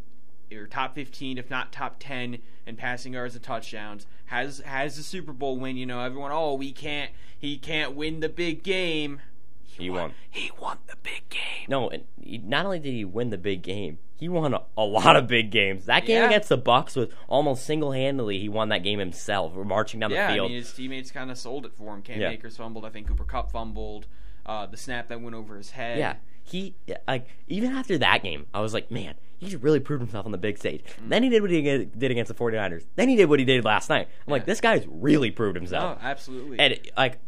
or 0.53 0.67
top 0.67 0.95
15, 0.95 1.39
if 1.39 1.49
not 1.51 1.73
top 1.73 1.97
10 2.01 2.39
in 2.67 2.77
passing 2.77 3.13
yards 3.13 3.35
and 3.35 3.45
touchdowns. 3.45 4.07
Has 4.27 4.59
has 4.61 4.97
the 4.97 5.03
Super 5.03 5.33
Bowl 5.33 5.59
win. 5.59 5.77
You 5.77 5.87
know, 5.87 6.01
everyone, 6.01 6.33
oh, 6.33 6.55
we 6.55 6.73
can't, 6.73 7.11
he 7.39 7.57
can't 7.57 7.95
win 7.95 8.21
the 8.21 8.29
big 8.29 8.63
game. 8.63 9.21
He 9.63 9.91
won. 9.91 10.13
He 10.29 10.51
won 10.61 10.79
the 10.89 10.97
big 11.05 11.29
game. 11.29 11.67
No, 11.69 11.89
and 11.89 12.03
he, 12.21 12.39
not 12.39 12.65
only 12.67 12.81
did 12.81 12.93
he 12.95 13.05
win 13.05 13.31
the 13.31 13.39
big 13.39 13.63
game, 13.63 13.99
he 14.17 14.29
won 14.29 14.53
a, 14.53 14.63
a 14.77 14.83
lot 14.83 15.15
of 15.15 15.29
big 15.29 15.53
games. 15.53 15.87
That 15.87 16.05
game 16.05 16.17
Yeah. 16.21 16.27
against 16.27 16.49
the 16.49 16.57
Bucks 16.57 16.97
was 16.97 17.09
almost 17.29 17.65
single 17.65 17.93
handedly. 17.93 18.41
He 18.41 18.49
won 18.49 18.71
that 18.71 18.83
game 18.83 18.99
himself, 18.99 19.55
marching 19.55 20.01
down 20.01 20.11
Yeah, 20.11 20.27
the 20.27 20.33
I 20.33 20.35
field. 20.35 20.51
mean, 20.51 20.59
his 20.59 20.73
teammates 20.73 21.13
kind 21.13 21.31
of 21.31 21.39
sold 21.39 21.65
it 21.65 21.73
for 21.77 21.95
him. 21.95 22.03
Cam 22.03 22.21
Yeah. 22.21 22.31
Akers 22.31 22.57
fumbled. 22.57 22.85
I 22.85 22.89
think 22.91 23.07
Cooper 23.07 23.23
Kupp 23.23 23.53
fumbled. 23.53 24.09
Uh, 24.49 24.67
the 24.67 24.77
snap 24.77 25.09
that 25.09 25.21
went 25.21 25.37
over 25.37 25.57
his 25.57 25.71
head. 25.71 25.99
Yeah, 25.99 26.15
he 26.43 26.75
like 27.07 27.29
even 27.47 27.73
after 27.73 27.99
that 27.99 28.23
game, 28.23 28.47
I 28.55 28.61
was 28.61 28.73
like, 28.73 28.91
man, 28.91 29.15
he's 29.39 29.57
really 29.57 29.81
proved 29.81 30.01
himself 30.01 30.27
on 30.27 30.33
the 30.33 30.39
big 30.39 30.59
stage. 30.59 30.83
Mm. 30.83 31.09
Then 31.09 31.23
he 31.23 31.29
did 31.29 31.43
what 31.43 31.51
he 31.51 31.63
did 31.63 32.11
against 32.11 32.29
the 32.29 32.35
49ers. 32.35 32.85
Then 32.97 33.09
he 33.09 33.17
did 33.17 33.29
what 33.29 33.39
he 33.39 33.45
did 33.45 33.65
last 33.65 33.89
night. 33.89 34.09
I'm 34.27 34.31
like, 34.31 34.47
this 34.47 34.61
guy's 34.61 34.87
really 34.89 35.31
proved 35.31 35.57
himself. 35.57 35.99
absolutely. 36.03 36.59
And 36.59 36.79
like, 36.97 37.19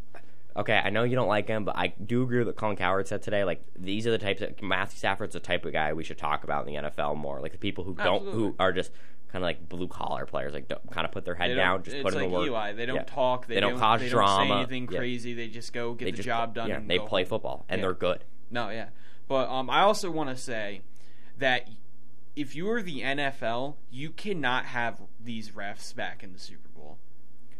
okay, 0.56 0.80
I 0.82 0.90
know 0.90 1.04
you 1.04 1.14
don't 1.14 1.28
like 1.28 1.46
him, 1.46 1.64
but 1.64 1.76
I 1.76 1.88
do 1.88 2.22
agree 2.22 2.38
with 2.38 2.48
what 2.48 2.56
Colin 2.56 2.76
Cowherd 2.76 3.06
said 3.06 3.22
today. 3.22 3.44
Like, 3.44 3.62
these 3.78 4.06
are 4.06 4.10
the 4.10 4.18
types 4.18 4.42
of 4.42 4.60
Matthew 4.62 4.98
Stafford's 4.98 5.34
the 5.34 5.40
type 5.40 5.64
of 5.64 5.72
guy 5.72 5.92
we 5.92 6.04
should 6.04 6.18
talk 6.18 6.44
about 6.44 6.66
in 6.66 6.74
the 6.74 6.90
NFL 6.90 7.16
more. 7.16 7.40
Like 7.40 7.52
the 7.52 7.58
people 7.58 7.84
who 7.84 7.94
don't, 7.94 8.26
who 8.26 8.54
are 8.58 8.72
just 8.72 8.90
kind 9.30 9.42
of 9.44 9.46
like 9.46 9.68
blue 9.68 9.88
collar 9.88 10.26
players, 10.26 10.52
like 10.52 10.68
don't 10.68 10.90
kind 10.90 11.04
of 11.06 11.12
put 11.12 11.24
their 11.24 11.34
head 11.34 11.54
down, 11.54 11.82
just 11.82 12.02
put 12.02 12.12
in 12.14 12.20
like 12.20 12.28
the 12.28 12.34
work. 12.34 12.46
Eli. 12.46 12.72
They 12.72 12.86
don't 12.86 12.96
Yeah. 12.96 13.02
talk. 13.04 13.46
They, 13.46 13.54
They 13.54 13.60
don't 13.60 13.78
cause 13.78 14.00
they 14.00 14.08
drama. 14.08 14.48
Don't 14.48 14.48
say 14.48 14.58
anything 14.58 14.88
Yeah. 14.92 14.98
crazy. 14.98 15.34
They 15.34 15.48
just 15.48 15.72
go 15.72 15.94
get 15.94 16.04
They 16.06 16.10
the 16.12 16.16
just 16.18 16.26
job 16.26 16.54
done. 16.54 16.68
Yeah, 16.68 16.76
and 16.76 16.90
they 16.90 16.98
play 16.98 17.22
home. 17.22 17.28
football 17.28 17.64
and 17.68 17.78
Yeah. 17.80 17.86
they're 17.86 17.94
good. 17.94 18.24
No, 18.50 18.70
yeah. 18.70 18.88
But 19.28 19.48
um, 19.48 19.70
I 19.70 19.80
also 19.80 20.10
want 20.10 20.30
to 20.30 20.36
say 20.36 20.82
that 21.38 21.68
if 22.36 22.54
you 22.56 22.68
are 22.70 22.82
the 22.82 23.00
NFL, 23.02 23.76
you 23.90 24.10
cannot 24.10 24.66
have 24.66 25.00
these 25.22 25.50
refs 25.50 25.94
back 25.94 26.22
in 26.22 26.32
the 26.32 26.38
Super 26.38 26.68
Bowl. 26.68 26.98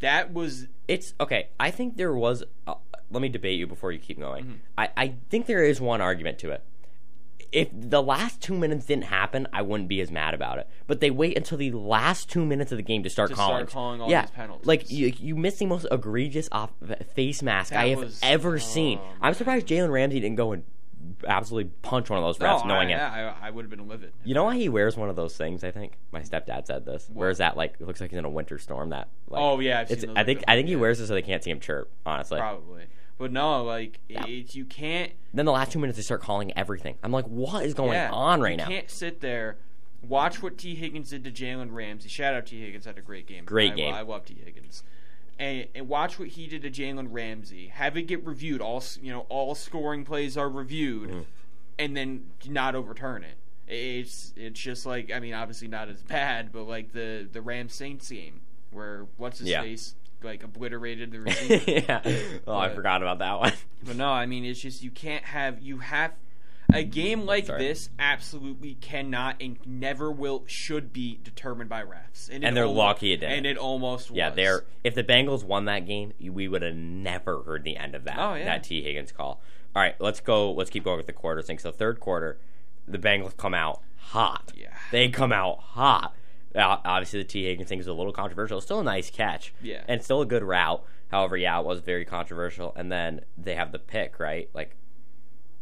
That 0.01 0.33
was 0.33 0.67
It's 0.89 1.15
okay. 1.21 1.49
I 1.61 1.71
think 1.71 1.97
there 1.97 2.13
was. 2.15 2.43
Uh, 2.67 2.75
let 3.11 3.21
me 3.23 3.29
debate 3.29 3.59
you 3.59 3.67
before 3.67 3.93
you 3.93 3.99
keep 3.99 4.19
going. 4.19 4.45
Mm-hmm. 4.45 4.53
I, 4.79 4.89
I 4.97 5.15
think 5.29 5.47
there 5.47 5.65
is 5.65 5.81
one 5.81 6.01
argument 6.01 6.39
to 6.41 6.51
it. 6.51 6.65
If 7.53 7.69
the 7.73 8.01
last 8.03 8.41
two 8.41 8.55
minutes 8.57 8.87
didn't 8.87 9.05
happen, 9.05 9.49
I 9.53 9.63
wouldn't 9.63 9.89
be 9.89 10.01
as 10.01 10.11
mad 10.11 10.35
about 10.35 10.59
it. 10.59 10.69
But 10.87 11.01
they 11.01 11.11
wait 11.11 11.37
until 11.37 11.59
the 11.59 11.73
last 11.73 12.31
two 12.31 12.45
minutes 12.47 12.71
of 12.71 12.77
the 12.79 12.83
game 12.83 13.03
to 13.03 13.11
start 13.11 13.31
To 13.31 13.35
calling. 13.37 13.57
start 13.67 13.71
calling 13.71 14.01
all 14.01 14.09
yeah, 14.11 14.23
these 14.23 14.31
penalties. 14.31 14.67
like 14.67 14.91
you, 14.91 15.13
you 15.19 15.35
missed 15.37 15.59
the 15.59 15.67
most 15.67 15.87
egregious 15.91 16.49
off 16.53 16.71
face 17.15 17.43
mask 17.43 17.71
That 17.73 17.81
I 17.81 17.89
have 17.89 17.99
was- 17.99 18.21
ever 18.23 18.59
seen. 18.61 18.99
oh, 19.03 19.09
I'm 19.21 19.35
surprised 19.35 19.67
Jalen 19.67 19.91
Ramsey 19.91 20.21
didn't 20.21 20.37
go 20.37 20.53
and 20.53 20.63
absolutely 21.27 21.71
punch 21.83 22.11
one 22.11 22.19
of 22.19 22.25
those 22.25 22.39
refs, 22.39 22.63
no, 22.67 22.75
knowing 22.75 22.89
I, 22.89 22.93
it. 22.93 22.97
yeah, 22.97 23.35
I, 23.43 23.49
I 23.49 23.51
would 23.51 23.65
have 23.65 23.71
been 23.71 23.89
livid. 23.89 24.13
You 24.23 24.35
know 24.35 24.45
why 24.45 24.57
he 24.57 24.69
wears 24.69 24.97
one 24.97 25.09
of 25.09 25.17
those 25.17 25.37
things? 25.37 25.65
I 25.65 25.71
think 25.71 25.95
my 26.13 26.21
stepdad 26.21 26.67
said 26.67 26.85
this. 26.85 27.09
Wears 27.13 27.39
that 27.39 27.57
like 27.57 27.75
it 27.81 27.87
looks 27.87 28.01
like 28.01 28.11
he's 28.11 28.19
in 28.19 28.25
a 28.25 28.31
winter 28.31 28.59
storm. 28.59 28.91
That 28.91 29.09
like, 29.29 29.41
Oh, 29.41 29.59
yeah, 29.61 29.81
I've 29.81 29.91
it's, 29.91 30.03
seen 30.03 30.17
I 30.17 30.25
think 30.25 30.45
I 30.47 30.57
think 30.57 30.69
he 30.69 30.77
wears 30.77 31.01
it 31.01 31.07
so 31.07 31.15
they 31.15 31.23
can't 31.23 31.43
see 31.43 31.51
him 31.51 31.59
chirp. 31.61 31.91
Honestly, 32.05 32.39
Probably, 32.39 32.85
but 33.21 33.31
no, 33.31 33.63
like 33.63 34.01
it's 34.09 34.57
you 34.57 34.65
can't. 34.65 35.13
then 35.33 35.45
the 35.47 35.53
last 35.53 35.71
two 35.71 35.79
minutes 35.79 35.97
they 35.97 36.03
start 36.03 36.21
calling 36.23 36.53
everything. 36.59 36.97
I'm 37.05 37.13
like, 37.13 37.27
what 37.27 37.65
is 37.65 37.75
going 37.75 37.93
yeah, 37.93 38.11
on 38.11 38.41
right 38.41 38.53
you 38.53 38.57
now? 38.57 38.69
You 38.69 38.75
can't 38.77 38.91
sit 38.91 39.21
there. 39.21 39.59
Watch 40.09 40.43
what 40.43 40.57
Tee 40.59 40.75
Higgins 40.75 41.11
did 41.11 41.23
to 41.25 41.31
Jalen 41.31 41.73
Ramsey. 41.73 42.09
Shout 42.09 42.35
out 42.35 42.47
to 42.47 42.51
Tee 42.53 42.63
Higgins 42.63 42.87
had 42.87 42.97
a 42.97 43.03
great 43.03 43.27
game. 43.27 43.45
Great 43.45 43.73
I, 43.73 43.77
game. 43.77 43.95
I 43.95 44.01
love 44.01 44.25
Tee 44.25 44.41
Higgins. 44.43 44.83
And, 45.39 45.67
and 45.75 45.89
watch 45.89 46.19
what 46.19 46.29
he 46.29 46.47
did 46.47 46.63
to 46.63 46.71
Jalen 46.71 47.09
Ramsey. 47.11 47.69
Have 47.69 47.97
it 47.97 48.03
get 48.03 48.25
reviewed. 48.27 48.61
All 48.63 48.83
you 49.03 49.13
know, 49.13 49.27
all 49.29 49.55
scoring 49.55 50.05
plays 50.05 50.37
are 50.37 50.49
reviewed, 50.49 51.11
Mm-hmm. 51.11 51.21
and 51.79 51.97
then 51.97 52.25
not 52.49 52.75
overturn 52.75 53.23
it. 53.25 53.37
It's 53.73 54.33
it's 54.37 54.59
just 54.59 54.85
like 54.87 55.13
I 55.13 55.21
mean, 55.21 55.35
obviously 55.35 55.69
not 55.69 55.89
as 55.89 56.03
bad, 56.03 56.51
but 56.53 56.65
like 56.65 56.93
the 56.93 57.29
the 57.31 57.41
Rams 57.43 57.75
Saints 57.75 58.11
game 58.11 58.41
where 58.71 59.07
what's 59.17 59.39
his 59.41 59.49
Yeah. 59.49 59.63
face 59.63 59.95
like 60.23 60.43
obliterated 60.43 61.11
the 61.13 61.21
receiver. 61.21 61.71
yeah. 61.71 62.01
Oh, 62.47 62.57
I 62.57 62.69
forgot 62.71 63.03
about 63.03 63.19
that 63.21 63.39
one. 63.39 63.53
But 63.83 63.97
no, 63.97 64.09
I 64.11 64.27
mean 64.27 64.45
it's 64.45 64.61
just 64.61 64.83
you 64.83 64.91
can't 64.91 65.25
have 65.25 65.63
you 65.63 65.79
have 65.79 66.13
a 66.73 66.85
game 66.85 67.23
like 67.27 67.47
Sorry. 67.47 67.61
this 67.67 67.89
absolutely 67.99 68.75
cannot 68.75 69.37
and 69.41 69.57
never 69.65 70.13
will 70.13 70.45
should 70.47 70.93
be 70.93 71.19
determined 71.25 71.71
by 71.71 71.83
refs. 71.83 72.29
it 72.31 72.45
And 72.45 72.55
they're 72.57 72.65
almo- 72.67 72.79
lucky 72.79 73.13
it 73.13 73.21
didn't. 73.21 73.39
And 73.39 73.47
it 73.47 73.57
almost 73.57 74.11
yeah, 74.11 74.29
was. 74.29 74.37
they're 74.37 74.65
if 74.85 74.95
the 74.95 75.03
Bengals 75.03 75.43
won 75.45 75.65
that 75.65 75.87
game, 75.87 76.13
we 76.21 76.47
would 76.47 76.61
have 76.63 76.75
never 76.77 77.43
heard 77.43 77.65
the 77.65 77.77
end 77.79 77.95
of 77.95 78.05
that. 78.05 78.19
Oh, 78.19 78.35
yeah. 78.35 78.45
That 78.45 78.65
Tee 78.65 78.83
Higgins 78.83 79.13
call. 79.13 79.41
All 79.75 79.83
right, 79.83 79.95
let's 79.99 80.21
go. 80.21 80.53
Let's 80.53 80.69
keep 80.71 80.85
going 80.85 80.99
with 80.99 81.07
the 81.07 81.13
quarter 81.15 81.41
thing. 81.43 81.59
So 81.59 81.73
third 81.73 81.99
quarter, 82.01 82.39
the 82.87 82.99
Bengals 82.99 83.37
come 83.37 83.55
out 83.55 83.81
hot. 83.97 84.53
Yeah. 84.55 84.69
they 84.93 85.09
come 85.09 85.33
out 85.33 85.59
hot. 85.61 86.15
Obviously, 86.55 87.21
the 87.21 87.29
Tee 87.29 87.45
Higgins 87.45 87.69
thing 87.69 87.79
is 87.79 87.87
a 87.87 87.93
little 87.93 88.13
controversial. 88.13 88.59
It's 88.59 88.67
still 88.67 88.81
a 88.81 88.85
nice 88.85 89.11
catch. 89.11 89.53
Yeah. 89.63 89.83
and 89.89 90.03
still 90.03 90.21
a 90.21 90.27
good 90.27 90.43
route. 90.43 90.83
However, 91.09 91.37
yeah, 91.37 91.59
it 91.61 91.65
was 91.67 91.81
very 91.81 92.05
controversial. 92.05 92.73
And 92.77 92.91
then 92.91 93.21
they 93.37 93.55
have 93.55 93.73
the 93.73 93.79
pick, 93.79 94.19
right? 94.21 94.49
Like, 94.55 94.77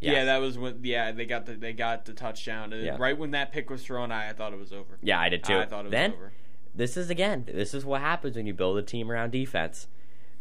yeah. 0.01 0.25
that 0.27 0.39
was 0.39 0.57
when 0.59 0.79
yeah 0.85 1.11
they 1.13 1.27
got 1.27 1.47
the 1.47 1.55
they 1.55 1.73
got 1.73 2.05
the 2.05 2.13
touchdown 2.13 2.73
and 2.73 2.85
Yeah. 2.85 2.97
right 2.99 3.19
when 3.19 3.33
that 3.33 3.51
pick 3.53 3.69
was 3.71 3.83
thrown, 3.85 4.13
I, 4.13 4.31
I 4.31 4.33
thought 4.33 4.53
it 4.53 4.59
was 4.59 4.73
over. 4.73 4.99
yeah, 5.03 5.19
I 5.21 5.29
did 5.29 5.43
too. 5.43 5.57
I 5.59 5.67
thought 5.67 5.87
it 5.87 5.91
was 5.93 6.13
over. 6.13 6.33
this 6.75 6.97
is 6.97 7.11
again 7.11 7.45
this 7.53 7.75
is 7.75 7.85
what 7.85 8.01
happens 8.01 8.37
when 8.37 8.47
you 8.47 8.55
build 8.55 8.79
a 8.79 8.83
team 8.83 9.11
around 9.11 9.33
defense 9.33 9.89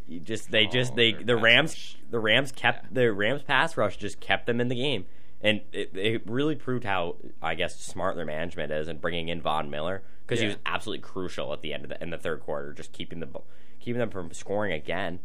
you 0.07 0.19
just 0.19 0.51
they 0.51 0.67
just 0.67 0.91
Oh, 0.93 0.95
they 0.97 1.13
the 1.13 1.35
rams 1.35 1.71
rush. 1.71 1.97
the 2.11 2.19
rams 2.19 2.51
kept 2.51 2.83
Yeah. 2.83 2.89
the 2.91 3.11
rams 3.13 3.41
pass 3.43 3.75
rush 3.77 3.97
just 3.97 4.19
kept 4.19 4.45
them 4.45 4.61
in 4.61 4.67
the 4.67 4.75
game 4.75 5.05
and 5.41 5.61
it, 5.73 5.89
it 5.97 6.21
really 6.29 6.55
proved 6.55 6.83
how 6.83 7.15
i 7.41 7.55
guess 7.55 7.79
smart 7.79 8.15
their 8.15 8.25
management 8.25 8.71
is 8.71 8.87
in 8.87 8.97
bringing 8.99 9.29
in 9.29 9.41
von 9.41 9.69
miller 9.71 10.03
because 10.27 10.41
he 10.41 10.47
was 10.47 10.57
absolutely 10.65 11.01
crucial 11.01 11.53
at 11.53 11.61
the 11.61 11.73
end 11.73 11.83
of 11.83 11.89
the 11.89 12.03
in 12.03 12.09
the 12.09 12.17
third 12.17 12.41
quarter 12.41 12.73
just 12.73 12.91
keeping 12.91 13.19
the 13.19 13.27
keeping 13.79 13.99
them 13.99 14.09
from 14.09 14.31
scoring 14.33 14.73
again 14.73 15.19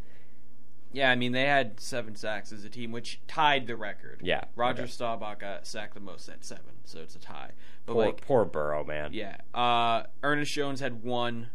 Yeah, 0.92 1.10
I 1.10 1.16
mean 1.16 1.32
they 1.32 1.46
had 1.46 1.80
seven 1.80 2.14
sacks 2.14 2.52
as 2.52 2.64
a 2.64 2.68
team, 2.68 2.92
which 2.92 3.20
tied 3.26 3.66
the 3.66 3.76
record. 3.76 4.20
Yeah, 4.22 4.44
Roger 4.54 4.82
okay. 4.82 4.90
Staubach 4.90 5.40
got 5.40 5.66
sacked 5.66 5.94
the 5.94 6.00
most 6.00 6.28
at 6.28 6.44
seven, 6.44 6.74
so 6.84 7.00
it's 7.00 7.16
a 7.16 7.18
tie. 7.18 7.50
But 7.86 7.94
poor, 7.94 8.04
like 8.06 8.20
poor 8.20 8.44
burrow 8.44 8.84
man 8.84 9.10
Yeah. 9.12 9.38
Uh, 9.52 10.04
Ernest 10.22 10.52
Jones 10.52 10.80
had 10.80 11.02
one. 11.02 11.48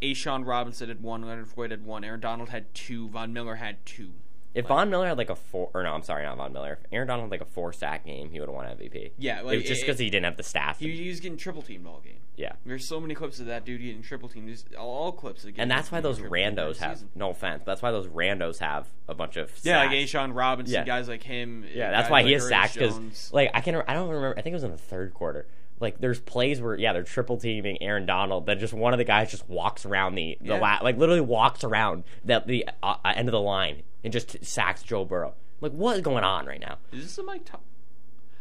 A'Shawn 0.00 0.46
Robinson 0.46 0.88
had 0.88 1.00
one. 1.00 1.22
Leonard 1.22 1.48
Floyd 1.48 1.70
had 1.70 1.84
one. 1.84 2.04
Aaron 2.04 2.20
Donald 2.20 2.48
had 2.48 2.72
two. 2.74 3.08
Von 3.08 3.32
Miller 3.32 3.56
had 3.56 3.84
two. 3.86 4.12
If 4.54 4.66
Von 4.66 4.90
Miller 4.90 5.06
had 5.08 5.16
like 5.16 5.30
a 5.30 5.34
four, 5.36 5.70
or 5.72 5.82
no, 5.82 5.92
I'm 5.92 6.02
sorry, 6.02 6.24
not 6.24 6.36
Von 6.36 6.52
Miller. 6.52 6.78
If 6.82 6.86
Aaron 6.92 7.08
Donald 7.08 7.24
had 7.26 7.30
like 7.30 7.40
a 7.48 7.50
four 7.50 7.72
sack 7.72 8.04
game, 8.04 8.30
he 8.30 8.38
would 8.38 8.48
have 8.48 8.54
won 8.54 8.66
MVP. 8.66 9.12
Yeah, 9.18 9.38
it 9.40 9.44
was 9.46 9.62
just 9.64 9.80
because 9.80 9.98
he 9.98 10.10
didn't 10.10 10.26
have 10.26 10.36
the 10.36 10.42
staff. 10.42 10.78
He, 10.78 10.90
he 10.90 11.08
was 11.08 11.20
getting 11.20 11.38
triple 11.38 11.62
teamed 11.62 11.86
all 11.86 12.00
game. 12.04 12.18
yeah, 12.36 12.52
There's 12.66 12.86
so 12.86 13.00
many 13.00 13.14
clips 13.14 13.40
of 13.40 13.46
that 13.46 13.64
dude 13.64 13.80
getting 13.80 14.02
triple 14.02 14.28
teamed. 14.28 14.48
There's 14.48 14.64
all, 14.78 15.12
clips. 15.12 15.44
again. 15.44 15.62
and 15.62 15.70
that's 15.70 15.90
why 15.90 16.00
those 16.02 16.18
randos 16.20 16.76
have 16.78 16.96
season. 16.98 17.08
no 17.14 17.30
offense. 17.30 17.62
That's 17.64 17.80
why 17.80 17.92
those 17.92 18.08
randos 18.08 18.58
have 18.58 18.86
a 19.08 19.14
bunch 19.14 19.36
of 19.38 19.50
Yeah, 19.62 19.78
like. 19.78 19.90
A'Shawn 19.92 20.34
Robinson, 20.34 20.74
Yeah. 20.74 20.84
guys 20.84 21.08
like 21.08 21.22
him. 21.22 21.64
yeah, 21.74 21.90
that's 21.90 22.10
why 22.10 22.22
he 22.22 22.28
like 22.34 22.40
has 22.40 22.48
sacks 22.48 22.74
because 22.74 23.32
like 23.32 23.50
I 23.54 23.60
can 23.62 23.76
I 23.88 23.94
don't 23.94 24.08
remember. 24.10 24.38
I 24.38 24.42
think 24.42 24.52
it 24.52 24.56
was 24.56 24.64
in 24.64 24.70
the 24.70 24.76
third 24.76 25.14
quarter. 25.14 25.46
Like 25.80 25.98
there's 25.98 26.20
plays 26.20 26.60
where 26.60 26.76
yeah 26.76 26.92
they're 26.92 27.02
triple 27.02 27.38
teaming 27.38 27.82
Aaron 27.82 28.06
Donald, 28.06 28.46
then 28.46 28.58
just 28.60 28.72
one 28.72 28.92
of 28.94 28.98
the 28.98 29.04
guys 29.04 29.30
just 29.30 29.48
walks 29.48 29.84
around 29.86 30.14
the 30.14 30.36
the 30.40 30.48
Yeah. 30.48 30.60
la- 30.60 30.78
like 30.82 30.96
literally 30.98 31.20
walks 31.22 31.64
around 31.64 32.04
the 32.24 32.42
the 32.46 32.68
uh, 32.82 32.96
uh, 33.04 33.12
end 33.16 33.28
of 33.28 33.32
the 33.32 33.40
line 33.40 33.82
and 34.04 34.12
just 34.12 34.44
sacks 34.44 34.82
Joe 34.82 35.04
Burrow. 35.04 35.34
Like 35.60 35.72
what 35.72 35.96
is 35.96 36.02
going 36.02 36.24
on 36.24 36.46
right 36.46 36.60
now? 36.60 36.78
Is 36.92 37.04
this 37.04 37.18
a 37.18 37.22
Mike? 37.22 37.44
Tom- 37.44 37.60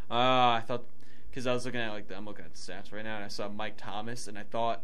uh, 0.10 0.58
I 0.58 0.64
thought 0.66 0.84
because 1.30 1.48
I 1.48 1.54
was 1.54 1.66
looking 1.66 1.80
at 1.80 1.92
like 1.92 2.08
the, 2.08 2.18
I'm 2.18 2.26
looking 2.26 2.46
at 2.46 2.54
the 2.54 2.60
stats 2.60 2.92
right 2.92 3.04
now, 3.04 3.16
and 3.16 3.26
I 3.26 3.30
saw 3.30 3.48
Mike 3.48 3.76
Thomas, 3.78 4.28
and 4.28 4.38
I 4.38 4.44
thought 4.44 4.82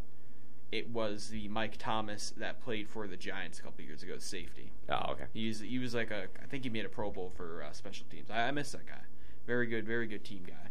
it 0.72 0.90
was 0.90 1.30
the 1.30 1.48
Mike 1.48 1.78
Thomas 1.78 2.34
that 2.38 2.62
played 2.62 2.90
for 2.90 3.08
the 3.08 3.18
Giants 3.18 3.60
a 3.60 3.64
couple 3.64 3.84
years 3.84 4.04
ago, 4.04 4.18
safety. 4.20 4.72
Oh 4.90 5.12
okay. 5.12 5.26
He 5.34 5.48
was, 5.48 5.60
he 5.60 5.80
was 5.80 5.94
like 5.94 6.12
a 6.12 6.28
I 6.42 6.46
think 6.46 6.64
he 6.64 6.70
made 6.70 6.86
a 6.86 6.90
Pro 6.90 7.12
Bowl 7.12 7.32
for 7.36 7.64
uh, 7.64 7.72
special 7.74 8.06
teams. 8.10 8.30
I, 8.30 8.48
I 8.48 8.52
miss 8.52 8.72
that 8.72 8.86
guy. 8.86 9.02
Very 9.46 9.68
good, 9.68 9.86
very 9.86 10.08
good 10.08 10.24
team 10.24 10.44
guy. 10.46 10.70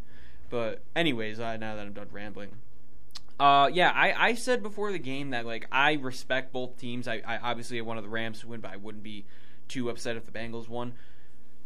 But 0.48 0.82
anyways, 0.94 1.40
uh, 1.40 1.56
now 1.56 1.74
that 1.74 1.86
I'm 1.86 1.92
done 1.92 2.08
rambling, 2.12 2.50
uh, 3.38 3.68
yeah, 3.72 3.90
I, 3.90 4.28
I 4.28 4.34
said 4.34 4.62
before 4.62 4.92
the 4.92 4.98
game 4.98 5.30
that 5.30 5.44
like 5.44 5.66
I 5.70 5.94
respect 5.94 6.52
both 6.52 6.78
teams. 6.78 7.06
I, 7.08 7.22
I 7.26 7.38
obviously 7.38 7.80
wanted 7.80 8.04
the 8.04 8.08
Rams 8.08 8.40
to 8.40 8.48
win, 8.48 8.60
but 8.60 8.72
I 8.72 8.76
wouldn't 8.76 9.04
be 9.04 9.24
too 9.68 9.88
upset 9.90 10.16
if 10.16 10.24
the 10.26 10.32
Bengals 10.32 10.68
won. 10.68 10.94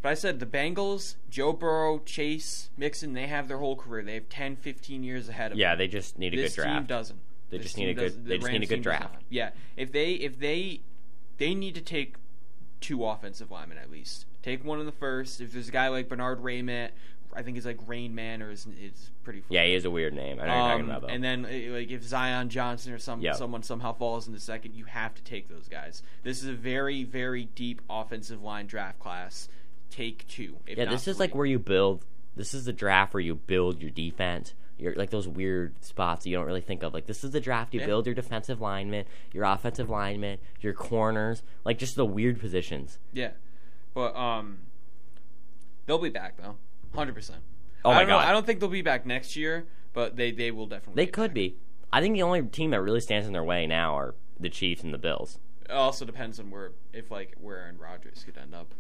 But 0.03 0.11
I 0.11 0.15
said 0.15 0.41
the 0.41 0.47
Bengals, 0.47 1.17
Joe 1.29 1.53
Burrow, 1.53 1.99
Chase, 1.99 2.71
Mixon, 2.77 3.13
they 3.13 3.27
have 3.27 3.49
their 3.49 3.59
whole 3.59 3.77
career. 3.77 4.03
They 4.03 4.15
have 4.15 4.29
10, 4.31 4.57
15 4.57 5.03
years 5.05 5.29
ahead 5.29 5.53
of 5.53 5.59
Yeah, 5.59 5.71
them. 5.71 5.81
Yeah, 5.81 5.85
they 5.85 5.89
just 5.89 6.19
need 6.19 6.33
a 6.33 6.37
this 6.39 6.57
good 6.57 6.63
team 6.63 6.73
draft. 6.73 6.87
doesn't. 6.89 7.19
They 7.51 7.59
This 7.59 7.67
just 7.67 7.77
need 7.77 7.89
a 7.91 7.95
good- 7.95 8.25
they 8.25 8.37
the 8.37 8.39
just 8.39 8.53
need 8.53 8.63
a 8.63 8.67
good 8.67 8.83
draft. 8.83 9.23
Yeah, 9.29 9.51
if 9.77 9.91
they 9.93 10.13
if 10.13 10.39
they 10.39 10.81
they 11.39 11.55
need 11.55 11.75
to 11.75 11.81
take 11.81 12.15
two 12.81 13.05
offensive 13.05 13.51
linemen 13.51 13.77
at 13.79 13.91
least. 13.91 14.25
Take 14.43 14.65
one 14.65 14.79
in 14.81 14.87
the 14.87 14.93
first. 14.93 15.41
If 15.41 15.53
there's 15.53 15.69
a 15.69 15.73
guy 15.73 15.89
like 15.89 16.09
Bernhard 16.09 16.41
Raimann, 16.41 16.91
I 17.35 17.43
think 17.43 17.57
he's 17.57 17.67
like 17.67 17.79
Rain 17.87 18.15
Man 18.15 18.43
or 18.43 18.51
is 18.51 18.67
is 18.81 19.11
pretty. 19.25 19.43
Yeah, 19.49 19.65
he 19.65 19.75
is 19.75 19.85
a 19.85 19.91
weird 19.91 20.15
name. 20.15 20.41
I 20.41 20.47
know 20.47 20.53
what 20.53 20.57
you're 20.59 20.69
talking 20.69 20.85
Um, 20.85 20.91
about 20.91 21.01
though. 21.03 21.09
and 21.15 21.23
then 21.25 21.45
uh, 21.45 21.75
like 21.75 21.91
if 21.91 22.03
Zion 22.03 22.49
Johnson 22.49 22.93
or 22.93 22.99
some 22.99 23.21
Yep. 23.21 23.37
someone 23.37 23.63
somehow 23.63 23.93
falls 23.93 24.27
in 24.27 24.33
the 24.33 24.41
second, 24.41 24.75
you 24.75 24.85
have 24.87 25.15
to 25.15 25.23
take 25.23 25.49
those 25.49 25.69
guys. 25.69 26.03
This 26.23 26.43
is 26.43 26.49
a 26.49 26.53
very 26.55 27.05
very 27.05 27.45
deep 27.55 27.81
offensive 27.89 28.43
line 28.43 28.67
draft 28.67 28.99
class. 28.99 29.49
take 29.91 30.27
two. 30.29 30.57
if 30.69 30.79
Yeah, 30.79 30.85
this 30.85 31.09
is 31.09 31.17
three. 31.17 31.27
like 31.27 31.35
where 31.35 31.47
you 31.47 31.59
build. 31.59 32.05
This 32.37 32.55
is 32.55 32.65
the 32.65 32.73
draft 32.73 33.13
where 33.13 33.21
you 33.21 33.35
build 33.35 33.83
your 33.83 33.91
defense. 33.91 34.55
You're 34.79 34.95
like 34.95 35.11
those 35.11 35.27
weird 35.29 35.75
spots 35.85 36.25
you 36.27 36.37
don't 36.37 36.47
really 36.47 36.61
think 36.61 36.83
of. 36.85 36.95
Like 36.95 37.07
this 37.07 37.23
is 37.25 37.33
the 37.33 37.41
draft 37.41 37.75
you 37.75 37.81
Yeah. 37.81 37.87
build 37.87 38.07
your 38.07 38.15
defensive 38.15 38.61
linemen, 38.61 39.05
your 39.33 39.45
offensive 39.45 39.91
linemen, 39.91 40.39
your 40.61 40.73
corners, 40.75 41.43
like 41.65 41.77
just 41.79 41.97
the 41.97 42.07
weird 42.07 42.39
positions. 42.41 42.99
Yeah, 43.13 43.33
but 43.93 44.15
um, 44.17 44.59
they'll 45.87 45.99
be 45.99 46.09
back 46.09 46.37
though, 46.37 46.57
hundred 46.95 47.15
percent. 47.15 47.41
Oh 47.85 47.91
I 47.91 47.95
my 47.95 48.01
don't 48.01 48.09
know- 48.11 48.15
God. 48.17 48.29
I 48.29 48.33
don't 48.33 48.47
think 48.47 48.61
they'll 48.61 48.69
be 48.69 48.83
back 48.83 49.07
next 49.07 49.37
year, 49.37 49.67
but 49.93 50.17
they 50.17 50.31
they 50.33 50.51
will 50.51 50.67
definitely. 50.67 51.05
They 51.05 51.11
could 51.11 51.31
back. 51.31 51.35
be. 51.35 51.57
I 51.93 52.01
think 52.01 52.15
the 52.15 52.23
only 52.23 52.43
team 52.43 52.71
that 52.71 52.81
really 52.83 53.01
stands 53.01 53.27
in 53.27 53.33
their 53.33 53.43
way 53.45 53.67
now 53.67 53.97
are 53.97 54.15
the 54.39 54.49
Chiefs 54.49 54.83
and 54.83 54.95
the 54.95 54.99
Bills. 54.99 55.39
It 55.65 55.73
also 55.73 56.05
depends 56.05 56.39
on 56.41 56.51
where 56.51 56.73
if 56.93 57.11
like 57.11 57.35
where 57.41 57.59
Aaron 57.59 57.79
Rodgers 57.79 58.23
could 58.25 58.37
end 58.39 58.55
up 58.55 58.75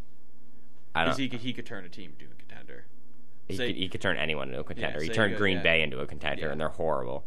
I 0.94 1.04
don't. 1.04 1.16
he 1.18 1.28
could 1.28 1.40
he 1.40 1.52
could 1.52 1.66
turn 1.66 1.84
a 1.84 1.88
team 1.88 2.12
into 2.18 2.30
a 2.32 2.34
contender. 2.36 2.84
He, 3.48 3.56
say- 3.56 3.66
could, 3.68 3.76
he 3.76 3.88
could 3.88 4.00
turn 4.00 4.16
anyone 4.16 4.48
into 4.48 4.60
a 4.60 4.64
contender. 4.64 5.00
he 5.02 5.08
turned 5.08 5.36
Green 5.36 5.56
yeah. 5.58 5.62
Bay 5.62 5.82
into 5.82 5.98
a 6.00 6.06
contender, 6.06 6.46
Yeah. 6.46 6.52
and 6.52 6.60
they're 6.60 6.68
horrible. 6.68 7.24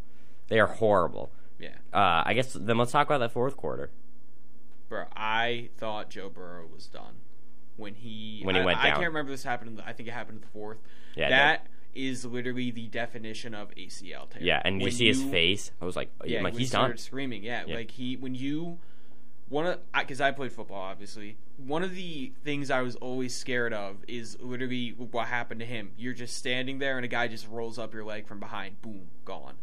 They 0.48 0.58
are 0.60 0.66
horrible. 0.66 1.30
Yeah, 1.58 1.68
Uh, 1.92 2.22
I 2.26 2.34
guess 2.34 2.52
then 2.52 2.76
let's 2.78 2.92
talk 2.92 3.06
about 3.06 3.18
that 3.18 3.32
fourth 3.32 3.56
quarter. 3.56 3.90
bro. 4.88 5.04
I 5.14 5.70
thought 5.78 6.10
Joe 6.10 6.28
Burrow 6.28 6.66
was 6.66 6.86
done 6.86 7.16
when 7.76 7.94
he 7.94 8.40
When 8.42 8.54
he 8.54 8.60
I, 8.60 8.64
went 8.64 8.78
I 8.78 8.84
down. 8.88 8.96
can't 9.00 9.08
remember 9.08 9.30
this 9.32 9.42
happened. 9.44 9.70
In 9.70 9.76
the, 9.76 9.86
I 9.86 9.92
think 9.92 10.08
it 10.08 10.12
happened 10.12 10.36
in 10.36 10.40
the 10.42 10.48
fourth. 10.48 10.78
Yeah, 11.16 11.28
that 11.30 11.66
is 11.94 12.24
literally 12.24 12.70
the 12.72 12.88
definition 12.88 13.54
of 13.54 13.70
ACL 13.76 14.28
tear. 14.28 14.42
Yeah, 14.42 14.60
and 14.64 14.80
you 14.80 14.84
When 14.86 14.92
see 14.92 15.06
his 15.06 15.22
face. 15.22 15.70
I 15.80 15.84
was 15.84 15.94
like, 15.96 16.10
oh, 16.20 16.24
Yeah, 16.26 16.42
like 16.42 16.54
he's 16.54 16.68
he 16.68 16.72
done. 16.72 16.80
started 16.82 17.00
screaming. 17.00 17.44
Yeah, 17.44 17.64
Yeah. 17.66 17.76
like 17.76 17.90
he 17.92 18.16
when 18.16 18.34
you 18.34 18.78
one 19.48 19.66
of 19.66 19.78
because 19.92 20.20
I, 20.20 20.30
played 20.32 20.52
football 20.52 20.80
obviously. 20.80 21.36
One 21.56 21.84
of 21.84 21.94
the 21.94 22.32
things 22.42 22.68
I 22.70 22.80
was 22.82 22.96
always 22.96 23.32
scared 23.32 23.72
of 23.72 23.98
is 24.08 24.36
literally 24.40 24.90
what 24.90 25.28
happened 25.28 25.60
to 25.60 25.66
him. 25.66 25.92
You're 25.96 26.14
just 26.14 26.36
standing 26.36 26.78
there 26.80 26.96
and 26.96 27.04
a 27.04 27.08
guy 27.08 27.28
just 27.28 27.46
rolls 27.48 27.78
up 27.78 27.94
your 27.94 28.04
leg 28.04 28.26
from 28.26 28.40
behind, 28.40 28.82
boom, 28.82 29.06
gone. 29.24 29.54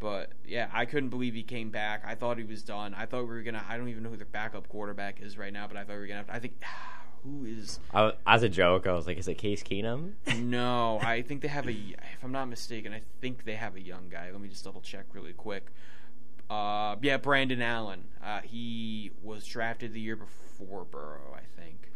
But 0.00 0.32
yeah, 0.46 0.68
I 0.70 0.84
couldn't 0.84 1.08
believe 1.08 1.32
he 1.32 1.42
came 1.42 1.70
back. 1.70 2.02
I 2.06 2.14
thought 2.14 2.36
he 2.36 2.44
was 2.44 2.62
done. 2.62 2.92
I 2.94 3.06
thought 3.06 3.22
we 3.22 3.28
were 3.28 3.42
gonna. 3.42 3.64
I 3.66 3.78
don't 3.78 3.88
even 3.88 4.02
know 4.02 4.10
who 4.10 4.18
their 4.18 4.26
backup 4.26 4.68
quarterback 4.68 5.22
is 5.22 5.38
right 5.38 5.52
now, 5.52 5.66
but 5.66 5.78
I 5.78 5.84
thought 5.84 5.94
we 5.94 6.00
were 6.00 6.06
gonna. 6.08 6.18
Have, 6.26 6.30
I 6.30 6.40
think 6.40 6.60
who 7.24 7.44
is 7.46 7.80
I, 7.92 8.12
as 8.26 8.42
a 8.42 8.48
joke, 8.48 8.86
I 8.86 8.92
was 8.92 9.06
like, 9.06 9.18
is 9.18 9.26
it 9.28 9.34
Case 9.38 9.62
Keenum? 9.62 10.12
no, 10.38 10.98
I 11.02 11.22
think 11.22 11.40
they 11.42 11.48
have 11.48 11.66
a. 11.66 11.72
If 11.72 12.22
I'm 12.22 12.32
not 12.32 12.46
mistaken, 12.48 12.92
I 12.92 13.00
think 13.20 13.44
they 13.44 13.54
have 13.56 13.74
a 13.76 13.80
young 13.80 14.08
guy. 14.10 14.30
Let 14.30 14.40
me 14.40 14.48
just 14.48 14.64
double 14.64 14.80
check 14.80 15.06
really 15.12 15.32
quick. 15.32 15.66
Uh, 16.50 16.96
yeah, 17.02 17.16
Brandon 17.16 17.62
Allen. 17.62 18.04
Uh, 18.22 18.40
he 18.40 19.10
was 19.22 19.46
drafted 19.46 19.92
the 19.94 20.00
year 20.00 20.16
before 20.16 20.84
Burrow, 20.84 21.34
I 21.34 21.40
think. 21.60 21.90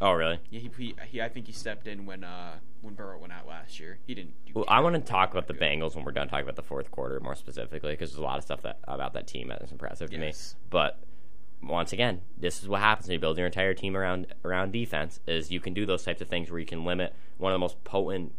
oh, 0.00 0.12
really? 0.12 0.38
Yeah, 0.50 0.60
he, 0.60 0.70
he, 0.76 0.94
he 1.08 1.22
I 1.22 1.28
think 1.28 1.46
he 1.46 1.52
stepped 1.52 1.86
in 1.86 2.06
when 2.06 2.24
uh 2.24 2.54
when 2.80 2.94
Burrow 2.94 3.18
went 3.18 3.32
out 3.32 3.46
last 3.46 3.78
year. 3.78 3.98
He 4.06 4.14
didn't. 4.14 4.32
Do 4.46 4.52
Well, 4.56 4.64
I 4.68 4.80
want 4.80 4.94
to 4.94 5.00
talk 5.00 5.30
about 5.32 5.46
the 5.46 5.52
good. 5.54 5.62
Bengals 5.62 5.94
when 5.94 6.04
we're 6.04 6.12
done 6.12 6.28
talking 6.28 6.44
about 6.44 6.56
the 6.56 6.62
fourth 6.62 6.90
quarter 6.90 7.20
more 7.20 7.34
specifically 7.34 7.92
because 7.92 8.10
there's 8.10 8.18
a 8.20 8.22
lot 8.24 8.38
of 8.38 8.44
stuff 8.44 8.62
that 8.62 8.78
about 8.84 9.12
that 9.12 9.26
team 9.26 9.48
that 9.48 9.60
is 9.62 9.70
impressive 9.72 10.10
to 10.10 10.18
Yes. 10.18 10.54
me. 10.56 10.60
But 10.70 10.98
once 11.62 11.92
again, 11.92 12.22
this 12.36 12.62
is 12.62 12.68
what 12.68 12.80
happens 12.80 13.08
when 13.08 13.14
you 13.14 13.20
build 13.20 13.38
your 13.38 13.46
entire 13.46 13.74
team 13.74 13.96
around 13.96 14.26
around 14.44 14.72
defense. 14.72 15.20
Is 15.26 15.50
you 15.50 15.60
can 15.60 15.74
do 15.74 15.86
those 15.86 16.04
types 16.04 16.20
of 16.20 16.28
things 16.28 16.50
where 16.50 16.60
you 16.60 16.66
can 16.66 16.84
limit 16.84 17.14
one 17.38 17.52
of 17.52 17.54
the 17.54 17.60
most 17.60 17.82
potent 17.84 18.32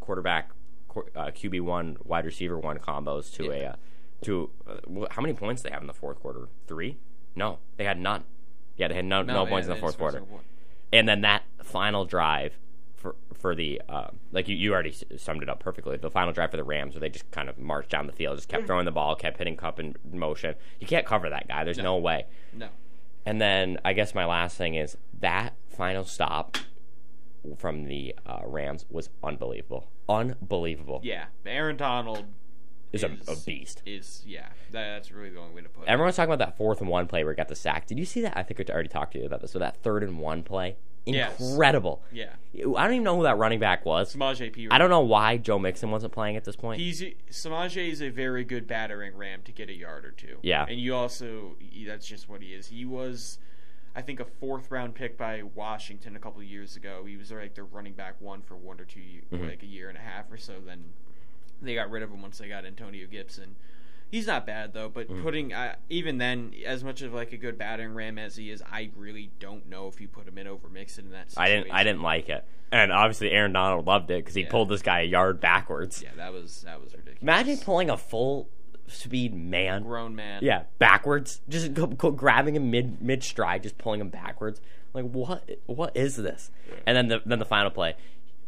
quarterback 0.00 0.50
uh, 0.90 1.26
QB 1.26 1.60
one 1.62 1.96
wide 2.04 2.24
receiver 2.24 2.58
one 2.58 2.78
combos 2.78 3.32
to 3.34 3.50
a 3.50 3.66
uh, 3.66 3.76
to 4.22 4.50
uh, 4.66 5.06
how 5.10 5.22
many 5.22 5.34
points 5.34 5.62
they 5.62 5.70
have 5.70 5.80
in 5.80 5.86
the 5.86 5.94
fourth 5.94 6.20
quarter? 6.20 6.48
Three? 6.66 6.98
No, 7.34 7.58
they 7.76 7.84
had 7.84 7.98
none. 7.98 8.24
Yeah, 8.76 8.88
they 8.88 8.94
had 8.94 9.04
no, 9.04 9.22
no, 9.22 9.44
yeah, 9.44 9.48
points 9.48 9.68
in 9.68 9.74
the 9.74 9.80
fourth 9.80 9.98
quarter 9.98 10.22
and 10.92 11.08
then 11.08 11.22
that 11.22 11.42
final 11.62 12.04
drive 12.04 12.58
for 13.02 13.16
for 13.34 13.54
the 13.54 13.82
uh, 13.88 14.08
like 14.30 14.48
you, 14.48 14.56
you 14.56 14.72
already 14.72 14.94
summed 15.16 15.42
it 15.42 15.48
up 15.48 15.60
perfectly. 15.60 15.96
The 15.96 16.10
final 16.10 16.32
drive 16.32 16.50
for 16.52 16.56
the 16.56 16.64
Rams, 16.64 16.94
where 16.94 17.00
they 17.00 17.08
just 17.10 17.30
kind 17.32 17.48
of 17.48 17.58
marched 17.58 17.90
down 17.90 18.06
the 18.06 18.12
field, 18.12 18.36
just 18.38 18.48
kept 18.48 18.66
throwing 18.66 18.84
the 18.86 18.92
ball, 18.92 19.14
kept 19.16 19.38
hitting 19.38 19.56
Kupp 19.56 19.80
in 19.80 19.96
motion. 20.10 20.54
You 20.80 20.86
can't 20.86 21.04
cover 21.04 21.28
that 21.28 21.48
guy. 21.48 21.64
There's 21.64 21.76
no, 21.78 21.84
No. 21.84 21.96
way. 21.98 22.26
No. 22.52 22.68
And 23.26 23.40
then 23.40 23.78
I 23.84 23.92
guess 23.92 24.14
my 24.14 24.24
last 24.24 24.56
thing 24.56 24.74
is 24.76 24.96
that 25.20 25.54
final 25.68 26.04
stop 26.04 26.56
from 27.58 27.84
the 27.84 28.14
uh, 28.24 28.40
Rams 28.44 28.84
was 28.90 29.10
unbelievable. 29.22 29.88
Unbelievable. 30.08 31.00
Yeah, 31.02 31.26
Aaron 31.44 31.76
Donald 31.76 32.24
Is 32.92 33.02
a, 33.02 33.16
a 33.28 33.36
beast. 33.46 33.82
Is 33.86 34.22
yeah, 34.26 34.48
that's 34.70 35.10
really 35.10 35.30
the 35.30 35.38
only 35.40 35.54
way 35.54 35.62
to 35.62 35.68
put 35.68 35.84
it. 35.84 35.88
Everyone's 35.88 36.16
talking 36.16 36.32
about 36.32 36.44
that 36.44 36.56
fourth 36.56 36.80
and 36.80 36.88
one 36.90 37.06
play 37.06 37.24
where 37.24 37.32
he 37.32 37.36
got 37.36 37.48
the 37.48 37.56
sack. 37.56 37.86
Did 37.86 37.98
you 37.98 38.04
see 38.04 38.20
that? 38.22 38.36
I 38.36 38.42
think 38.42 38.60
I 38.60 38.72
already 38.72 38.88
talked 38.88 39.12
to 39.14 39.18
you 39.18 39.26
about 39.26 39.40
this. 39.40 39.50
So 39.52 39.58
that 39.58 39.76
third 39.82 40.02
and 40.02 40.18
one 40.18 40.42
play, 40.42 40.76
Yes. 41.04 41.40
incredible. 41.40 42.00
Yeah, 42.12 42.30
I 42.54 42.84
don't 42.84 42.92
even 42.94 43.02
know 43.02 43.16
who 43.16 43.22
that 43.24 43.36
running 43.38 43.58
back 43.58 43.84
was. 43.84 44.14
Samaje 44.14 44.52
P. 44.52 44.68
I 44.70 44.78
don't 44.78 44.90
know 44.90 45.00
why 45.00 45.36
Joe 45.36 45.58
Mixon 45.58 45.90
wasn't 45.90 46.12
playing 46.12 46.36
at 46.36 46.44
this 46.44 46.54
point. 46.56 46.80
He's 46.80 47.02
Samaje 47.30 47.90
is 47.90 48.00
a 48.00 48.08
very 48.10 48.44
good 48.44 48.66
battering 48.68 49.16
ram 49.16 49.40
to 49.44 49.52
get 49.52 49.68
a 49.68 49.72
yard 49.74 50.04
or 50.04 50.12
two. 50.12 50.36
Yeah. 50.42 50.64
and 50.68 50.78
you 50.78 50.94
also 50.94 51.56
that's 51.86 52.06
just 52.06 52.28
what 52.28 52.40
he 52.42 52.48
is. 52.54 52.68
He 52.68 52.84
was, 52.84 53.38
I 53.96 54.02
think, 54.02 54.20
a 54.20 54.24
fourth 54.24 54.70
round 54.70 54.94
pick 54.94 55.18
by 55.18 55.42
Washington 55.42 56.14
a 56.14 56.18
couple 56.20 56.40
of 56.40 56.46
years 56.46 56.76
ago. 56.76 57.04
He 57.06 57.16
was 57.16 57.32
like 57.32 57.54
their 57.54 57.64
running 57.64 57.94
back 57.94 58.20
one 58.20 58.40
for 58.42 58.54
one 58.56 58.80
or 58.80 58.84
two, 58.84 59.00
Mhm. 59.32 59.48
like 59.48 59.62
a 59.62 59.66
year 59.66 59.88
and 59.88 59.98
a 59.98 60.02
half 60.02 60.30
or 60.30 60.36
so. 60.36 60.54
Then 60.64 60.84
they 61.60 61.74
got 61.74 61.90
rid 61.90 62.02
of 62.02 62.10
him 62.10 62.22
once 62.22 62.38
they 62.38 62.48
got 62.48 62.64
Antonio 62.64 63.06
Gibson. 63.08 63.56
He's 64.12 64.26
not 64.26 64.44
bad 64.46 64.74
though, 64.74 64.88
but 64.90 65.08
Mhm. 65.08 65.22
putting 65.22 65.52
uh, 65.54 65.74
even 65.88 66.18
then, 66.18 66.52
as 66.66 66.84
much 66.84 67.00
of 67.02 67.12
like 67.14 67.32
a 67.32 67.36
good 67.38 67.56
battering 67.58 67.94
ram 67.94 68.18
as 68.18 68.36
he 68.36 68.50
is, 68.50 68.62
I 68.70 68.90
really 68.94 69.30
don't 69.40 69.68
know 69.68 69.88
if 69.88 70.00
you 70.00 70.06
put 70.06 70.28
him 70.28 70.36
in 70.38 70.46
over 70.46 70.68
Mixon 70.68 71.06
in 71.06 71.10
that. 71.12 71.30
Situation. 71.30 71.52
I 71.52 71.56
didn't. 71.56 71.72
I 71.74 71.82
didn't 71.82 72.02
like 72.02 72.28
it, 72.28 72.44
and 72.70 72.92
obviously 72.92 73.30
Aaron 73.30 73.52
Donald 73.54 73.86
loved 73.86 74.10
it 74.10 74.18
because 74.22 74.34
he 74.34 74.42
Yeah. 74.42 74.50
pulled 74.50 74.68
this 74.68 74.82
guy 74.82 75.00
a 75.00 75.04
yard 75.04 75.40
backwards. 75.40 76.02
Yeah, 76.02 76.10
that 76.18 76.30
was 76.32 76.60
that 76.62 76.78
was 76.80 76.92
ridiculous. 76.92 77.22
Imagine 77.22 77.56
pulling 77.58 77.88
a 77.88 77.96
full 77.96 78.50
speed 78.86 79.34
man. 79.34 79.82
grown 79.82 80.14
man. 80.14 80.40
Yeah, 80.44 80.64
backwards, 80.78 81.40
just 81.48 81.72
go, 81.72 81.86
go, 81.86 82.10
grabbing 82.10 82.54
him 82.54 82.70
mid 82.70 83.00
mid 83.00 83.24
stride, 83.24 83.62
just 83.62 83.78
pulling 83.78 84.02
him 84.02 84.10
backwards. 84.10 84.60
Like 84.92 85.06
what? 85.06 85.48
What 85.64 85.96
is 85.96 86.16
this? 86.16 86.50
And 86.86 86.94
then 86.94 87.08
the 87.08 87.22
then 87.24 87.38
the 87.38 87.46
final 87.46 87.70
play, 87.70 87.94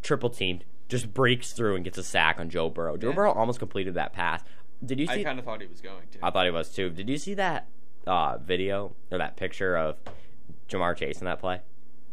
triple 0.02 0.28
teamed, 0.28 0.64
just 0.90 1.14
breaks 1.14 1.52
through 1.52 1.76
and 1.76 1.84
gets 1.84 1.96
a 1.96 2.02
sack 2.04 2.38
on 2.38 2.50
Joe 2.50 2.68
Burrow. 2.68 2.98
Joe 2.98 3.08
Yeah. 3.08 3.14
Burrow 3.14 3.32
almost 3.32 3.58
completed 3.58 3.94
that 3.94 4.12
pass. 4.12 4.44
Did 4.84 5.00
you 5.00 5.06
see? 5.06 5.20
I 5.20 5.24
kind 5.24 5.38
of 5.38 5.44
thought 5.44 5.60
he 5.60 5.66
was 5.66 5.80
going 5.80 6.06
to. 6.12 6.18
I 6.22 6.30
thought 6.30 6.44
he 6.46 6.50
was 6.50 6.68
too. 6.70 6.90
Did 6.90 7.08
you 7.08 7.18
see 7.18 7.34
that 7.34 7.66
uh, 8.06 8.38
video 8.38 8.94
or 9.10 9.18
that 9.18 9.36
picture 9.36 9.76
of 9.76 9.96
Ja'Marr 10.68 10.96
Chase 10.96 11.20
in 11.20 11.24
that 11.26 11.40
play? 11.40 11.60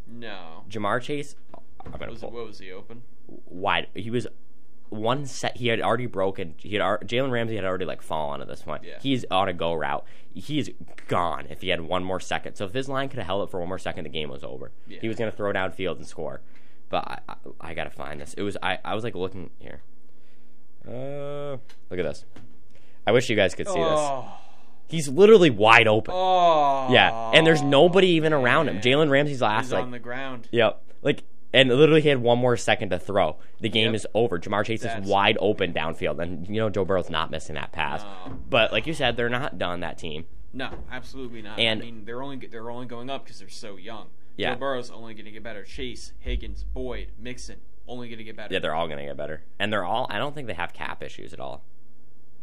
no. 0.07 0.63
Ja'Marr 0.69 1.01
Chase, 1.01 1.36
I'm 1.86 1.91
gonna 1.91 2.12
Was 2.12 2.19
pull, 2.21 2.31
what 2.31 2.45
was 2.45 2.60
he 2.60 2.71
open? 2.71 3.03
wide. 3.45 3.88
He 3.93 4.10
was 4.10 4.27
one 4.89 5.25
set. 5.25 5.55
He 5.57 5.67
had 5.67 5.79
already 5.81 6.05
broken. 6.05 6.55
He 6.57 6.75
had 6.75 6.81
Jalen 6.81 7.31
Ramsey 7.31 7.55
had 7.55 7.63
already 7.63 7.86
like 7.86 8.01
fallen 8.01 8.41
at 8.41 8.47
this 8.47 8.62
point. 8.63 8.84
Yeah. 8.84 8.99
He's 9.01 9.23
on 9.31 9.47
a 9.47 9.53
go 9.53 9.73
route. 9.73 10.05
He's 10.34 10.69
gone 11.07 11.47
if 11.49 11.62
he 11.62 11.69
had 11.69 11.81
one 11.81 12.03
more 12.03 12.19
second. 12.19 12.55
So 12.55 12.65
if 12.65 12.73
his 12.73 12.89
line 12.89 13.07
could 13.10 13.19
have 13.19 13.25
held 13.25 13.47
it 13.47 13.51
for 13.51 13.60
one 13.60 13.69
more 13.69 13.79
second, 13.79 14.03
the 14.03 14.10
game 14.10 14.29
was 14.29 14.43
over. 14.43 14.71
Yeah. 14.88 14.99
He 15.01 15.07
was 15.07 15.17
gonna 15.17 15.31
throw 15.31 15.53
downfield 15.53 15.95
and 15.97 16.05
score. 16.05 16.41
But 16.89 17.07
I, 17.07 17.19
I, 17.29 17.36
I 17.69 17.73
gotta 17.73 17.89
find 17.89 18.19
this. 18.19 18.34
It 18.34 18.41
was 18.43 18.57
I, 18.62 18.79
I 18.84 18.93
was 18.95 19.05
like 19.05 19.15
looking 19.15 19.49
here. 19.60 19.81
Uh, 20.86 21.57
look 21.89 21.99
at 21.99 22.03
this. 22.03 22.25
I 23.06 23.12
wish 23.12 23.30
you 23.30 23.36
guys 23.36 23.56
could 23.56 23.68
see 23.68 23.74
this. 23.74 23.82
oh. 23.84 24.38
He's 24.88 25.08
literally 25.08 25.50
wide 25.50 25.88
open. 25.88 26.14
Oh. 26.16 26.88
Yeah, 26.92 27.32
and 27.34 27.48
there's 27.48 27.62
nobody 27.62 28.08
even 28.10 28.34
around 28.34 28.68
him. 28.68 28.82
Jalen 28.82 29.10
Ramsey's 29.10 29.42
last 29.42 29.66
He's 29.66 29.74
like 29.74 29.84
on 29.84 29.92
the 29.92 30.00
ground. 30.00 30.50
Yep. 30.52 30.84
Like, 31.02 31.24
and 31.54 31.70
literally 31.70 32.02
he 32.02 32.10
had 32.10 32.18
one 32.22 32.40
more 32.40 32.58
second 32.58 32.90
to 32.90 33.00
throw. 33.00 33.38
The 33.62 33.70
game 33.70 33.88
Yep. 33.88 33.96
is 33.96 34.08
over. 34.14 34.38
Ja'Marr 34.38 34.66
Chase 34.66 34.82
That's- 34.82 35.04
is 35.04 35.10
wide 35.10 35.38
open 35.40 35.74
downfield, 35.74 36.22
and 36.22 36.46
you 36.48 36.56
know 36.62 36.70
Joe 36.70 36.84
Burrow's 36.86 37.10
not 37.10 37.32
missing 37.32 37.56
that 37.56 37.72
pass. 37.72 38.04
No. 38.04 38.38
But 38.50 38.72
like 38.74 38.86
you 38.86 38.94
said, 38.94 39.16
they're 39.16 39.30
not 39.30 39.58
done. 39.58 39.80
That 39.80 39.98
team. 39.98 40.26
No, 40.54 40.70
absolutely 40.92 41.42
not. 41.42 41.58
And- 41.58 41.82
I 41.82 41.86
mean, 41.86 42.04
they're 42.06 42.22
only 42.22 42.38
they're 42.48 42.70
only 42.70 42.86
going 42.86 43.10
up 43.10 43.24
because 43.24 43.40
they're 43.40 43.48
so 43.50 43.78
young. 43.78 44.08
Yeah. 44.36 44.54
Joe 44.56 44.60
Burrow's 44.60 44.92
only 44.92 45.14
going 45.14 45.26
to 45.26 45.32
get 45.32 45.44
better. 45.44 45.64
Chase, 45.64 46.12
Higgins, 46.20 46.64
Boyd, 46.64 47.08
Mixon, 47.20 47.58
only 47.88 48.08
going 48.10 48.18
to 48.18 48.24
get 48.26 48.36
better. 48.36 48.54
Yeah, 48.54 48.60
they're 48.60 48.74
all 48.76 48.88
gonna 48.88 49.06
get 49.06 49.16
better, 49.18 49.44
and 49.60 49.72
they're 49.72 49.84
all. 49.86 50.08
I 50.10 50.18
don't 50.18 50.34
think 50.36 50.48
they 50.48 50.54
have 50.54 50.74
cap 50.74 51.02
issues 51.04 51.32
at 51.34 51.40
all. 51.40 51.64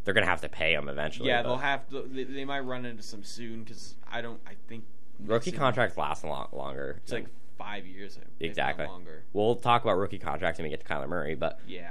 They're 0.08 0.14
gonna 0.14 0.24
have 0.24 0.40
to 0.40 0.48
pay 0.48 0.72
him 0.72 0.88
eventually. 0.88 1.28
yeah, 1.28 1.42
but 1.42 1.50
they'll 1.50 1.58
have 1.58 1.86
to. 1.90 2.00
They, 2.10 2.24
they 2.24 2.46
might 2.46 2.60
run 2.60 2.86
into 2.86 3.02
some 3.02 3.22
soon 3.22 3.62
because 3.62 3.94
I 4.10 4.22
don't. 4.22 4.40
I 4.46 4.52
think 4.66 4.84
rookie 5.22 5.52
contracts 5.52 5.98
last 5.98 6.24
a 6.24 6.28
lot 6.28 6.56
longer. 6.56 7.02
It's 7.02 7.12
like 7.12 7.26
five 7.58 7.84
years. 7.84 8.18
exactly. 8.40 8.86
longer. 8.86 9.24
We'll 9.34 9.56
talk 9.56 9.82
about 9.82 9.98
rookie 9.98 10.18
contracts 10.18 10.58
when 10.58 10.64
we 10.64 10.70
get 10.70 10.80
to 10.80 10.86
Kyler 10.86 11.10
Murray, 11.10 11.34
but 11.34 11.60
Yeah. 11.66 11.90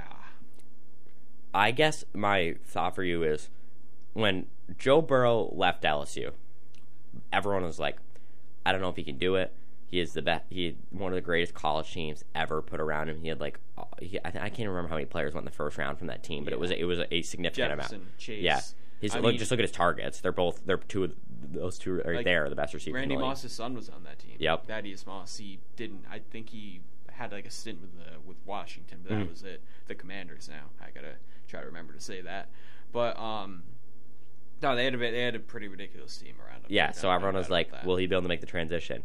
I 1.54 1.70
guess 1.70 2.04
my 2.12 2.56
thought 2.64 2.96
for 2.96 3.04
you 3.04 3.22
is 3.22 3.50
when 4.14 4.46
Joe 4.76 5.00
Burrow 5.00 5.52
left 5.54 5.84
LSU, 5.84 6.32
everyone 7.32 7.62
was 7.62 7.78
like, 7.78 7.98
I 8.66 8.72
don't 8.72 8.80
know 8.80 8.88
if 8.88 8.96
he 8.96 9.04
can 9.04 9.18
do 9.18 9.36
it. 9.36 9.52
He 9.90 10.00
is 10.00 10.12
the 10.12 10.20
best. 10.22 10.44
He 10.50 10.66
had 10.66 10.76
one 10.90 11.12
of 11.12 11.16
the 11.16 11.22
greatest 11.22 11.54
college 11.54 11.90
teams 11.92 12.22
ever 12.34 12.60
put 12.60 12.78
around 12.78 13.08
him. 13.08 13.20
He 13.22 13.28
had 13.28 13.40
like, 13.40 13.58
uh, 13.78 13.84
he, 14.00 14.18
I, 14.24 14.30
th- 14.30 14.44
I 14.44 14.50
can't 14.50 14.68
remember 14.68 14.88
how 14.88 14.96
many 14.96 15.06
players 15.06 15.32
went 15.32 15.42
in 15.46 15.50
the 15.50 15.56
first 15.56 15.78
round 15.78 15.96
from 15.98 16.08
that 16.08 16.22
team, 16.22 16.44
but 16.44 16.52
it 16.52 16.60
was 16.60 16.70
it 16.70 16.84
was 16.84 17.00
a 17.10 17.22
significant 17.22 17.70
Jefferson, 17.70 17.96
amount. 18.02 18.18
Chase. 18.18 18.42
Yeah, 18.42 18.60
his 19.00 19.14
look. 19.14 19.22
mean- 19.24 19.38
just 19.38 19.50
look 19.50 19.58
at 19.60 19.64
his 19.64 19.72
targets. 19.72 20.20
They're 20.20 20.30
both. 20.32 20.64
They're 20.66 20.76
two. 20.76 21.04
of 21.04 21.14
Those 21.52 21.78
two 21.78 21.96
right 22.04 22.16
Like, 22.16 22.24
there 22.26 22.44
are 22.44 22.50
the 22.50 22.56
best 22.56 22.74
receivers. 22.74 22.98
Randy 23.00 23.14
in 23.14 23.18
the 23.20 23.24
league. 23.24 23.30
Moss's 23.30 23.52
son 23.52 23.74
was 23.74 23.88
on 23.88 24.04
that 24.04 24.18
team. 24.18 24.36
Yep. 24.38 24.66
Thaddeus 24.66 25.06
Moss. 25.06 25.38
He 25.38 25.58
didn't. 25.76 26.04
I 26.10 26.18
think 26.18 26.50
he 26.50 26.80
had 27.10 27.32
like 27.32 27.46
a 27.46 27.50
stint 27.50 27.80
with 27.80 27.96
the 27.96 28.18
with 28.26 28.36
Washington, 28.44 28.98
but 29.02 29.10
that 29.16 29.24
Mhm. 29.24 29.30
was 29.30 29.42
it. 29.42 29.62
The 29.86 29.94
Commanders 29.94 30.48
now. 30.50 30.64
I 30.84 30.90
gotta 30.90 31.14
try 31.48 31.60
to 31.60 31.66
remember 31.66 31.94
to 31.94 32.00
say 32.00 32.20
that. 32.20 32.50
But 32.92 33.18
um, 33.18 33.62
no, 34.62 34.76
they 34.76 34.84
had 34.84 34.94
a 34.94 34.98
bit, 34.98 35.12
they 35.12 35.22
had 35.22 35.34
a 35.34 35.38
pretty 35.40 35.68
ridiculous 35.68 36.16
team 36.18 36.34
around 36.46 36.62
them. 36.64 36.66
Yeah, 36.70 36.90
so 36.92 37.10
everyone 37.10 37.36
was 37.36 37.48
like, 37.48 37.70
"Will 37.86 37.96
he 37.96 38.06
be 38.06 38.14
able 38.14 38.22
to 38.22 38.28
make 38.28 38.40
the 38.40 38.46
transition?" 38.46 39.02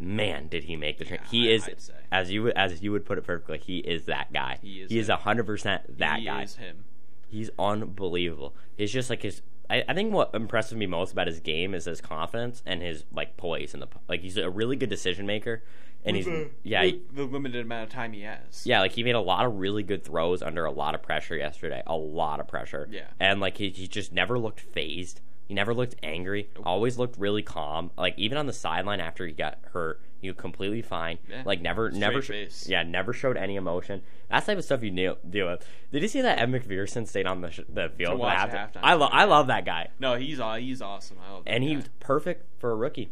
Man, 0.00 0.48
did 0.48 0.64
he 0.64 0.76
make 0.76 0.98
the 0.98 1.04
Yeah. 1.06 1.18
He 1.30 1.48
I- 1.50 1.54
is, 1.54 1.64
I'd 1.68 1.80
say. 1.80 1.92
as 2.10 2.30
you 2.30 2.42
would- 2.44 2.56
as 2.56 2.82
you 2.82 2.90
would 2.92 3.04
put 3.04 3.18
it 3.18 3.24
perfectly, 3.24 3.58
he 3.58 3.78
is 3.78 4.06
that 4.06 4.32
guy. 4.32 4.58
He 4.62 4.80
is 4.80 4.90
He 4.90 4.98
is 4.98 5.08
hundred 5.08 5.44
percent 5.44 5.98
that 5.98 6.20
he 6.20 6.24
guy. 6.24 6.42
is 6.42 6.56
him. 6.56 6.84
He's 7.28 7.50
unbelievable. 7.58 8.54
He's 8.76 8.92
just 8.92 9.10
like 9.10 9.22
his. 9.22 9.42
I, 9.68 9.84
I 9.86 9.94
think 9.94 10.12
what 10.12 10.34
impresses 10.34 10.74
me 10.74 10.86
most 10.86 11.12
about 11.12 11.26
his 11.28 11.38
game 11.38 11.74
is 11.74 11.84
his 11.84 12.00
confidence 12.00 12.62
and 12.66 12.82
his 12.82 13.04
like 13.12 13.36
poise 13.36 13.72
and 13.74 13.82
the 13.82 13.88
like. 14.08 14.20
He's 14.22 14.36
a 14.36 14.50
really 14.50 14.74
good 14.74 14.88
decision 14.88 15.26
maker, 15.26 15.62
and 16.04 16.16
he's 16.16 16.26
yeah 16.64 16.82
he- 16.84 17.02
the 17.12 17.24
limited 17.24 17.64
amount 17.66 17.84
of 17.84 17.90
time 17.90 18.12
he 18.12 18.22
has. 18.22 18.66
yeah 18.66 18.80
like 18.80 18.92
he 18.92 19.04
made 19.04 19.14
a 19.14 19.20
lot 19.20 19.46
of 19.46 19.56
really 19.58 19.82
good 19.84 20.02
throws 20.02 20.42
under 20.42 20.64
a 20.64 20.72
lot 20.72 20.94
of 20.96 21.02
pressure 21.02 21.36
yesterday. 21.36 21.82
A 21.86 21.96
lot 21.96 22.40
of 22.40 22.48
pressure. 22.48 22.88
Yeah. 22.90 23.02
and 23.20 23.40
like 23.40 23.58
he, 23.58 23.70
he 23.70 23.86
just 23.86 24.12
never 24.12 24.38
looked 24.38 24.60
phased. 24.60 25.20
He 25.50 25.54
never 25.54 25.74
looked 25.74 25.96
angry. 26.04 26.48
Always 26.62 26.96
looked 26.96 27.18
really 27.18 27.42
calm. 27.42 27.90
Like 27.98 28.14
even 28.16 28.38
on 28.38 28.46
the 28.46 28.52
sideline 28.52 29.00
after 29.00 29.26
he 29.26 29.32
got 29.32 29.58
hurt, 29.72 30.00
he 30.20 30.28
was 30.28 30.36
completely 30.36 30.80
fine. 30.80 31.18
Yeah. 31.28 31.42
Like 31.44 31.60
never, 31.60 31.90
never, 31.90 32.22
Straight 32.22 32.52
sh- 32.52 32.52
face. 32.52 32.68
yeah, 32.68 32.84
never 32.84 33.12
showed 33.12 33.36
any 33.36 33.56
emotion. 33.56 34.00
That's 34.30 34.46
type 34.46 34.58
of 34.58 34.64
stuff 34.64 34.84
you 34.84 34.92
knew, 34.92 35.16
deal 35.28 35.48
with. 35.48 35.66
Did 35.90 36.02
you 36.02 36.08
see 36.08 36.20
that 36.20 36.38
Ed 36.38 36.52
McPherson 36.52 37.04
stayed 37.08 37.26
on 37.26 37.40
the 37.40 37.50
sh- 37.50 37.62
the 37.68 37.90
field? 37.96 38.20
watch 38.20 38.38
at 38.38 38.50
the 38.52 38.56
halftime? 38.58 38.80
halftime 38.80 38.84
I 38.84 38.94
love, 38.94 39.10
I 39.12 39.24
love 39.24 39.48
that 39.48 39.64
guy, 39.64 39.88
No, 39.98 40.14
he's 40.14 40.38
he's 40.60 40.80
awesome. 40.80 41.16
I 41.28 41.32
love 41.32 41.44
that 41.46 41.50
and 41.50 41.64
he 41.64 41.74
was 41.74 41.88
perfect 41.98 42.46
for 42.60 42.70
a 42.70 42.76
rookie. 42.76 43.10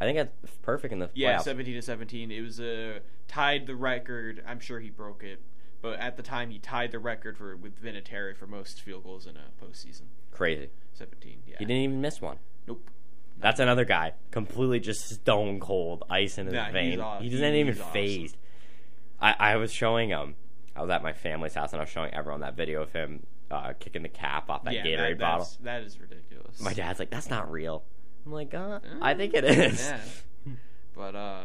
I 0.00 0.04
think 0.04 0.18
that's 0.18 0.52
perfect 0.62 0.92
in 0.92 1.00
the 1.00 1.10
Yeah, 1.14 1.38
playoffs. 1.38 1.42
seventeen 1.42 1.74
to 1.74 1.82
seventeen. 1.82 2.30
It 2.30 2.42
was 2.42 2.60
uh, 2.60 3.00
tied 3.26 3.66
the 3.66 3.74
record. 3.74 4.40
I'm 4.46 4.60
sure 4.60 4.78
he 4.78 4.90
broke 4.90 5.24
it, 5.24 5.40
but 5.82 5.98
at 5.98 6.16
the 6.16 6.22
time 6.22 6.50
he 6.50 6.58
tied 6.58 6.92
the 6.92 6.98
record 6.98 7.36
for 7.36 7.54
with 7.56 7.82
Vinatieri 7.82 8.34
for 8.36 8.46
most 8.46 8.80
field 8.80 9.04
goals 9.04 9.26
in 9.26 9.36
a 9.36 9.64
postseason. 9.64 10.02
Crazy. 10.30 10.70
Seventeen. 10.94 11.42
Yeah. 11.46 11.56
He 11.58 11.64
didn't 11.66 11.82
even 11.82 12.00
miss 12.00 12.20
one. 12.22 12.38
Nope. 12.66 12.88
That's 13.38 13.60
another 13.60 13.84
guy, 13.84 14.12
completely 14.30 14.78
just 14.80 15.08
stone 15.08 15.58
cold, 15.60 16.04
ice 16.08 16.38
in 16.38 16.46
his 16.46 16.54
Nah, 16.54 16.64
he's 16.66 16.72
vein. 16.72 17.00
aw- 17.00 17.20
he 17.20 17.28
doesn't 17.28 17.54
even 17.54 17.74
awesome. 17.78 17.92
phased. 17.92 18.36
I, 19.20 19.34
I 19.38 19.56
was 19.56 19.72
showing 19.72 20.12
um, 20.12 20.36
I 20.76 20.80
was 20.82 20.90
at 20.90 21.02
my 21.02 21.12
family's 21.12 21.54
house 21.54 21.72
and 21.72 21.80
I 21.80 21.84
was 21.84 21.90
showing 21.90 22.14
everyone 22.14 22.40
that 22.42 22.56
video 22.56 22.82
of 22.82 22.92
him 22.92 23.26
uh, 23.50 23.72
kicking 23.78 24.02
the 24.02 24.08
cap 24.08 24.48
off 24.48 24.64
that 24.64 24.74
yeah, 24.74 24.84
Gatorade 24.84 25.10
that, 25.10 25.18
bottle. 25.18 25.48
That 25.62 25.82
is 25.82 25.98
ridiculous. 26.00 26.60
My 26.60 26.72
dad's 26.72 26.98
like, 26.98 27.10
"That's 27.10 27.28
not 27.28 27.50
real." 27.50 27.82
I'm 28.24 28.32
like, 28.32 28.54
uh, 28.54 28.78
I 29.00 29.14
Mm, 29.14 29.16
think 29.16 29.34
it 29.34 29.44
is. 29.44 29.80
Yeah. 29.84 30.00
But 30.94 31.14
uh, 31.16 31.42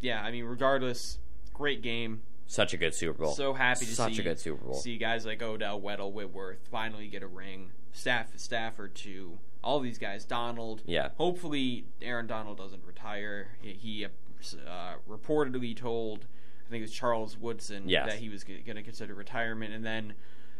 yeah. 0.00 0.20
I 0.22 0.30
mean, 0.32 0.44
regardless, 0.44 1.18
great 1.52 1.80
game. 1.80 2.22
Such 2.46 2.74
a 2.74 2.76
good 2.76 2.94
Super 2.94 3.22
Bowl. 3.24 3.32
So 3.32 3.54
happy 3.54 3.86
to 3.86 3.94
Such 3.94 4.14
see 4.14 4.20
a 4.20 4.24
good 4.24 4.38
Super 4.38 4.64
Bowl. 4.64 4.74
see 4.74 4.96
guys 4.98 5.24
like 5.26 5.42
Odell, 5.42 5.80
Weddle, 5.80 6.12
Whitworth 6.12 6.68
finally 6.70 7.08
get 7.08 7.22
a 7.22 7.26
ring. 7.26 7.70
Staff 7.92 8.32
Stafford 8.36 8.94
too. 8.94 9.38
All 9.62 9.80
these 9.80 9.98
guys. 9.98 10.24
Donald. 10.24 10.82
Yeah. 10.84 11.10
Hopefully, 11.16 11.86
Aaron 12.02 12.26
Donald 12.26 12.58
doesn't 12.58 12.84
retire. 12.84 13.48
He, 13.62 13.72
he 13.72 14.04
uh, 14.04 14.94
reportedly 15.08 15.74
told, 15.74 16.26
I 16.66 16.70
think 16.70 16.80
it 16.80 16.84
was 16.84 16.92
Charles 16.92 17.38
Woodson, 17.38 17.88
Yes. 17.88 18.10
that 18.10 18.18
he 18.18 18.28
was 18.28 18.44
going 18.44 18.62
to 18.64 18.82
consider 18.82 19.14
retirement. 19.14 19.72
And 19.72 19.84
then 19.84 20.12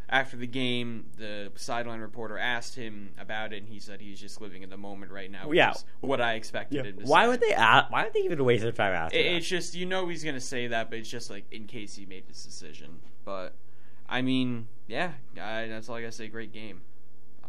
after 0.08 0.36
the 0.36 0.46
game, 0.46 1.06
the 1.16 1.50
sideline 1.56 2.00
reporter 2.00 2.38
asked 2.38 2.74
him 2.74 3.10
about 3.18 3.52
it, 3.52 3.58
and 3.62 3.68
he 3.68 3.78
said 3.78 4.00
he's 4.00 4.20
just 4.20 4.40
living 4.40 4.62
in 4.62 4.70
the 4.70 4.76
moment 4.76 5.10
right 5.12 5.30
now. 5.30 5.48
Which 5.48 5.56
Yeah. 5.56 5.70
is 5.72 5.84
what 6.00 6.20
I 6.20 6.34
expected 6.34 6.84
him 6.86 6.98
to 6.98 7.04
Why 7.04 7.24
say. 7.24 7.28
would 7.28 7.40
they? 7.40 7.52
a 7.52 7.86
why 7.90 8.04
would 8.04 8.12
they 8.12 8.20
even 8.20 8.44
waste 8.44 8.62
their 8.62 8.72
time 8.72 8.92
asking? 8.94 9.20
It, 9.20 9.22
that? 9.24 9.32
it's 9.36 9.48
just 9.48 9.74
you 9.74 9.86
know 9.86 10.06
he's 10.08 10.22
gonna 10.24 10.40
say 10.40 10.66
that, 10.68 10.90
but 10.90 10.98
it's 10.98 11.08
just 11.08 11.30
like 11.30 11.44
in 11.50 11.66
case 11.66 11.94
he 11.94 12.06
made 12.06 12.28
this 12.28 12.44
decision. 12.44 13.00
But 13.24 13.54
I 14.08 14.20
mean, 14.22 14.68
yeah, 14.86 15.12
I, 15.40 15.66
that's 15.68 15.88
all 15.88 15.96
I 15.96 16.00
gotta 16.02 16.12
say. 16.12 16.28
Great 16.28 16.52
game. 16.52 16.82
Uh, 17.42 17.48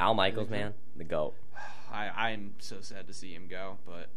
Al 0.00 0.14
Michaels, 0.14 0.50
man, 0.50 0.74
the 0.96 1.04
goat. 1.04 1.34
I 1.92 2.10
I'm 2.32 2.54
so 2.58 2.76
sad 2.80 3.06
to 3.06 3.14
see 3.14 3.32
him 3.32 3.46
go, 3.48 3.78
but 3.86 4.08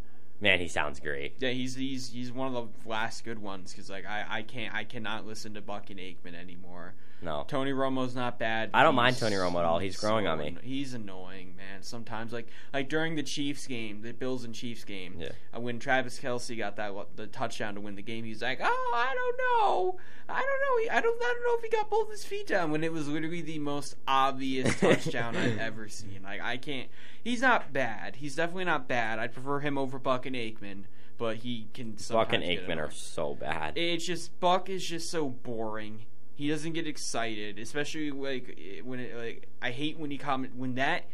Man, 0.41 0.59
he 0.59 0.67
sounds 0.69 0.99
great. 0.99 1.35
yeah, 1.39 1.49
he's 1.49 1.75
he's 1.75 2.09
he's 2.11 2.31
one 2.31 2.53
of 2.53 2.69
the 2.83 2.89
last 2.89 3.25
good 3.25 3.39
ones 3.39 3.71
because 3.73 3.89
like 3.89 4.05
I 4.05 4.25
I 4.29 4.41
can't 4.43 4.73
I 4.73 4.83
cannot 4.85 5.25
listen 5.27 5.53
to 5.55 5.61
Buck 5.61 5.89
and 5.89 5.99
Aikman 5.99 6.33
anymore. 6.39 6.93
No, 7.21 7.43
Tony 7.49 7.71
Romo's 7.71 8.15
not 8.15 8.39
bad. 8.39 8.69
I 8.73 8.81
don't 8.81 8.95
mind 8.95 9.17
Tony 9.17 9.35
Romo 9.35 9.59
at 9.59 9.65
all. 9.65 9.79
He's 9.79 9.97
growing 9.97 10.25
on 10.25 10.39
me. 10.39 10.55
He's 10.63 10.93
annoying, 10.93 11.53
man. 11.57 11.81
Sometimes, 11.83 12.31
like 12.31 12.47
like 12.73 12.87
during 12.87 13.15
the 13.15 13.23
Chiefs 13.23 13.67
game, 13.67 14.01
the 14.01 14.13
Bills 14.13 14.45
and 14.45 14.55
Chiefs 14.55 14.85
game, 14.85 15.15
Yeah. 15.19 15.31
uh, 15.53 15.59
when 15.59 15.79
Travis 15.79 16.17
Kelce 16.17 16.57
got 16.57 16.77
that 16.77 16.93
the 17.17 17.27
touchdown 17.27 17.75
to 17.75 17.81
win 17.81 17.95
the 17.95 18.01
game, 18.01 18.23
he's 18.23 18.41
like, 18.41 18.59
"Oh, 18.63 18.93
I 18.95 19.13
don't 19.13 19.37
know, 19.37 19.97
I 20.29 20.39
don't 20.39 20.43
know, 20.87 20.93
I 20.97 21.01
don't, 21.01 21.21
I 21.21 21.33
don't 21.33 21.43
know 21.43 21.57
if 21.57 21.63
he 21.63 21.69
got 21.69 21.89
both 21.89 22.09
his 22.09 22.23
feet 22.23 22.47
down." 22.47 22.71
When 22.71 22.85
it 22.85 22.93
was 22.93 23.09
literally 23.09 23.41
the 23.41 23.59
most 23.59 23.95
obvious 24.07 24.73
touchdown 24.79 25.35
I've 25.35 25.57
ever 25.59 25.89
seen. 25.89 26.21
Like 26.23 26.39
I 26.39 26.55
can't. 26.55 26.87
He's 27.21 27.41
not 27.41 27.73
bad. 27.73 28.15
He's 28.15 28.35
definitely 28.37 28.63
not 28.63 28.87
bad. 28.87 29.19
I'd 29.19 29.33
prefer 29.33 29.59
him 29.59 29.77
over 29.77 29.99
Buck 29.99 30.25
and 30.29 30.35
Aikman, 30.37 30.83
but 31.17 31.37
he 31.37 31.67
can. 31.73 31.97
Buck 32.09 32.33
and 32.33 32.43
Aikman 32.43 32.77
are 32.77 32.91
so 32.91 33.35
bad. 33.35 33.77
It's 33.77 34.05
just 34.05 34.39
Buck 34.39 34.69
is 34.69 34.85
just 34.85 35.09
so 35.11 35.29
boring. 35.29 36.05
He 36.35 36.47
doesn't 36.47 36.71
get 36.73 36.87
excited, 36.87 37.59
especially 37.59 38.11
like 38.11 38.57
eh, 38.57 38.81
when 38.83 38.99
it 38.99 39.15
like 39.17 39.49
I 39.61 39.71
hate 39.71 39.99
when 39.99 40.09
he 40.11 40.17
comment 40.17 40.55
when 40.55 40.75
that 40.75 41.05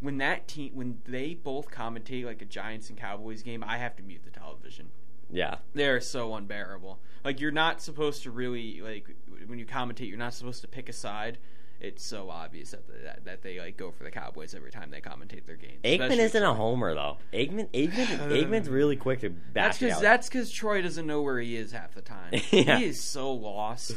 when 0.00 0.18
that 0.18 0.48
team 0.48 0.70
when 0.74 0.98
they 1.04 1.34
both 1.34 1.70
commentate 1.70 2.24
like 2.24 2.40
a 2.40 2.46
Giants 2.46 2.88
and 2.88 2.98
Cowboys 2.98 3.42
game. 3.42 3.62
I 3.66 3.76
have 3.78 3.94
to 3.96 4.02
mute 4.02 4.22
the 4.24 4.30
television. 4.30 4.88
yeah, 5.30 5.56
They're 5.74 6.00
so 6.00 6.34
unbearable. 6.34 6.98
Like 7.24 7.38
you're 7.40 7.50
not 7.52 7.82
supposed 7.82 8.22
to 8.22 8.30
really 8.30 8.80
like 8.80 9.14
when 9.46 9.58
you 9.58 9.66
commentate. 9.66 10.08
You're 10.08 10.18
not 10.18 10.34
supposed 10.34 10.62
to 10.62 10.68
pick 10.68 10.88
a 10.88 10.92
side. 10.94 11.38
It's 11.82 12.04
so 12.04 12.30
obvious 12.30 12.70
that 12.70 12.86
that, 13.02 13.24
that 13.24 13.42
they 13.42 13.58
like 13.58 13.76
go 13.76 13.90
for 13.90 14.04
the 14.04 14.12
Cowboys 14.12 14.54
every 14.54 14.70
time 14.70 14.92
they 14.92 15.00
commentate 15.00 15.46
their 15.46 15.56
games. 15.56 15.80
Aikman 15.82 15.94
especially 15.94 16.18
isn't 16.20 16.42
a 16.44 16.54
homer 16.54 16.94
though. 16.94 17.16
Aikman, 17.32 17.68
Aikman, 17.70 17.90
Aikman's 18.30 18.68
really 18.68 18.94
quick 18.94 19.20
to 19.22 19.30
That's 19.52 19.52
back 19.52 19.74
it 19.74 19.80
because 19.80 19.96
out. 19.96 20.02
that's 20.02 20.28
because 20.28 20.50
Troy 20.52 20.80
doesn't 20.80 21.04
know 21.08 21.22
where 21.22 21.40
he 21.40 21.56
is 21.56 21.72
half 21.72 21.94
the 21.94 22.02
time. 22.02 22.40
Yeah. 22.52 22.78
He 22.78 22.84
is 22.84 23.00
so 23.00 23.32
lost. 23.32 23.96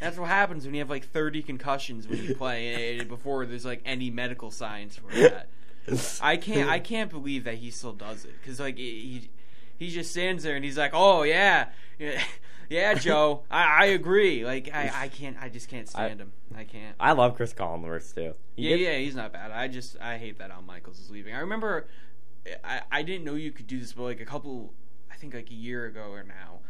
That's 0.00 0.16
what 0.18 0.28
happens 0.28 0.64
when 0.64 0.74
you 0.74 0.80
have 0.80 0.90
like 0.90 1.08
30 1.08 1.42
concussions 1.42 2.06
when 2.06 2.22
you 2.22 2.34
play 2.36 2.98
and 2.98 3.08
before 3.08 3.44
there's 3.46 3.64
like 3.64 3.82
any 3.84 4.10
medical 4.10 4.52
science 4.52 4.96
for 4.96 5.10
that. 5.12 5.48
I 6.22 6.36
can't 6.36 6.70
I 6.70 6.78
can't 6.78 7.10
believe 7.10 7.44
that 7.44 7.54
he 7.54 7.70
still 7.70 7.92
does 7.92 8.24
it 8.24 8.34
because 8.40 8.60
like 8.60 8.76
he 8.76 9.30
he 9.78 9.90
just 9.90 10.10
stands 10.10 10.42
there 10.42 10.56
and 10.56 10.64
he's 10.64 10.78
like, 10.78 10.92
oh 10.94 11.22
yeah, 11.22 11.68
yeah, 12.68 12.94
Joe, 12.94 13.42
I, 13.50 13.82
I 13.82 13.84
agree. 13.86 14.44
Like 14.44 14.70
I, 14.72 14.90
I 14.94 15.08
can't 15.08 15.36
I 15.40 15.48
just 15.48 15.68
can't 15.68 15.88
stand 15.88 16.20
him. 16.20 16.32
I 16.56 16.64
can't. 16.64 16.96
I 16.98 17.12
love 17.12 17.36
Chris 17.36 17.52
Collinsworth 17.52 18.14
too. 18.14 18.34
He 18.56 18.64
Yeah, 18.70 18.76
gets- 18.76 18.82
yeah, 18.88 18.98
he's 18.98 19.14
not 19.14 19.32
bad. 19.32 19.50
I 19.50 19.68
just 19.68 19.96
I 20.00 20.18
hate 20.18 20.38
that 20.38 20.50
Al 20.50 20.62
Michaels 20.62 20.98
is 20.98 21.10
leaving. 21.10 21.34
I 21.34 21.40
remember 21.40 21.86
I, 22.64 22.82
I 22.90 23.02
didn't 23.02 23.24
know 23.24 23.34
you 23.34 23.52
could 23.52 23.66
do 23.66 23.78
this, 23.80 23.92
but 23.92 24.04
like 24.04 24.20
a 24.20 24.24
couple, 24.24 24.72
I 25.10 25.16
think 25.16 25.34
like 25.34 25.50
a 25.50 25.54
year 25.54 25.86
ago 25.86 26.10
or 26.10 26.22
now, 26.22 26.60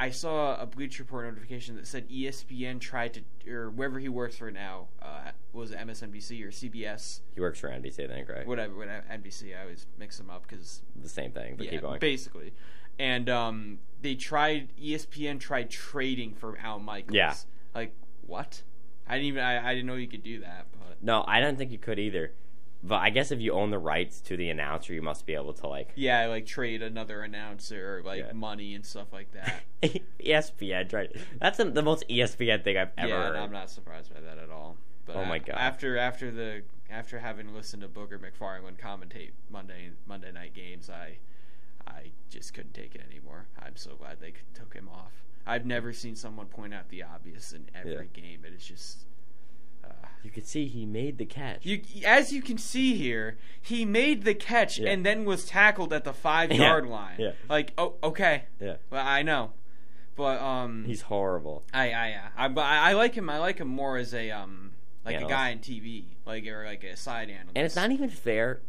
I 0.00 0.10
saw 0.10 0.60
a 0.60 0.66
Bleacher 0.66 1.02
Report 1.02 1.26
notification 1.26 1.74
that 1.76 1.86
said 1.86 2.08
ESPN 2.08 2.80
tried 2.80 3.14
to 3.14 3.50
or 3.52 3.70
wherever 3.70 3.98
he 3.98 4.08
works 4.08 4.36
for 4.36 4.50
now, 4.50 4.88
uh, 5.02 5.32
was 5.52 5.72
it 5.72 5.78
MSNBC 5.78 6.44
or 6.44 6.50
CBS, 6.50 7.20
He 7.34 7.40
works 7.40 7.58
for 7.58 7.68
NBC, 7.68 8.04
I 8.04 8.06
think, 8.06 8.28
right? 8.28 8.46
whatever, 8.46 8.76
whatever 8.76 9.04
NBC. 9.10 9.58
I 9.58 9.62
always 9.62 9.86
mix 9.98 10.16
them 10.18 10.30
up 10.30 10.46
because 10.46 10.82
The 11.00 11.08
same 11.08 11.32
thing, 11.32 11.54
but 11.56 11.64
yeah, 11.66 11.72
keep 11.72 11.80
going. 11.80 11.98
basically. 11.98 12.52
And 13.00 13.28
um, 13.28 13.78
they 14.00 14.14
tried 14.14 14.68
ESPN 14.80 15.40
tried 15.40 15.70
trading 15.70 16.34
for 16.34 16.56
Al 16.58 16.78
Michaels. 16.78 17.14
Yeah. 17.16 17.34
Like 17.74 17.94
what? 18.26 18.62
I 19.08 19.14
didn't 19.14 19.26
even 19.26 19.42
I, 19.42 19.70
I 19.70 19.74
didn't 19.74 19.86
know 19.86 19.94
you 19.94 20.08
could 20.08 20.22
do 20.22 20.40
that, 20.40 20.66
but 20.72 20.98
No, 21.02 21.24
I 21.26 21.40
don't 21.40 21.56
think 21.56 21.72
you 21.72 21.78
could 21.78 21.98
either. 21.98 22.32
But 22.82 22.96
I 22.96 23.10
guess 23.10 23.32
if 23.32 23.40
you 23.40 23.52
own 23.52 23.70
the 23.70 23.78
rights 23.78 24.20
to 24.22 24.36
the 24.36 24.50
announcer, 24.50 24.92
you 24.92 25.02
must 25.02 25.26
be 25.26 25.34
able 25.34 25.52
to 25.54 25.66
like 25.66 25.92
yeah, 25.96 26.26
like 26.26 26.46
trade 26.46 26.82
another 26.82 27.22
announcer, 27.22 28.02
like 28.04 28.20
Yeah. 28.26 28.32
money 28.32 28.74
and 28.74 28.86
stuff 28.86 29.12
like 29.12 29.32
that. 29.32 29.62
ESPN. 30.20 30.92
Right? 30.92 31.10
That's 31.40 31.58
the, 31.58 31.64
the 31.64 31.82
most 31.82 32.04
ESPN 32.08 32.62
thing 32.62 32.76
I've 32.76 32.92
ever 32.96 33.08
yeah, 33.08 33.28
heard. 33.28 33.36
I'm 33.36 33.52
not 33.52 33.70
surprised 33.70 34.14
by 34.14 34.20
that 34.20 34.38
at 34.38 34.50
all. 34.50 34.76
But 35.06 35.16
Oh 35.16 35.24
my 35.24 35.36
uh, 35.38 35.44
God. 35.46 35.56
After 35.56 35.98
after 35.98 36.30
the 36.30 36.62
after 36.90 37.18
having 37.18 37.52
listened 37.54 37.82
to 37.82 37.88
Booger 37.88 38.18
McFarland 38.18 38.78
commentate 38.78 39.32
Monday 39.50 39.90
Monday 40.06 40.30
night 40.30 40.54
games, 40.54 40.88
I 40.88 41.18
I 41.86 42.10
just 42.30 42.54
couldn't 42.54 42.74
take 42.74 42.94
it 42.94 43.02
anymore. 43.10 43.46
I'm 43.58 43.76
so 43.76 43.96
glad 43.96 44.20
they 44.20 44.34
took 44.54 44.74
him 44.74 44.88
off. 44.88 45.24
I've 45.46 45.66
never 45.66 45.92
seen 45.92 46.14
someone 46.14 46.46
point 46.46 46.74
out 46.74 46.90
the 46.90 47.02
obvious 47.02 47.52
in 47.52 47.66
every 47.74 48.08
game, 48.12 48.42
and 48.44 48.54
it's 48.54 48.66
just. 48.66 49.06
Uh, 49.88 50.06
You 50.24 50.30
could 50.30 50.46
see 50.46 50.66
he 50.66 50.84
made 50.84 51.18
the 51.18 51.24
catch. 51.24 51.64
you, 51.64 51.80
as 52.04 52.32
you 52.32 52.42
can 52.42 52.58
see 52.58 52.94
here, 52.96 53.38
he 53.60 53.84
made 53.84 54.24
the 54.24 54.34
catch 54.34 54.78
Yeah. 54.78 54.90
and 54.90 55.04
then 55.06 55.24
was 55.24 55.44
tackled 55.44 55.92
at 55.92 56.04
the 56.04 56.12
five 56.12 56.50
Yeah. 56.52 56.58
yard 56.68 56.86
line. 56.86 57.16
Yeah. 57.18 57.32
Like, 57.48 57.72
oh, 57.78 57.94
okay, 58.02 58.44
yeah, 58.60 58.76
well, 58.90 59.06
I 59.06 59.22
know, 59.22 59.52
but 60.16 60.40
um, 60.40 60.84
he's 60.86 61.02
horrible. 61.02 61.62
I 61.72 61.92
I. 61.92 62.20
I 62.36 62.48
but 62.48 62.62
I, 62.64 62.90
I 62.90 62.92
like 62.94 63.14
him. 63.14 63.30
I 63.30 63.38
like 63.38 63.58
him 63.58 63.68
more 63.68 63.96
as 63.96 64.12
a 64.14 64.30
um 64.32 64.72
like 65.04 65.14
Analyst. 65.16 65.32
a 65.32 65.34
guy 65.34 65.50
on 65.52 65.58
TV, 65.58 66.04
like 66.26 66.46
or 66.46 66.64
like 66.64 66.84
a 66.84 66.96
side 66.96 67.30
analyst. 67.30 67.52
And 67.56 67.64
it's 67.64 67.76
not 67.76 67.90
even 67.92 68.10
fair. 68.10 68.60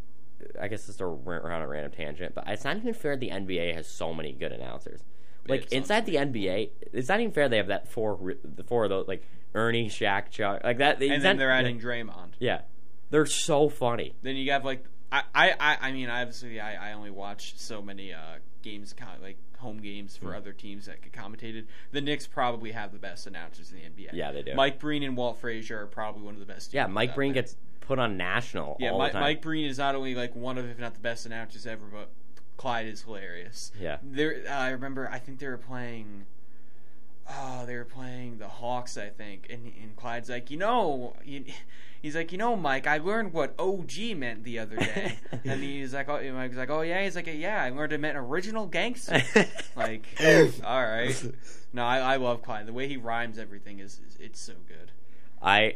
I 0.61 0.69
guess 0.69 0.87
it's 0.87 1.01
a 1.01 1.05
around 1.05 1.63
a 1.63 1.67
random 1.67 1.91
tangent, 1.91 2.33
but 2.33 2.45
it's 2.47 2.63
not 2.63 2.77
even 2.77 2.93
fair. 2.93 3.17
The 3.17 3.29
NBA 3.29 3.73
has 3.73 3.87
so 3.87 4.13
many 4.13 4.31
good 4.31 4.53
announcers. 4.53 5.01
Like 5.47 5.71
inside 5.71 6.05
the 6.05 6.15
NBA, 6.15 6.69
it's 6.93 7.09
not 7.09 7.19
even 7.19 7.31
fair. 7.31 7.49
They 7.49 7.57
have 7.57 7.67
that 7.67 7.87
four, 7.87 8.35
the 8.43 8.63
four 8.63 8.83
of 8.83 8.89
those, 8.89 9.07
like 9.07 9.23
Ernie, 9.53 9.89
Shaq, 9.89 10.29
Chuck, 10.29 10.61
like 10.63 10.77
that. 10.79 11.01
and 11.01 11.23
then 11.23 11.37
they're 11.37 11.51
adding 11.51 11.79
Draymond. 11.79 12.33
yeah, 12.39 12.61
they're 13.09 13.25
so 13.25 13.69
funny. 13.69 14.15
Then 14.21 14.35
you 14.35 14.51
have 14.51 14.65
like 14.65 14.85
I 15.11 15.23
I 15.33 15.77
I, 15.81 15.91
mean 15.91 16.09
obviously 16.09 16.59
I, 16.59 16.91
I 16.91 16.93
only 16.93 17.11
watch 17.11 17.57
so 17.57 17.81
many 17.81 18.13
uh, 18.13 18.37
games 18.61 18.93
like 19.21 19.37
home 19.57 19.77
games 19.77 20.15
for 20.15 20.35
other 20.35 20.53
teams 20.53 20.85
that 20.85 21.01
get 21.01 21.11
commentated. 21.11 21.65
The 21.91 22.01
Knicks 22.01 22.27
probably 22.27 22.71
have 22.71 22.91
the 22.91 22.99
best 22.99 23.27
announcers 23.27 23.71
in 23.71 23.77
the 23.77 23.83
NBA. 23.83 24.09
Yeah, 24.13 24.31
they 24.31 24.41
do. 24.41 24.55
Mike 24.55 24.79
Breen 24.79 25.03
and 25.03 25.17
Walt 25.17 25.39
Frazier 25.39 25.81
are 25.81 25.87
probably 25.87 26.23
one 26.23 26.33
of 26.33 26.39
the 26.39 26.45
best. 26.45 26.73
Yeah, 26.73 26.87
Mike 26.87 27.15
Breen 27.15 27.33
there. 27.33 27.43
gets 27.43 27.57
put 27.81 27.99
on 27.99 28.17
national. 28.17 28.77
Yeah, 28.79 28.95
Mike. 28.95 29.13
Mike 29.13 29.41
Breen 29.41 29.65
is 29.65 29.77
not 29.77 29.95
only 29.95 30.15
like 30.15 30.35
one 30.35 30.57
of, 30.57 30.65
if 30.65 30.79
not 30.79 30.93
the 30.93 30.99
best 30.99 31.25
announcers 31.25 31.65
ever, 31.65 31.85
but 31.91 32.09
Clyde 32.59 32.87
is 32.87 33.03
hilarious. 33.03 33.71
Yeah. 33.79 33.99
There, 34.03 34.43
uh, 34.45 34.51
I 34.51 34.71
remember. 34.71 35.09
I 35.09 35.17
think 35.17 35.39
they 35.39 35.47
were 35.47 35.57
playing. 35.57 36.25
Oh, 37.29 37.65
they 37.65 37.77
were 37.77 37.85
playing 37.85 38.37
the 38.37 38.49
Hawks, 38.49 38.97
I 38.97 39.07
think, 39.07 39.47
and 39.49 39.71
and 39.81 39.95
Clyde's 39.95 40.27
like, 40.27 40.51
you 40.51 40.57
know, 40.57 41.15
you, 41.23 41.45
he's 42.01 42.17
like, 42.17 42.33
you 42.33 42.37
know, 42.37 42.57
Mike, 42.57 42.85
I 42.85 42.97
learned 42.97 43.31
what 43.31 43.55
OG 43.57 44.17
meant 44.17 44.43
the 44.43 44.59
other 44.59 44.75
day, 44.75 45.19
and 45.45 45.63
he's 45.63 45.93
like, 45.93 46.09
oh, 46.09 46.21
Mike's 46.33 46.57
like, 46.57 46.69
oh 46.69 46.81
yeah, 46.81 47.01
he's 47.01 47.15
like, 47.15 47.27
yeah, 47.33 47.63
I 47.63 47.69
learned 47.69 47.93
it 47.93 48.01
meant 48.01 48.17
original 48.17 48.65
gangster. 48.65 49.23
like, 49.77 50.05
all 50.65 50.83
right, 50.83 51.31
no, 51.71 51.85
I, 51.85 51.99
I 51.99 52.15
love 52.17 52.41
Clyde. 52.41 52.65
The 52.65 52.73
way 52.73 52.89
he 52.89 52.97
rhymes 52.97 53.39
everything 53.39 53.79
is, 53.79 54.01
is 54.05 54.17
it's 54.19 54.41
so 54.41 54.53
good. 54.67 54.91
I 55.41 55.75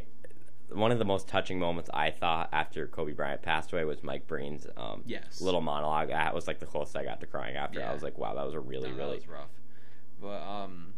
one 0.74 0.90
of 0.92 0.98
the 0.98 1.04
most 1.04 1.28
touching 1.28 1.58
moments 1.58 1.88
I 1.94 2.10
thought 2.10 2.48
after 2.52 2.86
Kobe 2.86 3.12
Bryant 3.12 3.42
passed 3.42 3.72
away 3.72 3.84
was 3.84 4.02
Mike 4.02 4.26
Breen's 4.26 4.66
um, 4.76 5.02
Yes. 5.06 5.40
little 5.40 5.60
monologue. 5.60 6.08
That 6.08 6.34
was 6.34 6.46
like 6.46 6.58
the 6.60 6.66
closest 6.66 6.96
I 6.96 7.04
got 7.04 7.20
to 7.20 7.26
crying 7.26 7.56
after. 7.56 7.80
Yeah. 7.80 7.90
I 7.90 7.94
was 7.94 8.02
like, 8.02 8.18
wow, 8.18 8.34
that 8.34 8.44
was 8.44 8.54
a 8.54 8.60
really, 8.60 8.90
No, 8.90 8.96
that 8.96 9.02
really 9.02 9.16
was 9.16 9.28
rough. 9.28 9.50
But 10.20 10.42
um, 10.42 10.94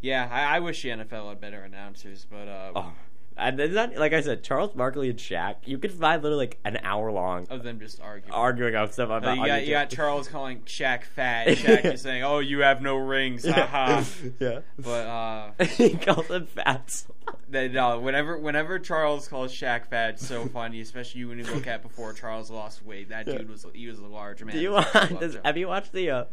yeah, 0.00 0.28
I, 0.30 0.56
I 0.56 0.60
wish 0.60 0.82
the 0.82 0.90
NFL 0.90 1.28
had 1.28 1.40
better 1.40 1.60
announcers. 1.62 2.26
But 2.30 2.48
uh, 2.48 2.72
Oh, 2.74 2.92
and 3.36 3.58
then 3.58 3.74
not 3.74 3.96
like 3.96 4.12
I 4.12 4.20
said, 4.20 4.42
Charles 4.42 4.72
Barkley 4.72 5.10
and 5.10 5.18
Shaq. 5.18 5.56
You 5.64 5.78
could 5.78 5.92
find 5.92 6.22
literally 6.22 6.46
like 6.46 6.58
an 6.64 6.78
hour 6.82 7.12
long 7.12 7.46
of 7.50 7.62
them 7.62 7.78
just 7.78 8.00
arguing. 8.00 8.32
arguing 8.32 8.74
about 8.74 8.94
stuff 8.94 9.10
about. 9.10 9.36
you, 9.36 9.46
got, 9.46 9.66
you 9.66 9.70
got 9.72 9.90
Charles 9.90 10.28
calling 10.28 10.60
Shaq 10.60 11.04
fat. 11.04 11.48
Shaq 11.56 11.84
is 11.84 12.00
saying, 12.00 12.22
"Oh, 12.22 12.38
you 12.38 12.60
have 12.60 12.80
no 12.80 12.96
rings." 12.96 13.46
Haha. 13.46 14.02
yeah. 14.40 14.60
But 14.78 15.06
uh, 15.06 15.50
he 15.64 15.94
calls 15.96 16.28
him 16.28 16.46
fat. 16.46 17.04
they, 17.48 17.68
no, 17.68 18.00
whenever 18.00 18.38
whenever 18.38 18.78
Charles 18.78 19.28
calls 19.28 19.52
Shaq 19.52 19.86
fat, 19.86 20.14
it's 20.14 20.26
so 20.26 20.46
funny. 20.46 20.80
Especially 20.80 21.24
when 21.26 21.38
you 21.38 21.44
look 21.44 21.66
at 21.66 21.82
before 21.82 22.12
Charles 22.14 22.50
lost 22.50 22.84
weight. 22.84 23.10
That 23.10 23.26
Yeah. 23.26 23.38
dude 23.38 23.50
was 23.50 23.66
he 23.74 23.86
was 23.86 23.98
a 23.98 24.06
large 24.06 24.42
man. 24.42 24.54
Do 24.56 24.62
you 24.62 24.72
want? 24.72 25.20
Does, 25.20 25.36
have 25.44 25.56
you 25.56 25.68
watched 25.68 25.92
the 25.92 26.10
uh, 26.10 26.24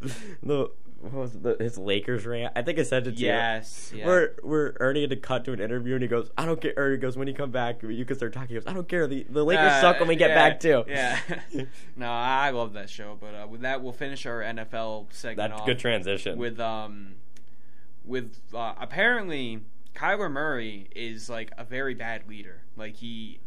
the 0.41 0.69
what 1.03 1.13
was 1.13 1.35
it, 1.35 1.43
the, 1.43 1.57
his 1.59 1.77
Lakers 1.77 2.25
rant? 2.25 2.53
I 2.55 2.61
think 2.61 2.79
I 2.79 2.83
sent 2.83 3.07
it 3.07 3.17
to 3.17 3.19
you. 3.21 3.27
Yes. 3.27 3.91
Yeah. 3.95 4.05
Where 4.05 4.35
where 4.41 4.77
Ernie 4.79 5.01
had 5.01 5.09
to 5.09 5.15
cut 5.17 5.43
to 5.45 5.51
an 5.53 5.59
interview 5.59 5.93
and 5.95 6.01
he 6.01 6.07
goes, 6.07 6.31
"I 6.37 6.45
don't 6.45 6.61
care." 6.61 6.73
Ernie 6.77 6.97
goes, 6.97 7.17
"When 7.17 7.27
you 7.27 7.33
come 7.33 7.51
back, 7.51 7.83
you 7.83 8.05
can 8.05 8.15
start 8.15 8.33
talking." 8.33 8.49
He 8.49 8.53
goes, 8.55 8.67
"I 8.67 8.73
don't 8.73 8.87
care. 8.87 9.05
The 9.05 9.25
the 9.29 9.43
Lakers 9.43 9.71
Uh, 9.73 9.81
suck 9.81 9.99
when 9.99 10.07
we 10.07 10.15
get 10.15 10.29
yeah, 10.29 10.49
back 10.49 10.59
too." 10.59 10.83
Yeah. 10.87 11.19
no, 11.95 12.09
I 12.09 12.51
love 12.51 12.73
that 12.73 12.89
show. 12.89 13.17
But 13.19 13.35
uh, 13.35 13.47
with 13.47 13.61
that, 13.61 13.83
we'll 13.83 13.91
finish 13.93 14.25
our 14.25 14.41
NFL 14.41 15.07
segment 15.11 15.51
That's 15.51 15.65
good 15.65 15.79
transition. 15.79 16.37
with 16.37 16.59
um 16.59 17.15
with 18.05 18.39
uh, 18.53 18.73
apparently 18.79 19.59
Kyler 19.95 20.31
Murray 20.31 20.87
is 20.95 21.29
like 21.29 21.51
a 21.57 21.63
very 21.63 21.93
bad 21.93 22.27
leader. 22.27 22.61
Like 22.75 22.95
he 22.95 23.39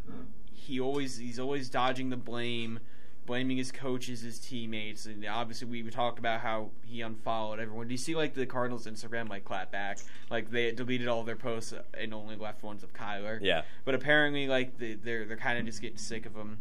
he 0.53 0.81
always 0.81 1.17
he's 1.17 1.39
always 1.39 1.69
dodging 1.71 2.11
the 2.11 2.17
blame, 2.17 2.81
blaming 3.27 3.57
his 3.57 3.73
coaches, 3.73 4.21
his 4.23 4.39
teammates, 4.39 5.05
and 5.07 5.25
obviously 5.27 5.67
we 5.67 5.83
talked 5.91 6.19
about 6.19 6.41
how 6.41 6.71
he 6.85 7.01
unfollowed 7.03 7.59
everyone. 7.61 7.89
Do 7.89 7.93
you 7.95 7.99
see 7.99 8.15
like 8.15 8.35
the 8.35 8.47
Cardinals 8.47 8.87
Instagram 8.87 9.29
like 9.29 9.45
clap 9.45 9.71
back? 9.73 9.99
Like 10.31 10.51
they 10.51 10.71
deleted 10.73 11.09
all 11.09 11.25
their 11.25 11.37
posts 11.37 11.75
and 11.95 12.15
only 12.15 12.37
left 12.37 12.63
ones 12.63 12.83
of 12.83 12.93
Kyler. 12.95 13.39
yeah, 13.43 13.63
But 13.85 13.95
apparently 13.95 14.47
like 14.49 14.79
they, 14.79 14.95
they're 14.95 15.25
they're 15.27 15.37
kind 15.37 15.59
of 15.59 15.67
just 15.67 15.83
getting 15.83 15.99
sick 15.99 16.25
of 16.25 16.35
him. 16.35 16.59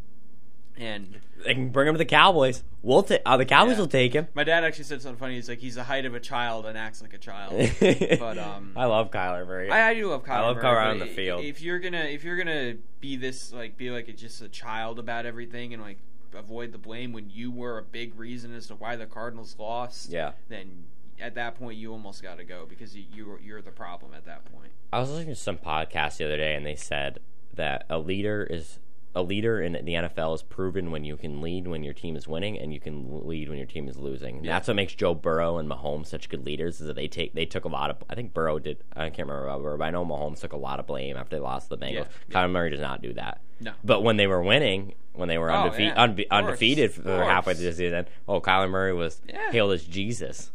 And 0.77 1.21
they 1.45 1.53
can 1.53 1.69
bring 1.69 1.87
him 1.87 1.93
to 1.93 1.97
the 1.97 2.03
Cowboys. 2.03 2.61
We'll 2.83 3.01
take. 3.03 3.21
Uh, 3.25 3.37
the 3.37 3.45
Cowboys 3.45 3.75
Yeah. 3.75 3.79
will 3.79 3.87
take 3.87 4.11
him. 4.11 4.27
my 4.33 4.43
dad 4.43 4.65
actually 4.65 4.83
said 4.83 5.01
something 5.01 5.17
funny. 5.17 5.35
He's 5.35 5.47
like 5.47 5.59
he's 5.59 5.75
the 5.75 5.83
height 5.85 6.05
of 6.05 6.13
a 6.15 6.19
child 6.19 6.65
and 6.65 6.77
acts 6.77 7.01
like 7.01 7.13
a 7.13 7.17
child. 7.17 7.53
But, 8.19 8.37
um, 8.37 8.73
I 8.75 8.83
love 8.83 9.09
Kyler 9.09 9.47
Murray. 9.47 9.71
I, 9.71 9.91
I 9.91 9.93
do 9.93 10.09
love 10.09 10.25
Kyler. 10.25 10.31
I 10.31 10.41
love 10.41 10.57
Murray, 10.57 10.65
Kyler 10.65 10.91
on 10.91 10.99
the 10.99 11.05
field. 11.05 11.45
If 11.45 11.61
you're 11.61 11.79
gonna 11.79 11.99
if 12.03 12.25
you're 12.25 12.35
gonna 12.35 12.73
be 12.99 13.15
this 13.15 13.53
like 13.53 13.77
be 13.77 13.89
like 13.89 14.09
a, 14.09 14.11
just 14.13 14.41
a 14.41 14.49
child 14.49 14.99
about 14.99 15.25
everything 15.25 15.73
and 15.73 15.81
like 15.81 15.97
avoid 16.35 16.71
the 16.71 16.77
blame 16.77 17.13
when 17.13 17.29
you 17.29 17.51
were 17.51 17.77
a 17.77 17.83
big 17.83 18.17
reason 18.17 18.53
as 18.53 18.67
to 18.67 18.75
why 18.75 18.95
the 18.95 19.05
Cardinals 19.05 19.55
lost, 19.57 20.09
yeah, 20.09 20.31
then 20.49 20.85
at 21.19 21.35
that 21.35 21.55
point 21.55 21.77
you 21.77 21.91
almost 21.91 22.21
got 22.21 22.37
to 22.37 22.43
go 22.43 22.65
because 22.67 22.95
you, 22.95 23.03
you 23.13 23.39
you're 23.43 23.61
the 23.61 23.71
problem 23.71 24.13
at 24.13 24.25
that 24.25 24.45
point. 24.45 24.71
I 24.91 24.99
was 24.99 25.09
listening 25.09 25.35
to 25.35 25.41
some 25.41 25.57
podcast 25.57 26.17
the 26.17 26.25
other 26.25 26.37
day, 26.37 26.55
and 26.55 26.65
they 26.65 26.75
said 26.75 27.19
that 27.53 27.85
a 27.89 27.97
leader 27.97 28.45
is 28.49 28.79
a 29.15 29.21
leader 29.23 29.61
in 29.61 29.73
the 29.73 29.93
NFL 29.93 30.35
is 30.35 30.43
proven 30.43 30.91
when 30.91 31.05
you 31.05 31.15
can 31.15 31.39
lead 31.41 31.67
when 31.67 31.83
your 31.83 31.93
team 31.93 32.15
is 32.17 32.27
winning, 32.27 32.59
and 32.59 32.73
you 32.73 32.79
can 32.79 33.25
lead 33.25 33.47
when 33.49 33.57
your 33.57 33.65
team 33.67 33.87
is 33.87 33.97
losing. 33.97 34.43
Yeah. 34.43 34.51
That's 34.53 34.67
what 34.67 34.75
makes 34.75 34.93
Joe 34.93 35.13
Burrow 35.15 35.57
and 35.57 35.69
Mahomes 35.69 36.07
such 36.07 36.27
good 36.29 36.45
leaders. 36.45 36.81
Is 36.81 36.87
that 36.87 36.95
they 36.95 37.07
take 37.07 37.33
they 37.33 37.45
took 37.45 37.65
a 37.65 37.69
lot 37.69 37.89
of. 37.89 37.97
I 38.09 38.15
think 38.15 38.33
Burrow 38.33 38.59
did. 38.59 38.83
I 38.95 39.09
can't 39.09 39.27
remember 39.29 39.45
about 39.47 39.61
Burrow, 39.61 39.77
but 39.77 39.85
I 39.85 39.91
know 39.91 40.05
Mahomes 40.05 40.41
took 40.41 40.53
a 40.53 40.57
lot 40.57 40.79
of 40.79 40.85
blame 40.87 41.15
after 41.17 41.35
they 41.37 41.39
lost 41.41 41.69
to 41.69 41.75
the 41.77 41.85
Bengals. 41.85 42.07
Yeah, 42.29 42.35
Kyler 42.35 42.51
Murray 42.51 42.69
does 42.71 42.81
not 42.81 43.01
do 43.01 43.13
that. 43.13 43.39
No. 43.61 43.71
But 43.83 44.01
when 44.03 44.17
they 44.17 44.27
were 44.27 44.43
winning, 44.43 44.95
when 45.13 45.29
they 45.29 45.37
were 45.37 45.49
Oh, 45.49 45.69
undefe- 45.69 45.79
yeah. 45.79 45.95
unbe- 45.95 46.29
undefeated 46.29 46.91
for 46.91 47.09
Of 47.09 47.27
halfway 47.27 47.53
through 47.53 47.67
the 47.67 47.73
season, 47.73 48.05
oh, 48.27 48.41
Kyler 48.41 48.69
Murray 48.69 48.93
was 48.93 49.21
Yeah. 49.27 49.49
hailed 49.51 49.71
as 49.71 49.85
Jesus. 49.85 50.51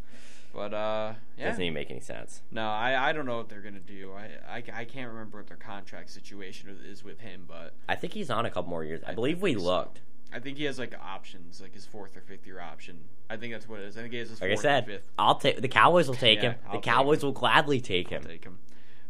But 0.52 0.74
uh, 0.74 1.14
yeah, 1.38 1.48
Doesn't 1.48 1.62
even 1.62 1.74
make 1.74 1.90
any 1.90 2.00
sense. 2.00 2.42
no, 2.50 2.68
I, 2.68 3.10
I 3.10 3.12
don't 3.12 3.24
know 3.26 3.36
what 3.36 3.48
they're 3.48 3.60
gonna 3.60 3.78
do. 3.78 4.12
I, 4.12 4.56
I, 4.56 4.62
I 4.80 4.84
can't 4.84 5.08
remember 5.10 5.38
what 5.38 5.46
their 5.46 5.56
contract 5.56 6.10
situation 6.10 6.76
is 6.84 7.04
with 7.04 7.20
him, 7.20 7.44
but 7.46 7.72
I 7.88 7.94
think 7.94 8.12
he's 8.14 8.30
on 8.30 8.46
a 8.46 8.50
couple 8.50 8.68
more 8.70 8.84
years. 8.84 9.00
I, 9.06 9.12
I 9.12 9.14
believe 9.14 9.40
we 9.40 9.54
so. 9.54 9.60
looked. 9.60 10.00
I 10.32 10.38
think 10.40 10.58
he 10.58 10.64
has 10.64 10.78
like 10.78 10.94
options, 11.00 11.60
like 11.60 11.74
his 11.74 11.86
fourth 11.86 12.16
or 12.16 12.20
fifth 12.20 12.46
year 12.46 12.60
option. 12.60 12.98
I 13.28 13.36
think 13.36 13.52
that's 13.52 13.68
what 13.68 13.80
it 13.80 13.86
is. 13.86 13.96
I 13.96 14.00
think 14.00 14.12
he 14.12 14.18
has 14.18 14.30
his 14.30 14.40
Like 14.40 14.50
I 14.50 14.54
fourth 14.54 14.62
said, 14.62 14.84
or 14.84 14.86
fifth. 14.92 15.08
I'll 15.18 15.34
take 15.36 15.60
the 15.60 15.68
Cowboys 15.68 16.08
will 16.08 16.14
take 16.16 16.42
Yeah, 16.42 16.50
him. 16.50 16.54
I'll 16.66 16.72
The 16.74 16.78
Cowboys 16.80 17.22
him. 17.22 17.26
will 17.28 17.32
gladly 17.32 17.80
take 17.80 18.12
I'll 18.12 18.18
him. 18.18 18.24
take 18.24 18.44
him. 18.44 18.58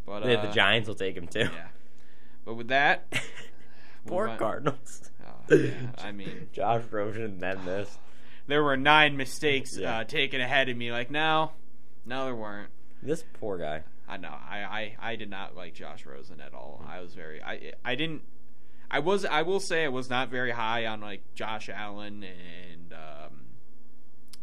But 0.07 0.21
the, 0.25 0.39
uh, 0.39 0.47
the 0.47 0.53
Giants 0.53 0.89
will 0.89 0.95
take 0.95 1.17
him 1.17 1.27
too. 1.27 1.41
Yeah. 1.41 1.69
But 2.45 2.55
with 2.55 2.69
that, 2.69 3.07
Poor. 4.07 4.35
Cardinals. 4.39 5.11
Oh, 5.27 5.55
yeah, 5.55 5.71
I 5.99 6.11
mean, 6.13 6.49
Josh 6.53 6.83
Rosen 6.91 7.39
then 7.39 7.65
this. 7.65 7.99
there 8.47 8.63
were 8.63 8.77
nine 8.77 9.17
mistakes 9.17 9.77
Yeah. 9.77 9.99
uh, 9.99 10.05
taken 10.05 10.41
ahead 10.41 10.69
of 10.69 10.77
me. 10.77 10.91
Like, 10.93 11.11
no, 11.11 11.53
no, 12.07 12.25
there 12.25 12.35
weren't. 12.35 12.71
This 13.03 13.25
poor 13.41 13.59
guy. 13.59 13.83
I 14.09 14.17
know. 14.17 14.29
I, 14.49 14.59
I, 14.59 14.97
I 15.13 15.17
did 15.17 15.31
not 15.31 15.55
like 15.57 15.75
Josh 15.75 16.05
Rosen 16.05 16.41
at 16.41 16.53
all. 16.53 16.85
I 16.89 17.01
was 17.01 17.15
very. 17.15 17.43
I 17.43 17.73
I 17.85 17.95
didn't. 17.95 18.23
I 18.91 18.99
was. 18.99 19.25
I 19.25 19.43
will 19.43 19.61
say 19.61 19.85
I 19.85 19.89
was 19.89 20.11
not 20.11 20.31
very 20.31 20.51
high 20.51 20.87
on 20.87 21.01
like 21.01 21.23
Josh 21.35 21.69
Allen 21.69 22.25
and 22.25 22.93
um, 22.93 23.41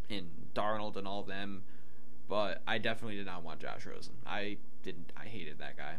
and 0.08 0.28
Darnold 0.54 0.96
and 0.96 1.06
all 1.06 1.22
them, 1.22 1.62
but 2.28 2.62
I 2.66 2.78
definitely 2.78 3.16
did 3.16 3.26
not 3.26 3.42
want 3.44 3.60
Josh 3.60 3.84
Rosen. 3.84 4.14
I 4.26 4.56
didn't. 4.82 5.12
I 5.16 5.26
hated 5.26 5.58
that 5.58 5.76
guy. 5.76 5.96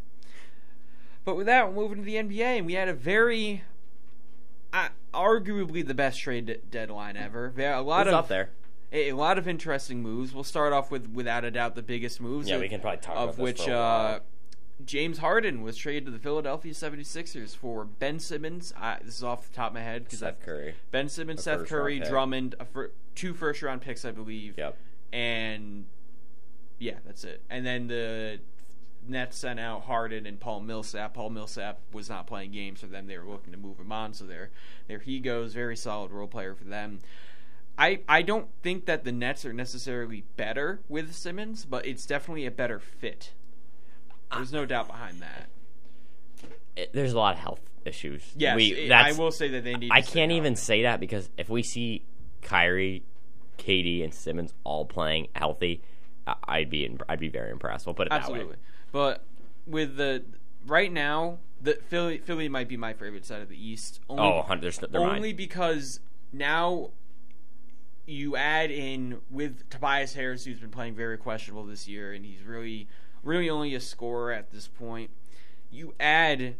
But 1.23 1.35
with 1.35 1.45
that, 1.45 1.67
we're 1.71 1.75
moving 1.83 1.99
to 1.99 2.03
the 2.03 2.15
NBA, 2.15 2.41
and 2.57 2.65
we 2.65 2.73
had 2.73 2.87
a 2.87 2.93
very, 2.93 3.61
arguably 5.13 5.85
the 5.85 5.93
best 5.93 6.19
trade 6.19 6.45
de- 6.47 6.57
deadline 6.57 7.17
ever. 7.17 7.53
There 7.55 7.73
a 7.73 7.81
lot 7.81 8.07
It's 8.07 8.13
of 8.13 8.19
up 8.19 8.27
there. 8.27 8.49
a, 8.91 9.09
a 9.09 9.15
lot 9.15 9.37
of 9.37 9.47
interesting 9.47 10.01
moves. 10.01 10.33
We'll 10.33 10.43
start 10.43 10.73
off 10.73 10.91
with, 10.91 11.09
without 11.09 11.43
a 11.45 11.51
doubt, 11.51 11.75
the 11.75 11.81
biggest 11.83 12.21
moves. 12.21 12.47
Yeah, 12.49 12.55
of, 12.55 12.61
we 12.61 12.69
can 12.69 12.79
probably 12.81 12.99
talk 13.01 13.15
of 13.15 13.23
about 13.23 13.35
this 13.35 13.43
which 13.43 13.61
for 13.63 13.71
a 13.71 13.75
while. 13.75 14.15
uh, 14.15 14.19
James 14.85 15.17
Harden 15.17 15.61
was 15.61 15.75
traded 15.75 16.05
to 16.05 16.11
the 16.11 16.19
Philadelphia 16.19 16.71
76ers 16.73 17.55
for 17.55 17.83
Ben 17.83 18.17
Simmons. 18.19 18.73
I, 18.77 18.97
this 19.03 19.15
is 19.17 19.23
off 19.23 19.49
the 19.49 19.53
top 19.55 19.69
of 19.69 19.73
my 19.73 19.81
head 19.81 20.09
Seth 20.09 20.39
Curry. 20.39 20.75
Ben 20.91 21.09
Simmons, 21.09 21.41
A 21.41 21.43
Seth 21.43 21.67
Curry. 21.67 21.99
Drummond, 21.99 22.55
a 22.59 22.65
fir- 22.65 22.91
two 23.15 23.33
first 23.33 23.61
round 23.61 23.81
picks, 23.81 24.05
I 24.05 24.11
believe. 24.11 24.57
Yep. 24.57 24.77
And 25.11 25.85
yeah, 26.77 26.95
that's 27.05 27.25
it. 27.25 27.41
And 27.49 27.65
then 27.65 27.87
the 27.87 28.39
Nets 29.07 29.37
sent 29.37 29.59
out 29.59 29.83
Harden 29.83 30.25
and 30.25 30.39
Paul 30.39 30.61
Millsap. 30.61 31.13
Paul 31.13 31.29
Millsap 31.29 31.79
was 31.93 32.09
not 32.09 32.27
playing 32.27 32.51
games 32.51 32.81
for 32.81 32.87
them. 32.87 33.07
They 33.07 33.17
were 33.17 33.25
looking 33.29 33.51
to 33.53 33.57
move 33.57 33.79
him 33.79 33.91
on, 33.91 34.13
so 34.13 34.25
there, 34.25 34.49
there 34.87 34.99
he 34.99 35.19
goes. 35.19 35.53
Very 35.53 35.75
solid 35.75 36.11
role 36.11 36.27
player 36.27 36.53
for 36.55 36.65
them. 36.65 36.99
I, 37.77 38.01
I 38.09 38.21
don't 38.21 38.47
think 38.61 38.85
that 38.85 39.05
the 39.05 39.11
Nets 39.11 39.45
are 39.45 39.53
necessarily 39.53 40.25
better 40.35 40.81
with 40.89 41.13
Simmons, 41.15 41.65
but 41.65 41.85
it's 41.85 42.05
definitely 42.05 42.45
a 42.45 42.51
better 42.51 42.79
fit. 42.79 43.31
There's 44.33 44.51
no 44.51 44.65
doubt 44.65 44.87
behind 44.87 45.21
that. 45.21 45.49
It, 46.75 46.93
there's 46.93 47.13
a 47.13 47.17
lot 47.17 47.35
of 47.35 47.39
health 47.39 47.61
issues. 47.85 48.21
Yes, 48.35 48.55
we, 48.55 48.73
it- 48.73 48.91
I 48.91 49.13
will 49.13 49.31
say 49.31 49.47
that 49.49 49.63
they 49.63 49.75
need. 49.75 49.91
I 49.91 50.01
can't 50.01 50.31
even 50.31 50.53
healthy. 50.53 50.61
say 50.61 50.81
that 50.83 50.99
because 50.99 51.29
if 51.37 51.49
we 51.49 51.63
see 51.63 52.03
Kyrie, 52.41 53.03
KD, 53.57 54.03
and 54.03 54.13
Simmons 54.13 54.53
all 54.63 54.85
playing 54.85 55.29
healthy, 55.33 55.81
I'd 56.43 56.69
be 56.69 56.85
in, 56.85 56.99
I'd 57.07 57.19
be 57.19 57.29
very 57.29 57.51
impressed. 57.51 57.85
We'll 57.85 57.95
put 57.95 58.07
it 58.07 58.09
that 58.11 58.31
way. 58.31 58.45
But 58.91 59.23
with 59.67 59.97
the 59.97 60.23
right 60.65 60.91
now, 60.91 61.37
the 61.61 61.77
Philly 61.87 62.17
Philly 62.17 62.49
might 62.49 62.67
be 62.67 62.77
my 62.77 62.93
favorite 62.93 63.25
side 63.25 63.41
of 63.41 63.49
the 63.49 63.57
East. 63.67 63.99
Only, 64.09 64.23
Oh, 64.23 64.55
there's 64.59 64.79
they're 64.79 65.01
only 65.01 65.29
mine. 65.29 65.35
because 65.35 65.99
now 66.33 66.91
you 68.05 68.35
add 68.35 68.71
in 68.71 69.19
with 69.29 69.69
Tobias 69.69 70.13
Harris, 70.15 70.45
who's 70.45 70.59
been 70.59 70.71
playing 70.71 70.95
very 70.95 71.17
questionable 71.17 71.63
this 71.65 71.87
year, 71.87 72.11
and 72.13 72.25
he's 72.25 72.43
really, 72.43 72.87
really 73.23 73.49
only 73.49 73.75
a 73.75 73.79
scorer 73.79 74.31
at 74.31 74.51
this 74.51 74.67
point. 74.67 75.11
You 75.69 75.93
add 75.99 76.55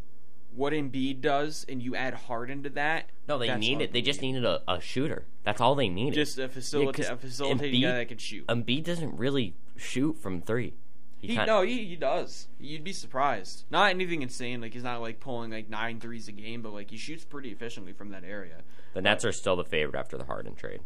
what 0.55 0.73
Embiid 0.73 1.21
does, 1.21 1.65
and 1.67 1.81
you 1.81 1.95
add 1.95 2.13
Harden 2.13 2.61
to 2.63 2.69
that. 2.71 3.09
No, 3.27 3.39
they 3.39 3.55
needed. 3.55 3.93
They 3.93 4.01
just 4.01 4.21
needed 4.21 4.45
a, 4.45 4.61
a 4.67 4.79
shooter. 4.79 5.25
That's 5.43 5.59
all 5.61 5.73
they 5.73 5.89
needed. 5.89 6.13
just 6.13 6.37
a, 6.37 6.47
facilita- 6.47 6.93
'cause 6.93 7.09
a 7.09 7.17
facilitating 7.17 7.81
Embiid- 7.81 7.83
guy 7.83 7.97
that 7.97 8.07
can 8.09 8.17
shoot. 8.19 8.45
Embiid 8.47 8.83
doesn't 8.83 9.17
really 9.17 9.55
shoot 9.75 10.17
from 10.19 10.41
three. 10.41 10.73
He, 11.21 11.35
He, 11.35 11.45
no, 11.45 11.61
he, 11.63 11.85
he 11.85 11.95
does. 11.95 12.47
You'd 12.59 12.83
be 12.83 12.93
surprised. 12.93 13.65
Not 13.69 13.89
anything 13.89 14.21
insane. 14.21 14.61
Like 14.61 14.73
he's 14.73 14.83
not 14.83 15.01
like 15.01 15.19
pulling 15.19 15.51
like 15.51 15.69
nine 15.69 15.99
threes 15.99 16.27
a 16.27 16.31
game, 16.31 16.61
but 16.61 16.73
like 16.73 16.91
he 16.91 16.97
shoots 16.97 17.25
pretty 17.25 17.51
efficiently 17.51 17.93
from 17.93 18.09
that 18.11 18.23
area. 18.23 18.61
The 18.93 19.01
Nets 19.01 19.25
are 19.25 19.31
still 19.31 19.55
the 19.55 19.65
favorite 19.65 19.99
after 19.99 20.17
the 20.17 20.23
Harden 20.25 20.55
trade. 20.55 20.79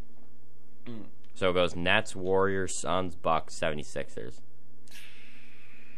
Mm. 0.86 1.04
So 1.36 1.50
it 1.50 1.54
goes 1.54 1.76
Nets, 1.76 2.16
Warriors, 2.16 2.78
Suns, 2.78 3.16
Bucks, 3.16 3.58
76ers. 3.60 4.42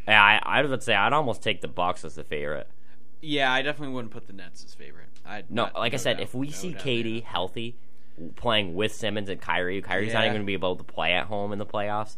Yeah, 0.08 0.22
I, 0.22 0.40
I 0.44 0.62
would 0.62 0.84
say 0.84 0.94
I'd 0.94 1.14
almost 1.14 1.42
take 1.42 1.62
the 1.62 1.68
Bucks 1.68 2.06
as 2.06 2.16
the 2.16 2.24
favorite. 2.24 2.68
Yeah, 3.22 3.52
I 3.52 3.62
definitely 3.62 3.96
wouldn't 3.96 4.14
put 4.14 4.28
the 4.28 4.34
Nets 4.34 4.64
as 4.64 4.74
favorite. 4.76 5.08
I'd 5.26 5.50
No, 5.50 5.70
like 5.76 5.94
I 5.94 5.98
said, 5.98 6.18
doubt, 6.18 6.24
if 6.24 6.36
we 6.36 6.48
no 6.48 6.54
see 6.54 6.74
doubt 6.74 6.84
there. 6.84 7.22
healthy, 7.22 7.76
playing 8.36 8.76
with 8.76 8.94
Simmons 8.94 9.30
and 9.30 9.42
Kyrie, 9.42 9.82
Kyrie's 9.82 10.14
not 10.14 10.24
even 10.24 10.34
going 10.34 10.44
to 10.44 10.46
be 10.46 10.54
able 10.54 10.76
to 10.76 10.84
play 10.84 11.14
at 11.14 11.26
home 11.26 11.52
in 11.52 11.58
the 11.60 11.66
playoffs. 11.66 12.18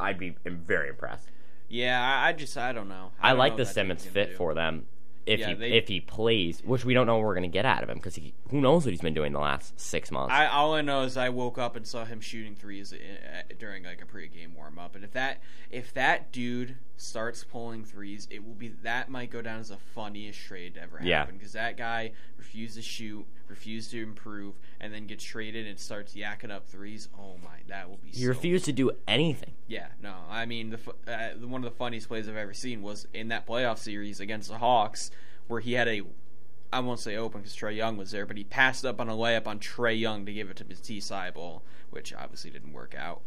I'd 0.00 0.18
be 0.18 0.34
very 0.44 0.88
impressed. 0.90 1.28
Yeah, 1.68 2.00
I, 2.02 2.28
I 2.28 2.32
just 2.32 2.56
I 2.56 2.72
don't 2.72 2.88
know. 2.88 3.10
I, 3.20 3.30
don't 3.30 3.38
like 3.38 3.52
know 3.52 3.58
the 3.58 3.66
Simmons 3.66 4.04
fit 4.04 4.30
do. 4.30 4.36
for 4.36 4.54
them 4.54 4.86
if 5.26 5.40
Yeah, 5.40 5.48
he 5.48 5.54
they- 5.54 5.72
if 5.72 5.88
he 5.88 6.00
plays, 6.00 6.62
which 6.64 6.84
we 6.84 6.94
don't 6.94 7.06
know 7.06 7.16
what 7.16 7.24
we're 7.24 7.34
going 7.34 7.42
to 7.50 7.52
get 7.52 7.66
out 7.66 7.82
of 7.82 7.90
him 7.90 7.96
because 7.98 8.18
who 8.50 8.60
knows 8.60 8.84
what 8.86 8.92
he's 8.92 9.00
been 9.02 9.12
doing 9.14 9.32
the 9.32 9.38
last 9.40 9.78
six 9.78 10.10
months. 10.10 10.32
I 10.32 10.46
all 10.46 10.72
I 10.74 10.80
know 10.82 11.02
is 11.02 11.16
I 11.16 11.28
woke 11.28 11.58
up 11.58 11.76
and 11.76 11.86
saw 11.86 12.04
him 12.06 12.20
shooting 12.20 12.54
threes 12.54 12.94
i- 12.94 12.96
i- 13.40 13.52
during 13.58 13.84
like 13.84 14.00
a 14.02 14.06
pregame 14.06 14.54
warm 14.56 14.78
up, 14.78 14.94
and 14.94 15.04
if 15.04 15.12
that 15.12 15.38
if 15.70 15.92
that 15.94 16.32
dude 16.32 16.76
starts 17.00 17.44
pulling 17.44 17.84
threes, 17.84 18.26
it 18.30 18.44
will 18.44 18.54
be 18.54 18.68
that 18.82 19.08
might 19.08 19.30
go 19.30 19.40
down 19.40 19.60
as 19.60 19.68
the 19.68 19.76
funniest 19.76 20.38
trade 20.40 20.74
to 20.74 20.82
ever 20.82 20.98
Yeah. 21.02 21.20
happen 21.20 21.36
because 21.38 21.52
that 21.52 21.76
guy 21.76 22.10
refused 22.36 22.74
to 22.74 22.82
shoot, 22.82 23.24
refused 23.46 23.92
to 23.92 24.02
improve, 24.02 24.54
and 24.80 24.92
then 24.92 25.06
gets 25.06 25.22
traded 25.24 25.66
and 25.66 25.78
starts 25.78 26.14
yakking 26.14 26.50
up 26.50 26.66
threes. 26.66 27.08
Oh 27.16 27.36
my, 27.42 27.58
that 27.68 27.88
will 27.88 27.98
be. 27.98 28.10
he 28.10 28.22
so 28.22 28.28
refused 28.28 28.64
to 28.66 28.72
do 28.72 28.90
anything. 29.06 29.52
Yeah, 29.68 29.86
no, 30.02 30.14
I 30.28 30.44
mean 30.44 30.70
the 30.70 30.80
uh, 31.06 31.46
one 31.46 31.64
of 31.64 31.70
the 31.72 31.76
funniest 31.78 32.08
plays 32.08 32.28
I've 32.28 32.36
ever 32.36 32.52
seen 32.52 32.82
was 32.82 33.06
in 33.14 33.28
that 33.28 33.46
playoff 33.46 33.78
series 33.78 34.18
against 34.18 34.48
the 34.48 34.58
Hawks, 34.58 35.10
where 35.46 35.60
he 35.60 35.74
had 35.74 35.86
a, 35.86 36.02
I 36.72 36.80
won't 36.80 36.98
say 37.00 37.16
open 37.16 37.40
because 37.42 37.56
Trae 37.56 37.76
Young 37.76 37.96
was 37.96 38.10
there, 38.10 38.26
but 38.26 38.36
he 38.36 38.42
passed 38.44 38.84
up 38.84 39.00
on 39.00 39.08
a 39.08 39.14
layup 39.14 39.46
on 39.46 39.60
Trae 39.60 39.98
Young 39.98 40.26
to 40.26 40.32
give 40.32 40.50
it 40.50 40.56
to 40.56 40.64
Matisse 40.64 41.10
Thybulle, 41.10 41.62
which 41.90 42.12
obviously 42.12 42.50
didn't 42.50 42.72
work 42.72 42.94
out. 42.98 43.22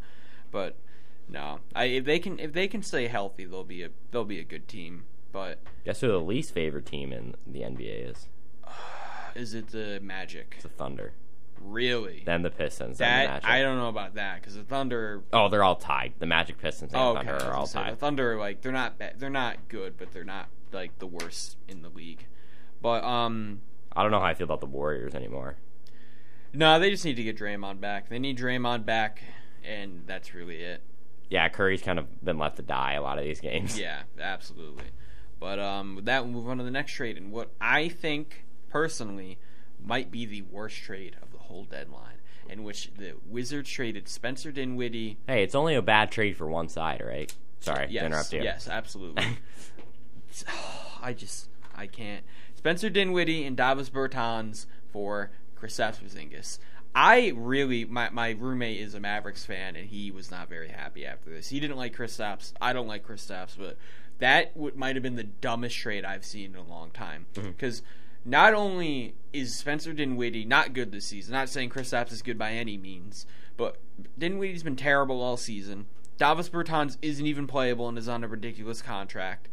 But 0.52 0.76
no, 1.32 1.60
I, 1.74 1.86
if 1.86 2.06
they 2.06 2.20
can 2.20 2.38
if 2.40 2.54
they 2.54 2.68
can 2.68 2.84
stay 2.84 3.08
healthy, 3.08 3.46
they'll 3.46 3.64
be 3.64 3.84
a 3.84 3.90
they'll 4.12 4.26
be 4.26 4.40
a 4.40 4.44
good 4.44 4.68
team. 4.68 5.06
But 5.32 5.60
Guess 5.86 6.02
who 6.02 6.10
the 6.10 6.20
least 6.20 6.54
favorite 6.54 6.86
team 6.86 7.14
in 7.14 7.36
the 7.48 7.62
NBA 7.62 8.12
is? 8.12 8.28
is 9.36 9.54
it 9.54 9.70
the 9.70 10.00
Magic? 10.02 10.58
The 10.62 10.68
Thunder. 10.70 11.14
Really? 11.64 12.24
Then 12.26 12.42
the 12.42 12.50
Pistons. 12.50 12.98
then 12.98 13.08
the 13.08 13.28
That 13.28 13.34
Magic. 13.34 13.50
I 13.50 13.62
don't 13.62 13.78
know 13.78 13.88
about 13.88 14.16
that 14.16 14.42
because 14.42 14.56
the 14.56 14.64
Thunder 14.64 15.24
Oh, 15.32 15.48
they're 15.48 15.64
all 15.64 15.76
tied. 15.78 16.14
The 16.20 16.26
Magic, 16.26 16.58
Pistons, 16.58 16.92
and 16.94 17.02
Oh, 17.02 17.18
okay. 17.18 17.28
Thunder 17.28 17.46
are 17.46 17.54
all 17.54 17.68
tied. 17.68 17.94
The 17.94 17.98
Thunder, 17.98 18.38
like 18.38 18.62
they're 18.62 18.72
not 18.74 18.98
bad. 18.98 19.20
They're 19.20 19.30
not 19.30 19.70
good, 19.70 19.98
but 19.98 20.12
they're 20.12 20.24
not 20.26 20.50
like 20.74 21.00
the 21.00 21.08
worst 21.08 21.56
in 21.68 21.82
the 21.82 21.90
league. 21.90 22.26
But 22.82 23.04
um, 23.06 23.62
I 23.94 24.02
don't 24.02 24.12
know 24.12 24.20
how 24.20 24.26
I 24.26 24.34
feel 24.34 24.46
about 24.46 24.60
the 24.60 24.66
Warriors 24.66 25.14
anymore. 25.16 25.56
no, 26.54 26.80
they 26.80 26.90
just 26.90 27.06
need 27.06 27.16
to 27.16 27.24
get 27.24 27.38
Draymond 27.38 27.80
back. 27.80 28.10
They 28.10 28.20
need 28.20 28.38
Draymond 28.38 28.86
back, 28.86 29.22
and 29.64 30.04
that's 30.08 30.34
really 30.34 30.58
it. 30.62 30.82
Yeah, 31.32 31.48
Curry's 31.50 31.82
kind 31.82 31.98
of 31.98 32.24
been 32.24 32.38
left 32.38 32.58
to 32.58 32.62
die 32.62 32.94
a 32.94 33.02
lot 33.02 33.18
of 33.18 33.24
these 33.24 33.40
games. 33.40 33.80
Yeah, 33.80 34.02
absolutely. 34.20 34.84
But 35.40 35.58
um, 35.60 35.96
with 35.96 36.06
that, 36.06 36.24
we'll 36.24 36.34
move 36.34 36.50
on 36.50 36.58
to 36.60 36.64
the 36.64 36.70
next 36.70 36.92
trade, 36.92 37.18
and 37.18 37.32
what 37.32 37.50
I 37.60 37.88
think 37.88 38.46
personally 38.70 39.40
might 39.84 40.12
be 40.12 40.26
the 40.26 40.42
worst 40.44 40.78
trade 40.78 41.16
of 41.24 41.32
the 41.32 41.38
whole 41.40 41.64
deadline, 41.64 42.18
in 42.50 42.64
which 42.64 42.92
the 42.98 43.14
Wizards 43.26 43.70
traded 43.70 44.08
Spencer 44.10 44.52
Dinwiddie. 44.52 45.18
Hey, 45.26 45.42
it's 45.42 45.56
only 45.56 45.74
a 45.74 45.82
bad 45.82 46.12
trade 46.12 46.36
for 46.38 46.48
one 46.48 46.68
side, 46.68 47.02
right? 47.04 47.34
Sorry, 47.62 47.88
to 47.88 47.94
Yes, 47.94 48.04
interrupt 48.06 48.34
you. 48.34 48.44
yes, 48.44 48.68
absolutely. 48.68 49.24
I 51.02 51.14
just 51.14 51.48
I 51.76 51.88
can't. 51.88 52.24
Spencer 52.56 52.90
Dinwiddie 52.90 53.46
and 53.46 53.58
Davis 53.58 53.90
Bertans 53.90 54.66
for 54.92 55.32
Kristaps 55.60 56.00
Porzingis. 56.04 56.60
I 56.94 57.34
really 57.36 57.86
my 57.86 58.10
my 58.10 58.32
roommate 58.32 58.80
is 58.80 58.94
a 58.94 59.00
Mavericks 59.00 59.46
fan 59.46 59.76
and 59.76 59.88
he 59.88 60.12
was 60.12 60.30
not 60.30 60.50
very 60.50 60.70
happy 60.70 61.06
after 61.06 61.30
this. 61.30 61.50
He 61.50 61.60
didn't 61.60 61.78
like 61.78 61.96
Kristaps. 61.96 62.54
I 62.60 62.74
don't 62.74 62.88
like 62.88 63.08
Kristaps, 63.08 63.58
but 63.58 63.78
that 64.20 64.56
would 64.58 64.76
might 64.76 64.96
have 64.96 65.04
been 65.04 65.16
the 65.16 65.24
dumbest 65.24 65.78
trade 65.78 66.04
I've 66.04 66.26
seen 66.26 66.52
in 66.52 66.58
a 66.58 66.64
long 66.64 66.92
time 66.92 67.28
mm-hmm. 67.34 67.50
because. 67.50 67.82
Not 68.24 68.54
only 68.54 69.16
is 69.34 69.56
Spencer 69.56 69.94
Dinwiddie 69.94 70.46
not 70.46 70.74
good 70.74 70.92
this 70.92 71.08
season, 71.08 71.34
not 71.34 71.50
saying 71.50 71.72
Kristaps 71.72 72.12
is 72.12 72.22
good 72.22 72.38
by 72.38 72.52
any 72.52 72.78
means, 72.78 73.26
but 73.58 73.80
Dinwiddie's 74.16 74.62
been 74.62 74.76
terrible 74.76 75.24
all 75.24 75.38
season. 75.38 75.88
Davis 76.22 76.50
Bertans 76.50 76.98
isn't 77.02 77.26
even 77.26 77.48
playable 77.48 77.90
and 77.90 77.98
is 77.98 78.08
on 78.08 78.24
a 78.24 78.28
ridiculous 78.28 78.84
contract. 78.84 79.50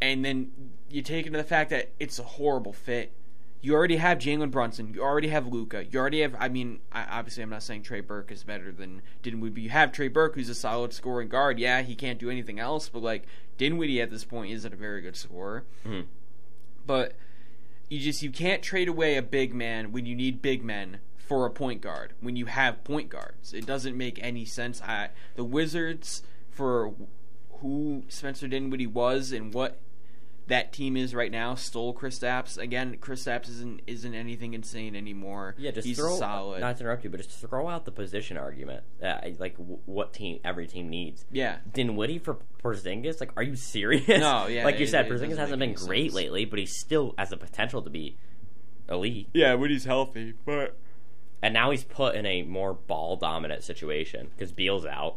And 0.00 0.24
then 0.24 0.50
you 0.90 1.02
take 1.02 1.26
into 1.26 1.38
the 1.38 1.44
fact 1.44 1.70
that 1.70 1.92
it's 2.00 2.18
a 2.18 2.24
horrible 2.24 2.72
fit. 2.72 3.12
You 3.60 3.74
already 3.74 3.96
have 3.96 4.18
Jalen 4.18 4.50
Brunson. 4.52 4.94
You 4.94 5.02
already 5.02 5.28
have 5.28 5.46
Luka. 5.46 5.84
You 5.84 5.98
already 5.98 6.20
have. 6.20 6.36
I 6.38 6.48
mean, 6.48 6.78
I, 6.92 7.04
obviously, 7.18 7.42
I'm 7.42 7.50
not 7.50 7.62
saying 7.64 7.82
Trey 7.82 8.00
Burke 8.00 8.30
is 8.30 8.44
better 8.44 8.70
than 8.70 9.02
Dinwiddie. 9.22 9.52
But 9.54 9.62
you 9.62 9.70
have 9.70 9.90
Trey 9.90 10.08
Burke, 10.08 10.36
who's 10.36 10.48
a 10.48 10.54
solid 10.54 10.92
scoring 10.92 11.28
guard. 11.28 11.58
Yeah, 11.58 11.82
he 11.82 11.94
can't 11.96 12.20
do 12.20 12.30
anything 12.30 12.60
else, 12.60 12.88
but 12.88 13.02
like 13.02 13.24
Dinwiddie 13.56 14.00
at 14.00 14.10
this 14.10 14.24
point 14.24 14.52
isn't 14.52 14.72
a 14.72 14.76
very 14.76 15.00
good 15.00 15.16
scorer. 15.16 15.64
Mhm. 15.84 16.06
But 16.86 17.14
you 17.88 17.98
just 17.98 18.22
you 18.22 18.30
can't 18.30 18.62
trade 18.62 18.88
away 18.88 19.16
a 19.16 19.22
big 19.22 19.52
man 19.54 19.90
when 19.92 20.06
you 20.06 20.14
need 20.14 20.40
big 20.40 20.62
men 20.62 21.00
for 21.16 21.44
a 21.44 21.50
point 21.50 21.80
guard 21.82 22.12
when 22.20 22.36
you 22.36 22.46
have 22.46 22.84
point 22.84 23.08
guards. 23.08 23.52
It 23.52 23.66
doesn't 23.66 23.96
make 23.96 24.18
any 24.22 24.44
sense. 24.44 24.80
I 24.82 25.10
the 25.34 25.44
Wizards 25.44 26.22
for 26.48 26.94
who 27.60 28.04
Spencer 28.08 28.46
Dinwiddie 28.46 28.86
was 28.86 29.32
and 29.32 29.52
what 29.52 29.80
that 30.48 30.72
team 30.72 30.96
is 30.96 31.14
right 31.14 31.30
now 31.30 31.54
stole 31.54 31.94
Kristaps. 31.94 32.58
Again, 32.58 32.96
Kristaps 33.00 33.48
isn't 33.48 33.80
isn't 33.86 34.14
anything 34.14 34.52
insane 34.54 34.96
anymore. 34.96 35.54
Yeah, 35.58 35.70
just 35.70 35.86
he's 35.86 35.96
throw 35.98 36.16
solid. 36.18 36.60
Not 36.60 36.76
to 36.78 36.82
interrupt 36.84 37.04
you, 37.04 37.10
but 37.10 37.20
just 37.20 37.30
throw 37.40 37.68
out 37.68 37.84
the 37.84 37.92
position 37.92 38.36
argument. 38.36 38.82
Uh, 39.02 39.18
like 39.38 39.56
w- 39.58 39.78
what 39.86 40.12
team 40.12 40.40
every 40.44 40.66
team 40.66 40.88
needs. 40.88 41.24
yeah, 41.30 41.58
Dinwiddie 41.72 42.18
for 42.18 42.38
Porzingis? 42.62 43.20
Like, 43.20 43.32
are 43.36 43.42
you 43.42 43.56
serious? 43.56 44.08
No, 44.08 44.46
yeah, 44.48 44.64
Like 44.64 44.78
you 44.78 44.84
it- 44.84 44.88
said, 44.90 45.06
it 45.06 45.10
Porzingis 45.12 45.20
doesn't 45.20 45.36
hasn't 45.38 45.58
been 45.60 45.74
great 45.74 46.06
sense. 46.10 46.14
lately, 46.14 46.44
but 46.44 46.58
he 46.58 46.66
still 46.66 47.14
has 47.18 47.30
the 47.30 47.36
potential 47.36 47.82
to 47.82 47.90
be 47.90 48.16
elite. 48.88 49.28
yeah, 49.34 49.54
when 49.54 49.70
he's 49.70 49.84
healthy, 49.84 50.34
but 50.44 50.76
And 51.42 51.52
now 51.54 51.70
he's 51.70 51.84
put 51.84 52.14
in 52.14 52.24
a 52.26 52.42
more 52.42 52.72
ball 52.74 53.16
dominant 53.16 53.62
situation 53.64 54.28
because 54.34 54.50
Beal's 54.52 54.86
out. 54.86 55.16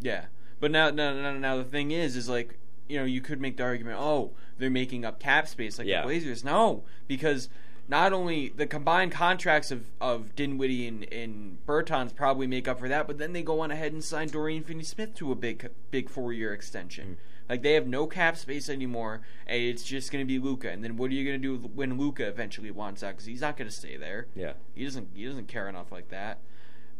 Yeah, 0.00 0.26
but 0.60 0.70
now, 0.70 0.90
now, 0.90 1.12
now, 1.14 1.32
now 1.32 1.56
the 1.56 1.64
thing 1.64 1.90
is, 1.90 2.14
is 2.14 2.28
like 2.28 2.58
you 2.88 2.98
know 2.98 3.04
you 3.04 3.20
could 3.20 3.40
make 3.40 3.56
the 3.56 3.62
argument, 3.64 3.96
oh, 4.00 4.32
they're 4.58 4.70
making 4.70 5.04
up 5.04 5.18
cap 5.20 5.48
space 5.48 5.78
like 5.78 5.86
Yeah. 5.86 6.00
the 6.02 6.06
Blazers. 6.06 6.44
No, 6.44 6.84
because 7.06 7.48
not 7.90 8.12
only 8.12 8.50
the 8.50 8.66
combined 8.66 9.12
contracts 9.12 9.70
of 9.70 9.86
of 10.00 10.34
Dinwiddie 10.36 10.86
and, 10.86 11.04
and 11.12 11.58
Bertans 11.66 12.14
probably 12.14 12.46
make 12.46 12.68
up 12.68 12.78
for 12.78 12.88
that, 12.88 13.06
but 13.06 13.18
then 13.18 13.32
they 13.32 13.42
go 13.42 13.60
on 13.60 13.70
ahead 13.70 13.92
and 13.92 14.02
sign 14.04 14.28
Dorian 14.28 14.62
Finney-Smith 14.62 15.14
to 15.16 15.32
a 15.32 15.34
big 15.34 15.70
big 15.90 16.08
four 16.10 16.32
year 16.32 16.52
extension. 16.52 17.06
Hmm. 17.06 17.14
Like 17.48 17.62
they 17.62 17.72
have 17.72 17.86
no 17.86 18.06
cap 18.06 18.36
space 18.36 18.68
anymore, 18.68 19.22
and 19.46 19.62
it's 19.62 19.82
just 19.82 20.12
going 20.12 20.22
to 20.22 20.28
be 20.28 20.38
Luka. 20.38 20.68
And 20.70 20.84
then 20.84 20.98
what 20.98 21.10
are 21.10 21.14
you 21.14 21.24
going 21.24 21.40
to 21.40 21.58
do 21.58 21.68
when 21.68 21.96
Luka 21.96 22.26
eventually 22.26 22.70
wants 22.70 23.02
out? 23.02 23.12
Because 23.12 23.24
he's 23.24 23.40
not 23.40 23.56
going 23.56 23.70
to 23.70 23.74
stay 23.74 23.96
there. 23.96 24.26
Yeah. 24.34 24.52
He 24.74 24.84
doesn't. 24.84 25.08
He 25.14 25.24
doesn't 25.24 25.48
care 25.48 25.66
enough 25.66 25.90
like 25.90 26.08
that. 26.10 26.40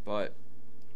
But 0.07 0.35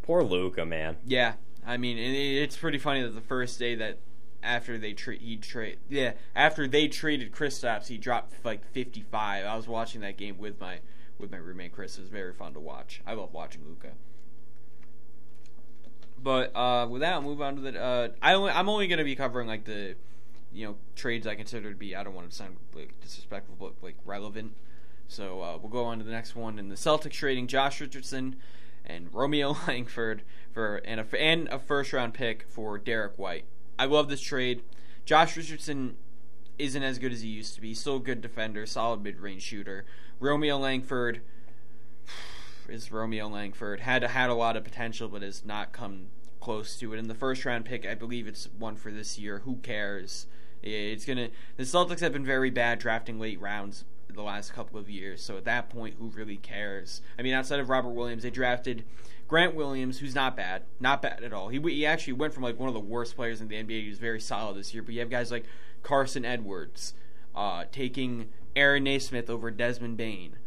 Poor 0.01 0.23
Luka, 0.23 0.65
man. 0.65 0.97
yeah, 1.05 1.33
I 1.65 1.77
mean, 1.77 1.97
it's 1.99 2.57
pretty 2.57 2.79
funny 2.79 3.03
that 3.03 3.13
the 3.13 3.21
first 3.21 3.59
day 3.59 3.75
that 3.75 3.99
after 4.43 4.77
they 4.77 4.93
tra- 4.93 5.15
he 5.15 5.37
trade 5.37 5.77
yeah 5.89 6.13
after 6.35 6.67
they 6.67 6.87
traded 6.87 7.31
Kristaps, 7.31 7.87
he 7.87 7.97
dropped 7.97 8.33
like 8.43 8.65
fifty 8.71 9.01
five. 9.01 9.45
I 9.45 9.55
was 9.55 9.67
watching 9.67 10.01
that 10.01 10.17
game 10.17 10.37
with 10.37 10.59
my 10.59 10.79
with 11.17 11.31
my 11.31 11.37
roommate 11.37 11.73
Chris. 11.73 11.97
It 11.97 12.01
was 12.01 12.09
very 12.09 12.33
fun 12.33 12.53
to 12.53 12.59
watch. 12.59 13.01
I 13.05 13.13
love 13.13 13.33
watching 13.33 13.61
Luka. 13.65 13.91
But 16.21 16.55
uh, 16.55 16.87
with 16.89 17.01
that, 17.01 17.13
I'll 17.13 17.21
move 17.21 17.41
on 17.41 17.55
to 17.55 17.61
the. 17.61 17.81
Uh, 17.81 18.09
I 18.21 18.33
only, 18.33 18.51
I'm 18.51 18.69
only 18.69 18.87
going 18.87 18.99
to 18.99 19.03
be 19.03 19.15
covering 19.15 19.47
like 19.47 19.65
the, 19.65 19.95
you 20.53 20.65
know, 20.65 20.75
trades 20.95 21.27
I 21.27 21.35
consider 21.35 21.69
to 21.69 21.75
be. 21.75 21.95
I 21.95 22.03
don't 22.03 22.13
want 22.13 22.29
to 22.29 22.35
sound 22.35 22.55
like 22.73 22.99
disrespectful, 23.01 23.55
but 23.59 23.73
like 23.81 23.97
relevant. 24.05 24.53
So 25.07 25.41
uh, 25.41 25.57
we'll 25.57 25.71
go 25.71 25.83
on 25.83 25.97
to 25.97 26.03
the 26.05 26.11
next 26.11 26.35
one. 26.35 26.57
In 26.57 26.69
the 26.69 26.75
Celtics 26.75 27.11
trading 27.11 27.47
Josh 27.47 27.81
Richardson 27.81 28.37
and 28.85 29.13
Romeo 29.13 29.57
Langford 29.67 30.23
for 30.53 30.77
and 30.85 31.01
a, 31.01 31.21
and 31.21 31.49
a 31.49 31.59
first 31.59 31.91
round 31.91 32.13
pick 32.13 32.45
for 32.49 32.77
Derek 32.77 33.17
White. 33.17 33.45
I 33.77 33.85
love 33.85 34.09
this 34.09 34.21
trade. 34.21 34.63
Josh 35.05 35.35
Richardson 35.35 35.97
isn't 36.57 36.83
as 36.83 36.99
good 36.99 37.11
as 37.11 37.21
he 37.21 37.29
used 37.29 37.55
to 37.55 37.61
be. 37.61 37.73
Still 37.73 37.97
a 37.97 37.99
good 37.99 38.21
defender, 38.21 38.65
solid 38.65 39.03
mid 39.03 39.19
range 39.19 39.41
shooter. 39.41 39.85
Romeo 40.19 40.57
Langford, 40.57 41.21
is 42.69 42.91
Romeo 42.91 43.27
Langford. 43.27 43.81
Had 43.81 44.03
had 44.03 44.29
a 44.29 44.35
lot 44.35 44.55
of 44.55 44.63
potential, 44.63 45.09
but 45.09 45.21
has 45.21 45.43
not 45.43 45.73
come 45.73 46.07
close 46.39 46.77
to 46.77 46.93
it. 46.93 46.99
In 46.99 47.07
the 47.07 47.15
first 47.15 47.45
round 47.45 47.65
pick, 47.65 47.85
I 47.85 47.95
believe 47.95 48.27
it's 48.27 48.49
one 48.57 48.75
for 48.75 48.91
this 48.91 49.17
year. 49.17 49.39
Who 49.39 49.57
cares? 49.57 50.27
It's 50.61 51.05
gonna. 51.05 51.29
The 51.57 51.63
Celtics 51.63 51.99
have 51.99 52.13
been 52.13 52.25
very 52.25 52.49
bad 52.49 52.79
drafting 52.79 53.19
late 53.19 53.41
rounds 53.41 53.85
the 54.13 54.21
last 54.21 54.53
couple 54.53 54.79
of 54.79 54.89
years. 54.89 55.23
So 55.23 55.37
at 55.37 55.45
that 55.45 55.69
point, 55.69 55.95
who 55.99 56.07
really 56.09 56.37
cares? 56.37 57.01
I 57.17 57.21
mean, 57.21 57.33
outside 57.33 57.59
of 57.59 57.69
Robert 57.69 57.89
Williams, 57.89 58.23
they 58.23 58.29
drafted 58.29 58.83
Grant 59.27 59.55
Williams, 59.55 59.99
who's 59.99 60.15
not 60.15 60.35
bad, 60.35 60.63
not 60.79 61.01
bad 61.01 61.23
at 61.23 61.33
all. 61.33 61.47
He 61.49 61.59
he 61.59 61.85
actually 61.85 62.13
went 62.13 62.33
from 62.33 62.43
like 62.43 62.59
one 62.59 62.67
of 62.67 62.73
the 62.73 62.79
worst 62.79 63.15
players 63.15 63.41
in 63.41 63.47
the 63.47 63.55
NBA. 63.55 63.83
He 63.83 63.89
was 63.89 63.99
very 63.99 64.19
solid 64.19 64.57
this 64.57 64.73
year. 64.73 64.83
But 64.83 64.93
you 64.93 64.99
have 64.99 65.09
guys 65.09 65.31
like 65.31 65.45
Carsen 65.81 66.25
Edwards, 66.25 66.93
uh, 67.35 67.65
taking 67.71 68.29
Aaron 68.55 68.83
Nesmith 68.83 69.29
over 69.29 69.49
Desmond 69.51 69.97
Bane. 69.97 70.37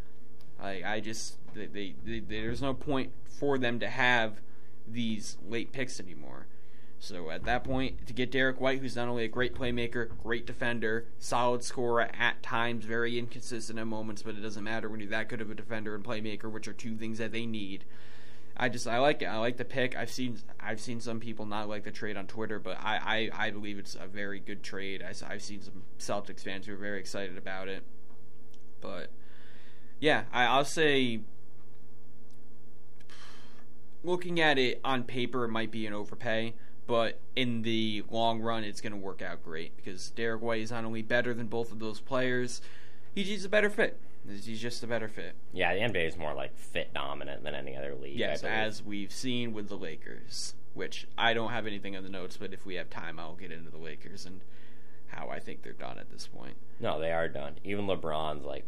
I 0.62 1.00
just 1.00 1.36
they, 1.54 1.66
they, 1.66 1.94
they, 2.04 2.20
there's 2.20 2.62
no 2.62 2.74
point 2.74 3.12
for 3.24 3.58
them 3.58 3.78
to 3.80 3.88
have 3.88 4.40
these 4.86 5.36
late 5.46 5.72
picks 5.72 6.00
anymore. 6.00 6.46
So 6.98 7.30
at 7.30 7.44
that 7.44 7.62
point, 7.62 8.06
to 8.06 8.12
get 8.12 8.30
Derek 8.30 8.60
White, 8.60 8.80
who's 8.80 8.96
not 8.96 9.08
only 9.08 9.24
a 9.24 9.28
great 9.28 9.54
playmaker, 9.54 10.08
great 10.22 10.46
defender, 10.46 11.04
solid 11.18 11.62
scorer 11.62 12.08
at 12.18 12.42
times, 12.42 12.84
very 12.84 13.18
inconsistent 13.18 13.78
at 13.78 13.86
moments, 13.86 14.22
but 14.22 14.34
it 14.34 14.40
doesn't 14.40 14.64
matter 14.64 14.88
when 14.88 15.00
you're 15.00 15.10
that 15.10 15.28
good 15.28 15.40
of 15.40 15.50
a 15.50 15.54
defender 15.54 15.94
and 15.94 16.02
playmaker, 16.02 16.50
which 16.50 16.66
are 16.66 16.72
two 16.72 16.96
things 16.96 17.18
that 17.18 17.32
they 17.32 17.44
need. 17.44 17.84
I 18.56 18.68
just 18.68 18.86
I 18.86 18.98
like 18.98 19.22
it. 19.22 19.26
I 19.26 19.38
like 19.38 19.56
the 19.56 19.64
pick. 19.64 19.96
I've 19.96 20.10
seen 20.10 20.38
I've 20.58 20.80
seen 20.80 21.00
some 21.00 21.20
people 21.20 21.46
not 21.46 21.68
like 21.68 21.84
the 21.84 21.90
trade 21.90 22.16
on 22.16 22.26
Twitter, 22.26 22.58
but 22.58 22.78
I 22.80 23.30
I, 23.34 23.46
I 23.46 23.50
believe 23.50 23.78
it's 23.78 23.94
a 23.94 24.06
very 24.06 24.40
good 24.40 24.62
trade. 24.62 25.02
I, 25.02 25.12
I've 25.30 25.42
seen 25.42 25.62
some 25.62 25.82
Celtics 25.98 26.40
fans 26.40 26.66
who 26.66 26.72
are 26.74 26.78
very 26.78 26.98
excited 26.98 27.36
about 27.36 27.68
it. 27.68 27.82
But 28.80 29.10
yeah, 30.00 30.24
I, 30.32 30.44
I'll 30.44 30.64
say 30.64 31.20
looking 34.02 34.40
at 34.40 34.58
it 34.58 34.80
on 34.84 35.04
paper, 35.04 35.44
it 35.44 35.48
might 35.48 35.70
be 35.70 35.86
an 35.86 35.92
overpay, 35.92 36.54
but 36.86 37.18
in 37.34 37.62
the 37.62 38.04
long 38.10 38.40
run, 38.40 38.64
it's 38.64 38.80
going 38.80 38.92
to 38.92 38.98
work 38.98 39.20
out 39.20 39.44
great 39.44 39.76
because 39.76 40.10
Derek 40.10 40.40
White 40.40 40.62
is 40.62 40.70
not 40.70 40.84
only 40.84 41.02
better 41.02 41.34
than 41.34 41.48
both 41.48 41.72
of 41.72 41.78
those 41.78 42.00
players, 42.00 42.62
he's 43.14 43.44
a 43.44 43.48
better 43.48 43.68
fit. 43.68 44.00
He's 44.28 44.60
just 44.60 44.82
a 44.82 44.86
better 44.86 45.08
fit. 45.08 45.34
Yeah, 45.52 45.74
the 45.74 45.80
NBA 45.80 46.08
is 46.08 46.16
more 46.16 46.34
like 46.34 46.56
fit 46.56 46.92
dominant 46.92 47.44
than 47.44 47.54
any 47.54 47.76
other 47.76 47.94
league. 47.94 48.18
Yes, 48.18 48.42
as 48.42 48.82
we've 48.82 49.12
seen 49.12 49.52
with 49.52 49.68
the 49.68 49.76
Lakers, 49.76 50.54
which 50.74 51.06
I 51.16 51.32
don't 51.32 51.50
have 51.50 51.66
anything 51.66 51.94
in 51.94 52.02
the 52.02 52.10
notes, 52.10 52.36
but 52.36 52.52
if 52.52 52.66
we 52.66 52.74
have 52.74 52.90
time, 52.90 53.20
I'll 53.20 53.36
get 53.36 53.52
into 53.52 53.70
the 53.70 53.78
Lakers 53.78 54.26
and 54.26 54.40
how 55.08 55.28
I 55.28 55.38
think 55.38 55.62
they're 55.62 55.72
done 55.72 55.98
at 55.98 56.10
this 56.10 56.26
point. 56.26 56.56
No, 56.80 57.00
they 57.00 57.12
are 57.12 57.28
done. 57.28 57.58
Even 57.64 57.86
LeBron's 57.86 58.44
like, 58.44 58.64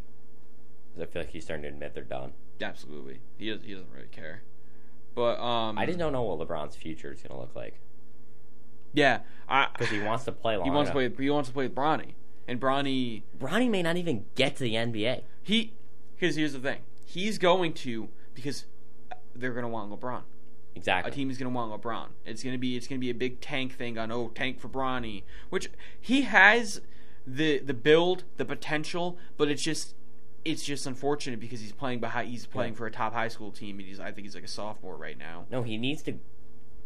I 1.01 1.05
feel 1.07 1.23
like 1.23 1.31
he's 1.31 1.45
starting 1.45 1.63
to 1.63 1.69
admit 1.69 1.95
they're 1.95 2.05
done. 2.05 2.33
Absolutely, 2.61 3.21
he 3.37 3.51
does, 3.51 3.63
he 3.63 3.75
doesn't 3.75 3.93
really 3.93 4.09
care. 4.09 4.43
But 5.15 5.41
um, 5.41 5.79
I 5.79 5.87
just 5.87 5.99
don't 5.99 6.13
know 6.13 6.23
what 6.23 6.47
LeBron's 6.47 6.77
future 6.77 7.13
is 7.13 7.21
going 7.21 7.35
to 7.35 7.41
look 7.41 7.57
like. 7.57 7.81
Yeah, 8.93 9.21
because 9.49 9.89
he 9.89 10.01
wants 10.01 10.25
to 10.25 10.33
play. 10.33 10.57
Long 10.57 10.65
he 10.65 10.71
wants 10.71 10.91
enough. 10.91 11.03
to 11.03 11.11
play. 11.11 11.25
He 11.25 11.31
wants 11.31 11.49
to 11.49 11.53
play 11.53 11.67
with 11.67 11.75
Bronny, 11.75 12.15
and 12.49 12.61
Bronny. 12.61 13.23
Bronny 13.39 13.71
may 13.71 13.83
not 13.83 13.97
even 13.97 14.25
get 14.35 14.57
to 14.57 14.65
the 14.65 14.75
NBA. 14.75 15.23
He, 15.43 15.75
because 16.19 16.35
here's 16.35 16.55
the 16.55 16.59
thing, 16.59 16.81
he's 17.05 17.39
going 17.39 17.75
to 17.75 18.09
because 18.35 18.65
they're 19.37 19.53
going 19.53 19.63
to 19.63 19.69
want 19.69 19.93
LeBron. 19.93 20.23
Exactly. 20.75 21.11
A 21.11 21.15
team 21.15 21.31
is 21.31 21.39
going 21.39 21.53
to 21.53 21.55
want 21.55 21.71
LeBron. 21.73 22.09
It's 22.25 22.43
going 22.43 22.55
to 22.55 22.59
be 22.59 22.77
it's 22.77 22.87
going 22.87 22.99
to 22.99 23.05
be 23.05 23.11
a 23.11 23.15
big 23.15 23.41
tank 23.41 23.77
thing 23.77 23.99
on 23.99 24.11
oh 24.11 24.29
tank 24.35 24.59
for 24.59 24.69
Bronny, 24.69 25.23
which 25.51 25.71
he 26.01 26.23
has 26.23 26.81
the 27.27 27.59
the 27.59 27.75
build, 27.75 28.25
the 28.37 28.45
potential, 28.45 29.19
but 29.37 29.49
it's 29.49 29.63
just 29.63 29.95
it's 30.45 30.65
just 30.65 30.87
unfortunate 30.87 31.41
because 31.41 31.61
he's 31.61 31.73
playing 31.73 32.01
behind 32.01 32.31
he's 32.31 32.47
playing 32.47 32.73
yeah. 32.73 32.79
for 32.79 32.87
a 32.87 32.91
top 32.91 33.13
high 33.13 33.29
school 33.29 33.51
team 33.51 33.79
and 33.79 33.89
he's 33.89 34.01
I 34.01 34.13
think 34.13 34.27
he's 34.27 34.35
like 34.35 34.45
a 34.45 34.49
sophomore 34.49 34.97
right 34.97 35.19
now. 35.19 35.47
No, 35.51 35.63
he 35.63 35.77
needs 35.77 36.03
to 36.03 36.15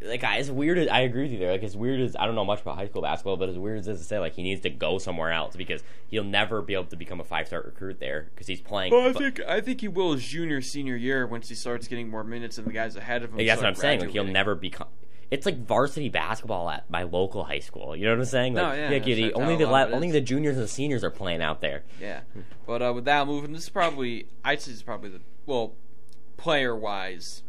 like 0.05 0.25
as 0.25 0.51
weird 0.51 0.79
as 0.79 0.89
I 0.89 1.01
agree 1.01 1.23
with 1.23 1.33
you 1.33 1.39
there. 1.39 1.53
Like 1.53 1.63
as 1.63 1.77
weird 1.77 2.01
as 2.01 2.17
I 2.17 2.27
don't 2.27 2.35
know 2.35 2.45
much 2.45 2.61
about 2.61 2.77
high 2.77 2.87
school 2.87 3.03
basketball, 3.03 3.37
but 3.37 3.49
as 3.49 3.59
weird 3.59 3.79
as 3.79 3.87
this 3.87 3.97
is 3.97 4.03
to 4.03 4.09
say, 4.09 4.19
like 4.19 4.35
he 4.35 4.43
needs 4.43 4.61
to 4.63 4.71
go 4.71 4.99
somewhere 4.99 5.33
else 5.33 5.57
because 5.57 5.83
he'll 6.09 6.25
never 6.25 6.63
be 6.63 6.75
able 6.75 6.85
to 6.87 6.97
become 6.97 7.21
a 7.21 7.25
five 7.25 7.47
star 7.47 7.63
recruit 7.63 8.01
there 8.01 8.29
because 8.35 8.47
he's 8.47 8.61
playing. 8.61 8.93
Well, 8.93 9.09
I 9.09 9.13
think 9.13 9.41
I 9.41 9.61
think 9.61 9.81
he 9.81 9.89
will 9.89 10.13
his 10.13 10.25
junior 10.25 10.61
senior 10.61 10.97
year 10.97 11.27
once 11.27 11.49
he 11.49 11.55
starts 11.55 11.89
getting 11.89 12.09
more 12.09 12.25
minutes 12.25 12.59
and 12.59 12.67
the 12.67 12.73
guys 12.73 12.97
ahead 12.97 13.23
of 13.23 13.31
him. 13.31 13.39
Like, 13.39 13.47
that's 13.47 13.61
what 13.61 13.69
I'm 13.69 13.75
saying. 13.75 14.01
Like 14.01 14.11
he'll 14.11 14.25
never 14.25 14.55
become. 14.55 14.89
It's 15.31 15.47
like 15.47 15.65
varsity 15.65 16.11
basketball 16.11 16.69
at 16.69 16.91
my 16.91 17.05
local 17.05 17.45
high 17.45 17.61
school. 17.61 17.97
You 17.97 18.05
know 18.05 18.11
what 18.11 18.19
I'm 18.19 18.25
saying? 18.27 18.53
Like, 18.53 18.65
no, 18.65 18.73
yeah, 18.75 18.91
like, 18.91 19.05
the, 19.05 19.33
only 19.33 19.57
the 19.57 19.67
la- 19.67 19.85
only 19.85 20.11
the 20.11 20.21
juniors 20.21 20.57
and 20.57 20.65
the 20.65 20.69
seniors 20.69 21.03
are 21.03 21.11
playing 21.11 21.41
out 21.41 21.63
there. 21.63 21.85
Yeah, 21.99 22.21
but 22.67 22.83
uh, 22.83 22.93
with 22.95 23.07
that 23.07 23.27
moving, 23.27 23.53
this 23.53 23.63
is 23.63 23.69
probably 23.71 24.27
I'd 24.45 24.61
say 24.61 24.73
it's 24.73 24.83
probably 24.83 25.09
the 25.09 25.21
well, 25.47 25.73
player 26.37 26.77
wise. 26.77 27.45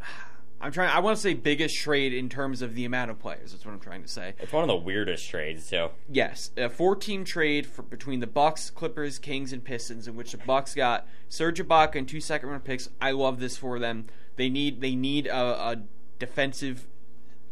I'm 0.63 0.71
trying. 0.71 0.89
I 0.89 0.99
want 0.99 1.17
to 1.17 1.21
say 1.21 1.33
biggest 1.33 1.75
trade 1.75 2.13
in 2.13 2.29
terms 2.29 2.61
of 2.61 2.73
the 2.73 2.85
amount 2.85 3.11
of 3.11 3.19
players. 3.19 3.51
That's 3.51 3.65
what 3.65 3.73
I'm 3.73 3.81
trying 3.81 4.01
to 4.01 4.07
say. 4.07 4.33
It's 4.39 4.53
one 4.53 4.63
of 4.63 4.69
the 4.69 4.77
weirdest 4.77 5.29
trades 5.29 5.69
too. 5.69 5.89
Yes, 6.09 6.51
a 6.55 6.69
four-team 6.69 7.25
trade 7.25 7.67
for, 7.67 7.81
between 7.81 8.21
the 8.21 8.27
Bucks, 8.27 8.69
Clippers, 8.69 9.19
Kings, 9.19 9.51
and 9.51 9.61
Pistons, 9.61 10.07
in 10.07 10.15
which 10.15 10.31
the 10.31 10.37
Bucks 10.37 10.73
got 10.73 11.05
Serge 11.27 11.59
Ibaka 11.59 11.95
and 11.95 12.07
two 12.07 12.21
second 12.21 12.47
round 12.47 12.63
picks. 12.63 12.89
I 13.01 13.11
love 13.11 13.41
this 13.41 13.57
for 13.57 13.77
them. 13.77 14.05
They 14.37 14.49
need 14.49 14.79
they 14.79 14.95
need 14.95 15.27
a, 15.27 15.35
a 15.35 15.81
defensive 16.17 16.87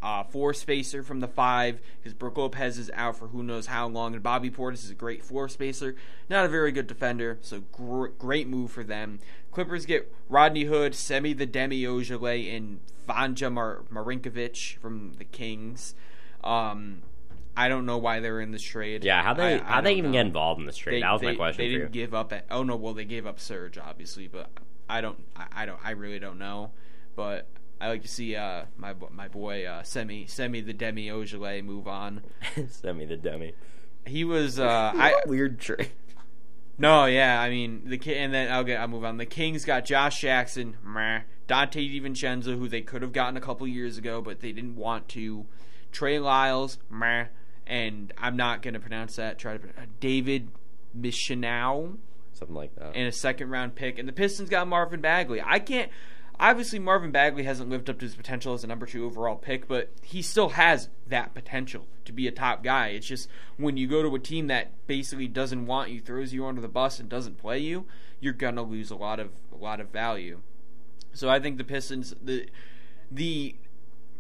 uh, 0.02 0.24
floor 0.24 0.54
spacer 0.54 1.04
from 1.04 1.20
the 1.20 1.28
five 1.28 1.82
because 2.00 2.14
Brook 2.14 2.38
Lopez 2.38 2.78
is 2.78 2.90
out 2.94 3.18
for 3.18 3.28
who 3.28 3.44
knows 3.44 3.68
how 3.68 3.88
long, 3.88 4.14
and 4.14 4.24
Bobby 4.24 4.50
Portis 4.50 4.84
is 4.84 4.90
a 4.90 4.96
great 4.96 5.24
four 5.24 5.48
spacer, 5.48 5.96
not 6.30 6.46
a 6.46 6.50
very 6.50 6.72
good 6.72 6.88
defender, 6.88 7.38
so 7.42 7.62
gr- 7.72 8.08
great 8.08 8.48
move 8.48 8.72
for 8.72 8.84
them. 8.84 9.20
Clippers 9.52 9.86
get 9.86 10.14
Rodney 10.30 10.64
Hood, 10.64 10.96
Semi 10.96 11.34
the 11.34 11.46
Demi 11.46 11.84
Ojeleye, 11.84 12.56
and 12.56 12.80
Vanja 13.08 13.52
Mar- 13.52 13.84
Marinkovic 13.92 14.78
from 14.78 15.14
the 15.18 15.26
Kings. 15.26 15.94
Um, 16.44 17.04
I 17.56 17.68
don't 17.68 17.86
know 17.86 17.98
why 17.98 18.22
they're 18.22 18.40
in 18.42 18.52
this 18.52 18.62
trade. 18.62 19.04
Yeah, 19.04 19.22
how 19.22 19.34
they 19.34 19.56
I, 19.56 19.64
how 19.64 19.82
they 19.82 19.94
even 19.94 20.12
know. 20.12 20.18
get 20.18 20.26
involved 20.26 20.60
in 20.60 20.66
this 20.66 20.78
trade? 20.78 20.96
They, 20.96 21.02
that 21.02 21.12
was 21.12 21.22
they, 21.22 21.28
my 21.28 21.36
question. 21.36 21.64
They 21.64 21.70
didn't 21.70 21.94
you. 21.94 22.02
give 22.02 22.14
up. 22.14 22.32
At, 22.32 22.46
oh 22.50 22.64
no, 22.64 22.76
well 22.76 22.94
they 22.94 23.06
gave 23.06 23.28
up 23.28 23.40
Serge 23.40 23.78
obviously, 23.78 24.28
but 24.28 24.50
I 24.90 25.02
don't. 25.02 25.24
I, 25.36 25.48
I 25.54 25.66
don't. 25.66 25.80
I 25.84 25.92
really 25.92 26.20
don't 26.20 26.40
know. 26.40 26.72
But 27.16 27.48
I 27.82 27.88
like 27.88 28.04
to 28.04 28.08
see 28.08 28.36
uh, 28.36 28.66
my 28.78 28.94
my 29.10 29.28
boy 29.28 29.66
uh, 29.66 29.82
Semi 29.82 30.28
Semi 30.28 30.62
the 30.62 30.72
Demi 30.72 31.08
Ojeleye 31.08 31.64
move 31.64 31.88
on. 31.88 32.22
Semi 32.70 33.06
the 33.06 33.18
Demi. 33.18 33.56
He 34.06 34.24
was 34.24 34.60
uh, 34.60 34.94
I 34.96 35.16
weird 35.26 35.60
trade. 35.60 35.92
No, 36.78 37.06
yeah, 37.06 37.42
I 37.42 37.50
mean 37.50 37.82
the 37.86 38.00
and 38.16 38.32
then 38.32 38.52
I'll 38.52 38.64
get 38.64 38.80
I'll 38.80 38.88
move 38.88 39.04
on. 39.04 39.18
The 39.18 39.26
Kings 39.26 39.66
got 39.66 39.86
Josh 39.86 40.22
Jackson, 40.22 40.78
meh, 40.84 41.22
Donte 41.48 41.74
DiVincenzo, 41.74 42.58
who 42.58 42.68
they 42.68 42.82
could 42.82 43.02
have 43.02 43.14
gotten 43.14 43.36
a 43.36 43.42
couple 43.42 43.68
years 43.68 43.98
ago, 43.98 44.22
but 44.22 44.42
they 44.42 44.52
didn't 44.52 44.76
want 44.76 45.08
to. 45.10 45.48
Trey 45.92 46.20
Lyles, 46.20 46.78
meh, 46.88 47.26
and 47.66 48.14
I'm 48.16 48.38
not 48.38 48.62
gonna 48.62 48.80
pronounce 48.80 49.16
that. 49.16 49.40
Try 49.40 49.58
to 49.58 49.68
uh, 49.70 49.86
David 50.00 50.50
Michinow, 50.96 51.98
something 52.34 52.56
like 52.56 52.76
that, 52.76 52.96
and 52.96 53.08
a 53.08 53.12
second 53.12 53.50
round 53.50 53.74
pick. 53.74 53.98
And 53.98 54.08
the 54.08 54.14
Pistons 54.14 54.50
got 54.50 54.68
Marvin 54.68 55.02
Bagley. 55.02 55.42
I 55.44 55.58
can't. 55.58 55.92
Obviously, 56.42 56.80
Marvin 56.80 57.12
Bagley 57.12 57.44
hasn't 57.44 57.70
lived 57.70 57.88
up 57.88 58.00
to 58.00 58.06
his 58.06 58.16
potential 58.16 58.56
as 58.56 58.64
a 58.64 58.68
number 58.68 58.88
two 58.88 59.06
overall 59.06 59.36
pick, 59.36 59.68
but 59.68 59.92
he 60.02 60.24
still 60.24 60.50
has 60.50 60.90
that 61.08 61.36
potential 61.36 61.86
to 62.04 62.12
be 62.12 62.28
a 62.28 62.32
top 62.32 62.64
guy. 62.64 62.88
It's 62.88 63.06
just 63.06 63.30
when 63.58 63.78
you 63.78 63.88
go 63.88 64.02
to 64.02 64.16
a 64.16 64.20
team 64.20 64.48
that 64.48 64.72
basically 64.88 65.28
doesn't 65.28 65.68
want 65.68 65.92
you, 65.92 66.02
throws 66.02 66.34
you 66.34 66.48
under 66.48 66.60
the 66.60 66.68
bus, 66.68 67.00
and 67.00 67.08
doesn't 67.08 67.38
play 67.38 67.60
you, 67.60 67.86
you're 68.20 68.34
gonna 68.34 68.64
lose 68.64 68.90
a 68.90 68.96
lot 68.96 69.20
of 69.20 69.30
a 69.54 69.56
lot 69.56 69.80
of 69.80 69.90
value. 69.90 70.40
So 71.14 71.30
I 71.30 71.40
think 71.40 71.60
the 71.60 71.64
Pistons 71.64 72.16
the 72.20 72.50
the 73.12 73.56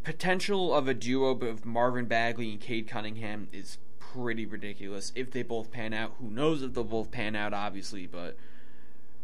potential 0.03 0.75
of 0.75 0.87
a 0.87 0.93
duo 0.93 1.31
of 1.31 1.65
Marvin 1.65 2.05
Bagley 2.05 2.51
and 2.51 2.61
Cade 2.61 2.87
Cunningham 2.87 3.47
is 3.51 3.79
pretty 3.97 4.45
ridiculous. 4.45 5.11
If 5.15 5.31
they 5.31 5.41
both 5.41 5.71
pan 5.71 5.91
out, 5.91 6.13
who 6.19 6.29
knows 6.29 6.61
if 6.61 6.75
they'll 6.75 6.83
both 6.83 7.09
pan 7.09 7.35
out, 7.35 7.51
obviously, 7.51 8.05
but 8.05 8.37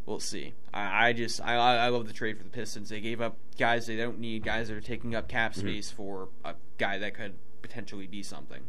we'll 0.07 0.19
see. 0.19 0.53
I, 0.73 1.09
I 1.09 1.13
just 1.13 1.39
I, 1.41 1.53
I 1.55 1.89
love 1.89 2.07
the 2.07 2.13
trade 2.13 2.37
for 2.37 2.43
the 2.43 2.49
Pistons. 2.49 2.89
They 2.89 3.01
gave 3.01 3.21
up 3.21 3.37
guys 3.59 3.85
they 3.85 3.97
don't 3.97 4.17
need, 4.17 4.43
guys 4.43 4.69
that 4.69 4.77
are 4.77 4.81
taking 4.81 5.13
up 5.13 5.27
cap 5.27 5.53
space 5.53 5.89
mm-hmm. 5.89 5.97
for 5.97 6.29
a 6.43 6.55
guy 6.79 6.97
that 6.97 7.13
could 7.13 7.35
potentially 7.61 8.07
be 8.07 8.23
something. 8.23 8.61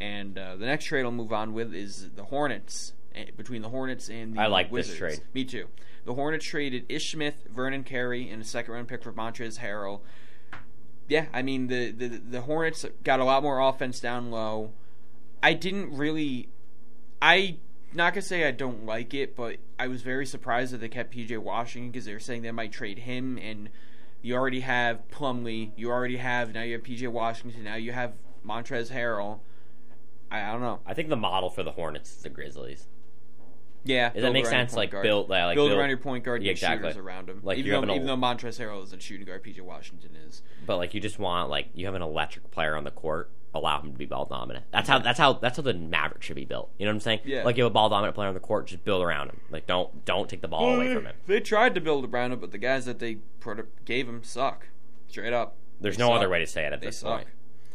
And 0.00 0.38
uh, 0.38 0.56
the 0.56 0.66
next 0.66 0.84
trade 0.84 1.04
I'll 1.04 1.10
move 1.10 1.32
on 1.32 1.54
with 1.54 1.74
is 1.74 2.10
the 2.14 2.24
Hornets. 2.24 2.92
Eh, 3.14 3.26
between 3.36 3.62
the 3.62 3.68
Hornets 3.68 4.08
and 4.08 4.36
the 4.36 4.40
I 4.40 4.46
like 4.46 4.70
Wizards. 4.70 4.92
this 4.92 4.98
trade. 4.98 5.20
Me 5.34 5.44
too. 5.44 5.66
The 6.04 6.14
Hornets 6.14 6.44
traded 6.44 6.86
Ish 6.88 7.12
Smith, 7.12 7.46
Vernon 7.50 7.84
Carey, 7.84 8.28
and 8.30 8.42
a 8.42 8.44
second 8.44 8.74
round 8.74 8.88
pick 8.88 9.02
for 9.02 9.12
Montrezl 9.12 9.58
Harrell. 9.58 10.00
Yeah, 11.08 11.26
I 11.32 11.42
mean 11.42 11.66
the, 11.66 11.90
the 11.90 12.08
the 12.08 12.40
Hornets 12.42 12.84
got 13.04 13.20
a 13.20 13.24
lot 13.24 13.42
more 13.42 13.60
offense 13.60 14.00
down 14.00 14.30
low. 14.30 14.72
I 15.42 15.54
didn't 15.54 15.96
really 15.96 16.48
I 17.20 17.58
not 17.94 18.14
gonna 18.14 18.22
say 18.22 18.46
I 18.46 18.50
don't 18.50 18.86
like 18.86 19.14
it, 19.14 19.36
but 19.36 19.56
I 19.78 19.88
was 19.88 20.02
very 20.02 20.26
surprised 20.26 20.72
that 20.72 20.78
they 20.78 20.88
kept 20.88 21.14
PJ 21.14 21.36
Washington 21.38 21.90
because 21.90 22.06
they 22.06 22.12
were 22.12 22.20
saying 22.20 22.42
they 22.42 22.50
might 22.50 22.72
trade 22.72 23.00
him, 23.00 23.38
and 23.38 23.68
you 24.22 24.34
already 24.34 24.60
have 24.60 25.02
Plumlee, 25.10 25.72
you 25.76 25.90
already 25.90 26.16
have 26.16 26.54
now 26.54 26.62
you 26.62 26.74
have 26.74 26.82
PJ 26.82 27.08
Washington, 27.08 27.64
now 27.64 27.74
you 27.74 27.92
have 27.92 28.12
Montrezl 28.46 28.90
Harrell. 28.90 29.40
I, 30.30 30.48
I 30.48 30.52
don't 30.52 30.62
know. 30.62 30.80
I 30.86 30.94
think 30.94 31.08
the 31.08 31.16
model 31.16 31.50
for 31.50 31.62
the 31.62 31.72
Hornets 31.72 32.10
is 32.10 32.22
the 32.22 32.30
Grizzlies. 32.30 32.86
Yeah, 33.84 34.10
Does 34.10 34.22
that 34.22 34.32
make 34.32 34.46
sense? 34.46 34.74
Like 34.74 34.92
guard. 34.92 35.02
build, 35.02 35.28
like 35.28 35.56
build 35.56 35.70
build, 35.70 35.80
around 35.80 35.88
your 35.88 35.98
point 35.98 36.24
guard, 36.24 36.42
Yeah, 36.42 36.52
exactly. 36.52 36.88
shooters 36.88 37.04
around 37.04 37.28
him. 37.28 37.40
Like, 37.42 37.58
even 37.58 37.72
though, 37.72 37.82
an 37.82 37.90
even 37.90 38.06
though 38.06 38.16
Montrezl 38.16 38.60
Harrell 38.60 38.82
is 38.82 38.92
a 38.92 39.00
shooting 39.00 39.26
guard, 39.26 39.42
PJ 39.42 39.60
Washington 39.60 40.16
is. 40.28 40.42
but 40.64 40.76
like 40.76 40.94
you 40.94 41.00
just 41.00 41.18
want 41.18 41.50
like 41.50 41.68
you 41.74 41.86
have 41.86 41.94
an 41.94 42.02
electric 42.02 42.50
player 42.52 42.76
on 42.76 42.84
the 42.84 42.90
court. 42.92 43.30
Allow 43.54 43.82
him 43.82 43.92
to 43.92 43.98
be 43.98 44.06
ball 44.06 44.24
dominant. 44.24 44.64
That's 44.72 44.88
how. 44.88 44.98
That's 45.00 45.18
how. 45.18 45.34
That's 45.34 45.56
how 45.58 45.62
the 45.62 45.74
Maverick 45.74 46.22
should 46.22 46.36
be 46.36 46.46
built. 46.46 46.70
You 46.78 46.86
know 46.86 46.92
what 46.92 46.96
I'm 46.96 47.00
saying? 47.00 47.20
Yeah. 47.24 47.44
Like 47.44 47.58
you 47.58 47.64
have 47.64 47.70
a 47.70 47.74
ball 47.74 47.90
dominant 47.90 48.14
player 48.14 48.28
on 48.28 48.34
the 48.34 48.40
court, 48.40 48.66
just 48.66 48.82
build 48.84 49.02
around 49.02 49.28
him. 49.28 49.40
Like 49.50 49.66
don't 49.66 50.04
don't 50.06 50.26
take 50.28 50.40
the 50.40 50.48
ball 50.48 50.74
away 50.74 50.94
from 50.94 51.04
him. 51.04 51.14
They 51.26 51.40
tried 51.40 51.74
to 51.74 51.80
build 51.82 52.06
around 52.10 52.32
him, 52.32 52.40
but 52.40 52.50
the 52.50 52.58
guys 52.58 52.86
that 52.86 52.98
they 52.98 53.18
gave 53.84 54.08
him 54.08 54.22
suck. 54.24 54.68
Straight 55.08 55.34
up. 55.34 55.56
There's 55.80 55.98
no 55.98 56.08
suck. 56.08 56.16
other 56.16 56.28
way 56.30 56.38
to 56.38 56.46
say 56.46 56.64
it 56.64 56.72
at 56.72 56.80
They 56.80 56.86
this 56.86 56.98
suck. 56.98 57.16
point. 57.16 57.28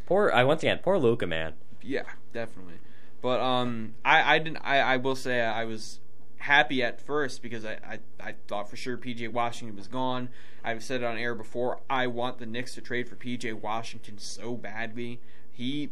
Poor. 0.07 0.31
I 0.33 0.43
once 0.45 0.63
again, 0.63 0.79
poor 0.81 0.97
Luka, 0.97 1.27
man. 1.27 1.53
Yeah, 1.83 2.03
definitely. 2.33 2.75
But 3.21 3.39
um, 3.39 3.93
I 4.03 4.35
I 4.35 4.39
didn't. 4.39 4.57
I, 4.63 4.79
I 4.79 4.97
will 4.97 5.15
say 5.15 5.41
I 5.41 5.65
was 5.65 5.99
happy 6.37 6.81
at 6.81 7.01
first 7.01 7.41
because 7.43 7.65
I, 7.65 7.73
I 7.87 7.99
I 8.19 8.35
thought 8.47 8.69
for 8.69 8.77
sure 8.77 8.97
PJ 8.97 9.31
Washington 9.31 9.75
was 9.75 9.87
gone. 9.87 10.29
I've 10.63 10.83
said 10.83 11.01
it 11.01 11.05
on 11.05 11.17
air 11.17 11.35
before. 11.35 11.81
I 11.89 12.07
want 12.07 12.39
the 12.39 12.45
Knicks 12.45 12.73
to 12.75 12.81
trade 12.81 13.07
for 13.07 13.15
PJ 13.15 13.53
Washington 13.61 14.17
so 14.17 14.55
badly. 14.55 15.19
He 15.57 15.89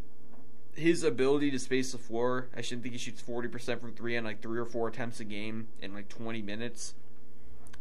his 0.76 1.04
ability 1.04 1.50
to 1.50 1.58
space 1.58 1.92
the 1.92 1.98
floor. 1.98 2.50
I 2.56 2.62
shouldn't 2.62 2.84
think 2.84 2.94
he 2.94 3.00
shoots 3.00 3.20
forty 3.20 3.48
percent 3.48 3.82
from 3.82 3.94
three 3.94 4.16
on 4.16 4.24
like 4.24 4.44
three 4.44 4.60
or 4.60 4.66
four 4.66 4.88
attempts 4.88 5.20
a 5.20 5.24
game 5.24 5.70
in 5.82 5.96
like 5.96 6.08
twenty 6.08 6.44
minutes 6.44 6.94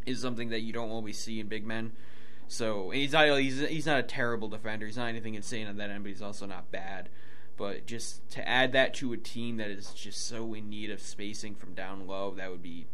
is 0.06 0.18
something 0.18 0.48
that 0.48 0.60
you 0.60 0.72
don't 0.72 0.88
always 0.88 1.18
see 1.18 1.40
in 1.40 1.46
big 1.46 1.66
men. 1.66 1.92
So 2.48 2.88
he's 2.88 3.12
not 3.12 3.38
he's 3.38 3.60
he's 3.68 3.84
not 3.84 3.98
a 3.98 4.02
terrible 4.02 4.48
defender. 4.48 4.86
He's 4.86 4.96
not 4.96 5.08
anything 5.08 5.34
insane 5.34 5.66
on 5.66 5.76
that 5.76 5.90
end, 5.90 6.04
but 6.04 6.08
he's 6.08 6.22
also 6.22 6.46
not 6.46 6.70
bad. 6.70 7.10
But 7.58 7.84
just 7.84 8.26
to 8.30 8.48
add 8.48 8.72
that 8.72 8.94
to 8.94 9.12
a 9.12 9.18
team 9.18 9.58
that 9.58 9.68
is 9.68 9.92
just 9.92 10.26
so 10.26 10.54
in 10.54 10.70
need 10.70 10.90
of 10.90 11.02
spacing 11.02 11.54
from 11.54 11.74
down 11.74 12.06
low, 12.06 12.32
that 12.38 12.50
would 12.50 12.62
be 12.62 12.86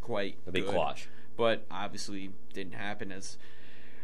quite 0.00 0.36
A 0.48 0.50
big 0.50 0.66
clutch. 0.66 1.08
But 1.36 1.64
obviously 1.70 2.32
didn't 2.52 2.74
happen 2.74 3.12
as 3.12 3.38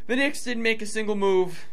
the 0.06 0.14
Knicks 0.14 0.44
didn't 0.44 0.62
make 0.62 0.80
a 0.80 0.86
single 0.86 1.16
move, 1.16 1.66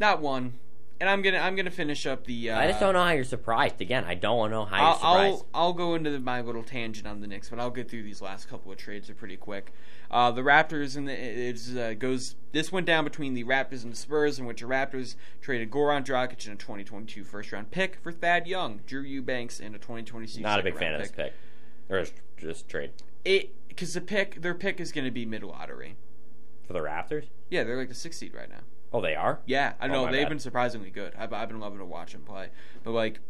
not 0.00 0.20
one. 0.20 0.54
And 1.00 1.08
I'm 1.08 1.22
gonna 1.22 1.38
I'm 1.38 1.54
gonna 1.54 1.70
finish 1.70 2.06
up 2.06 2.24
the. 2.24 2.50
Uh, 2.50 2.58
I 2.58 2.66
just 2.66 2.80
don't 2.80 2.92
know 2.92 3.04
how 3.04 3.12
you're 3.12 3.22
surprised. 3.22 3.80
Again, 3.80 4.04
I 4.04 4.14
don't 4.14 4.50
know 4.50 4.64
how 4.64 4.76
you're 4.76 4.86
I'll, 4.86 4.94
surprised. 4.94 5.44
I'll 5.54 5.66
I'll 5.66 5.72
go 5.72 5.94
into 5.94 6.10
the, 6.10 6.18
my 6.18 6.40
little 6.40 6.64
tangent 6.64 7.06
on 7.06 7.20
the 7.20 7.28
Knicks, 7.28 7.50
but 7.50 7.60
I'll 7.60 7.70
get 7.70 7.88
through 7.88 8.02
these 8.02 8.20
last 8.20 8.48
couple 8.48 8.72
of 8.72 8.78
trades. 8.78 9.06
They're 9.06 9.14
pretty 9.14 9.36
quick. 9.36 9.72
Uh, 10.10 10.32
the 10.32 10.40
Raptors 10.42 10.96
and 10.96 11.06
the 11.06 11.12
it 11.12 11.76
uh, 11.78 11.94
goes. 11.94 12.34
This 12.50 12.72
went 12.72 12.86
down 12.86 13.04
between 13.04 13.34
the 13.34 13.44
Raptors 13.44 13.84
and 13.84 13.92
the 13.92 13.96
Spurs, 13.96 14.40
in 14.40 14.46
which 14.46 14.60
the 14.60 14.66
Raptors 14.66 15.14
traded 15.40 15.70
Goran 15.70 16.04
Dragic 16.04 16.44
and 16.46 16.54
a 16.54 16.56
2022 16.56 17.22
first 17.22 17.52
round 17.52 17.70
pick 17.70 17.98
for 18.02 18.10
Thad 18.10 18.48
Young, 18.48 18.80
Drew 18.84 19.02
Eubanks, 19.02 19.60
and 19.60 19.76
a 19.76 19.78
2026. 19.78 20.42
Not 20.42 20.58
a 20.58 20.62
big 20.64 20.74
fan 20.76 20.92
round 20.92 20.94
of 20.96 21.02
this 21.02 21.12
pick, 21.12 21.32
or 21.88 22.00
just- 22.00 22.14
just 22.38 22.68
trade 22.68 22.92
It 23.24 23.50
because 23.68 23.94
the 23.94 24.00
pick 24.00 24.42
their 24.42 24.54
pick 24.54 24.80
is 24.80 24.90
going 24.92 25.04
to 25.04 25.10
be 25.10 25.24
mid 25.26 25.42
lottery. 25.42 25.96
for 26.66 26.72
the 26.72 26.80
Raptors. 26.80 27.26
Yeah, 27.50 27.64
they're 27.64 27.76
like 27.76 27.88
the 27.88 27.94
sixth 27.94 28.18
seed 28.18 28.34
right 28.34 28.48
now. 28.48 28.60
Oh, 28.92 29.00
they 29.00 29.14
are. 29.14 29.40
Yeah, 29.46 29.74
I 29.80 29.86
Oh, 29.88 29.92
know 29.92 30.04
they've 30.10 30.22
bad. 30.22 30.28
been 30.30 30.38
surprisingly 30.38 30.90
good. 30.90 31.12
I've, 31.18 31.32
I've 31.32 31.48
been 31.48 31.60
loving 31.60 31.78
to 31.78 31.84
watch 31.84 32.12
them 32.12 32.22
play, 32.22 32.48
but 32.84 32.92
like 32.92 33.20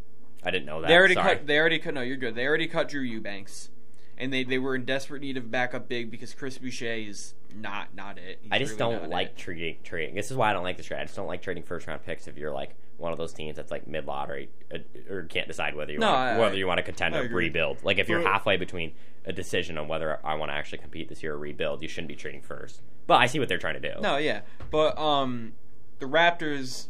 I 0.45 0.51
didn't 0.53 0.67
know 0.67 0.81
that. 0.81 0.89
They 0.89 0.97
already 0.97 1.15
Sorry. 1.15 1.37
cut. 1.37 1.47
They 1.47 1.59
already 1.59 1.79
cut. 1.79 1.95
No, 1.95 2.01
you're 2.01 2.17
good. 2.17 2.35
They 2.37 2.47
already 2.47 2.69
cut 2.69 2.89
Drew 2.89 3.01
Eubanks, 3.03 3.71
and 4.17 4.33
they, 4.33 4.45
they 4.45 4.59
were 4.59 4.77
in 4.77 4.85
desperate 4.85 5.21
need 5.21 5.37
of 5.37 5.51
backup 5.51 5.89
big 5.89 6.11
because 6.13 6.33
Chris 6.33 6.59
Boucher 6.59 6.87
is 6.93 7.35
not 7.55 7.95
not 7.95 8.19
it. 8.19 8.39
He's 8.43 8.53
I 8.53 8.59
just 8.61 8.79
really 8.79 8.97
don't 9.01 9.11
like 9.11 9.29
it. 9.31 9.37
trading. 9.37 9.77
Trading. 9.83 10.15
This 10.15 10.31
is 10.31 10.37
why 10.37 10.51
I 10.51 10.53
don't 10.53 10.63
like 10.63 10.77
this 10.77 10.87
trade. 10.87 11.01
I 11.01 11.05
just 11.05 11.17
don't 11.17 11.27
like 11.27 11.43
trading 11.43 11.65
first 11.65 11.87
round 11.89 12.05
picks 12.05 12.29
if 12.29 12.39
you're 12.39 12.53
like 12.53 12.77
one 12.99 13.13
of 13.13 13.19
those 13.19 13.33
teams 13.33 13.57
that's 13.57 13.71
like 13.71 13.87
mid 13.87 14.05
lottery 14.07 14.51
uh, 14.75 14.79
or 15.09 15.23
can't 15.23 15.47
decide 15.49 15.75
whether 15.75 15.93
you 15.93 15.99
No, 15.99 16.09
want, 16.13 16.19
I- 16.19 16.39
whether 16.39 16.57
you 16.57 16.67
want 16.67 16.79
to 16.79 16.83
contend 16.83 17.15
I 17.15 17.21
or 17.21 17.23
agree. 17.23 17.45
rebuild. 17.47 17.83
Like 17.83 17.99
if 17.99 18.09
you're 18.09 18.21
halfway 18.23 18.57
between 18.57 18.93
a 19.25 19.33
decision 19.33 19.79
on 19.79 19.89
whether 19.89 20.19
I 20.27 20.35
want 20.35 20.51
to 20.51 20.55
actually 20.55 20.79
compete 20.79 21.09
this 21.09 21.23
year 21.23 21.35
or 21.35 21.39
rebuild, 21.39 21.81
you 21.83 21.89
shouldn't 21.89 22.09
be 22.09 22.17
trading 22.17 22.43
first. 22.43 22.83
But 23.07 23.17
I 23.17 23.27
see 23.27 23.39
what 23.39 23.49
they're 23.49 23.57
trying 23.59 23.81
to 23.81 23.95
do. 23.95 24.01
No, 24.01 24.17
yeah, 24.19 24.41
but 24.71 24.99
um, 24.99 25.53
the 25.99 26.07
Raptors 26.07 26.89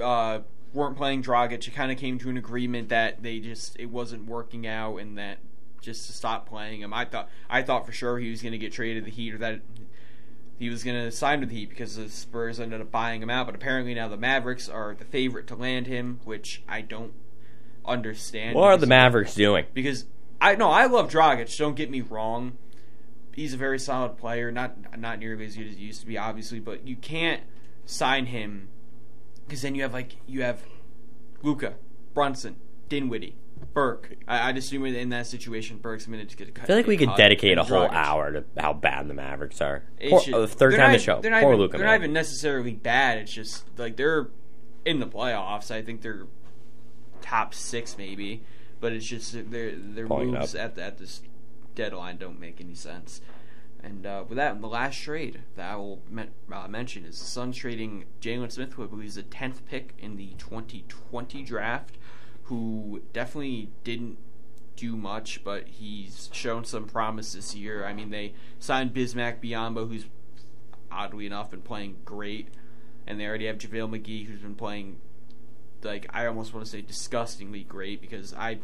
uh 0.00 0.40
weren't 0.72 0.96
playing 0.96 1.22
Dragic. 1.22 1.66
It 1.68 1.74
kind 1.74 1.90
of 1.92 1.98
came 1.98 2.18
to 2.20 2.30
an 2.30 2.36
agreement 2.36 2.88
that 2.90 3.22
they 3.22 3.40
just 3.40 3.78
it 3.78 3.86
wasn't 3.86 4.26
working 4.26 4.66
out, 4.66 4.96
and 4.98 5.18
that 5.18 5.38
just 5.82 6.06
to 6.06 6.12
stop 6.12 6.48
playing 6.48 6.80
him. 6.82 6.92
I 6.94 7.04
thought 7.04 7.28
I 7.48 7.62
thought 7.62 7.86
for 7.86 7.92
sure 7.92 8.18
he 8.18 8.30
was 8.30 8.40
going 8.42 8.52
to 8.52 8.58
get 8.58 8.72
traded 8.72 9.04
to 9.04 9.10
the 9.10 9.14
Heat 9.14 9.34
or 9.34 9.38
that. 9.38 9.60
He 10.60 10.68
was 10.68 10.84
going 10.84 11.02
to 11.02 11.10
sign 11.10 11.40
with 11.40 11.48
the 11.48 11.56
Heat 11.56 11.70
because 11.70 11.96
the 11.96 12.10
Spurs 12.10 12.60
ended 12.60 12.82
up 12.82 12.90
buying 12.90 13.22
him 13.22 13.30
out, 13.30 13.46
but 13.46 13.54
apparently 13.54 13.94
now 13.94 14.08
the 14.08 14.18
Mavericks 14.18 14.68
are 14.68 14.94
the 14.94 15.06
favorite 15.06 15.46
to 15.46 15.56
land 15.56 15.86
him, 15.86 16.20
which 16.24 16.62
I 16.68 16.82
don't 16.82 17.14
understand. 17.86 18.54
What 18.54 18.64
are 18.66 18.76
the 18.76 18.86
Mavericks 18.86 19.34
doing? 19.34 19.64
because 19.72 20.04
I 20.38 20.56
no, 20.56 20.70
I 20.70 20.84
love 20.84 21.10
Dragic. 21.10 21.56
Don't 21.56 21.76
get 21.76 21.90
me 21.90 22.02
wrong. 22.02 22.58
He's 23.34 23.54
a 23.54 23.56
very 23.56 23.78
solid 23.78 24.18
player, 24.18 24.52
not 24.52 24.98
not 24.98 25.18
nearly 25.18 25.46
as 25.46 25.56
good 25.56 25.66
as 25.66 25.76
he 25.76 25.84
used 25.84 26.02
to 26.02 26.06
be, 26.06 26.18
obviously. 26.18 26.60
But 26.60 26.86
you 26.86 26.96
can't 26.96 27.42
sign 27.86 28.26
him 28.26 28.68
because 29.46 29.62
then 29.62 29.74
you 29.74 29.80
have 29.80 29.94
like 29.94 30.16
you 30.26 30.42
have 30.42 30.62
Luka, 31.42 31.76
Brunson, 32.12 32.56
Dinwiddie, 32.90 33.34
Burke. 33.72 34.16
I, 34.26 34.48
I'd 34.48 34.56
assume 34.56 34.84
in 34.86 35.10
that 35.10 35.26
situation, 35.26 35.78
Burke's 35.78 36.04
to 36.04 36.36
get 36.36 36.48
a 36.48 36.52
cut. 36.52 36.64
I 36.64 36.66
feel 36.66 36.76
like 36.76 36.86
we 36.86 36.96
could 36.96 37.14
dedicate 37.16 37.58
a 37.58 37.64
whole 37.64 37.88
hour 37.88 38.32
to 38.32 38.44
how 38.58 38.72
bad 38.72 39.08
the 39.08 39.14
Mavericks 39.14 39.60
are. 39.60 39.84
Poor, 40.08 40.20
uh, 40.34 40.46
third 40.46 40.72
they're 40.72 40.78
time 40.78 40.90
not- 40.92 40.98
to 40.98 40.98
show. 40.98 41.20
They're 41.20 41.30
not 41.30 41.42
Poor 41.42 41.54
even, 41.54 41.70
They're 41.70 41.80
man. 41.80 41.86
not 41.88 42.04
even 42.04 42.12
necessarily 42.12 42.72
bad. 42.74 43.18
It's 43.18 43.32
just 43.32 43.64
like 43.78 43.96
they're 43.96 44.28
in 44.84 44.98
the 45.00 45.06
playoffs. 45.06 45.70
I 45.70 45.82
think 45.82 46.02
they're 46.02 46.26
top 47.22 47.54
six 47.54 47.96
maybe, 47.98 48.42
but 48.80 48.92
it's 48.92 49.06
just 49.06 49.32
that 49.32 49.50
their 49.50 49.72
their 49.76 50.06
Pulling 50.06 50.30
it 50.34 50.38
moves 50.38 50.54
up. 50.54 50.60
at 50.62 50.74
the, 50.74 50.82
at 50.82 50.98
this 50.98 51.22
deadline 51.74 52.16
don't 52.16 52.40
make 52.40 52.60
any 52.60 52.74
sense. 52.74 53.20
And 53.82 54.04
uh, 54.04 54.24
with 54.28 54.36
that, 54.36 54.60
the 54.60 54.66
last 54.66 55.00
trade 55.00 55.40
that 55.56 55.70
I 55.70 55.76
will 55.76 56.02
men- 56.10 56.32
uh, 56.52 56.68
mention 56.68 57.04
is 57.06 57.18
the 57.18 57.24
Suns 57.24 57.56
trading 57.56 58.04
Jalen 58.20 58.52
Smith, 58.52 58.74
who 58.74 58.84
I 58.84 58.86
believe 58.86 59.06
is 59.08 59.14
the 59.14 59.22
tenth 59.22 59.64
pick 59.66 59.94
in 59.98 60.16
the 60.16 60.34
2020 60.36 61.42
draft, 61.44 61.96
who 62.50 63.00
definitely 63.12 63.70
didn't 63.84 64.18
do 64.74 64.96
much, 64.96 65.44
but 65.44 65.68
he's 65.68 66.28
shown 66.32 66.64
some 66.64 66.84
promise 66.84 67.32
this 67.32 67.54
year. 67.54 67.86
I 67.86 67.92
mean, 67.92 68.10
they 68.10 68.34
signed 68.58 68.92
Bismack 68.92 69.40
Biyombo, 69.40 69.88
who's 69.88 70.06
oddly 70.90 71.26
enough 71.26 71.52
been 71.52 71.62
playing 71.62 71.98
great, 72.04 72.48
and 73.06 73.20
they 73.20 73.26
already 73.26 73.46
have 73.46 73.56
JaVale 73.56 73.88
McGee, 73.88 74.26
who's 74.26 74.40
been 74.40 74.56
playing 74.56 74.98
like 75.82 76.06
I 76.10 76.26
almost 76.26 76.52
want 76.52 76.66
to 76.66 76.70
say 76.70 76.80
disgustingly 76.82 77.62
great 77.62 78.00
because 78.00 78.34
I 78.34 78.58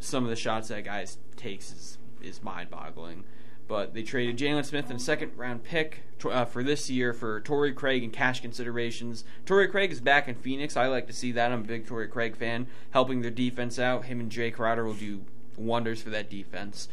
some 0.00 0.24
of 0.24 0.30
the 0.30 0.36
shots 0.36 0.68
that 0.68 0.84
guy 0.84 1.04
takes 1.36 1.70
is 1.70 1.98
is 2.22 2.42
mind 2.42 2.70
boggling. 2.70 3.24
But 3.68 3.94
they 3.94 4.02
traded 4.02 4.36
Jalen 4.36 4.64
Smith 4.64 4.90
and 4.90 5.00
a 5.00 5.02
second 5.02 5.32
round 5.36 5.64
pick 5.64 6.02
uh, 6.24 6.44
for 6.44 6.62
this 6.62 6.88
year 6.88 7.12
for 7.12 7.40
Torrey 7.40 7.72
Craig 7.72 8.04
and 8.04 8.12
cash 8.12 8.40
considerations. 8.40 9.24
Torrey 9.44 9.68
Craig 9.68 9.90
is 9.90 10.00
back 10.00 10.28
in 10.28 10.36
Phoenix. 10.36 10.76
I 10.76 10.86
like 10.86 11.06
to 11.08 11.12
see 11.12 11.32
that. 11.32 11.50
I'm 11.50 11.60
a 11.60 11.64
big 11.64 11.86
Torrey 11.86 12.08
Craig 12.08 12.36
fan, 12.36 12.68
helping 12.90 13.22
their 13.22 13.30
defense 13.30 13.78
out. 13.78 14.04
Him 14.04 14.20
and 14.20 14.30
Jae 14.30 14.52
Crowder 14.52 14.84
will 14.84 14.94
do 14.94 15.22
wonders 15.56 16.00
for 16.02 16.10
that 16.10 16.30
defense. 16.30 16.88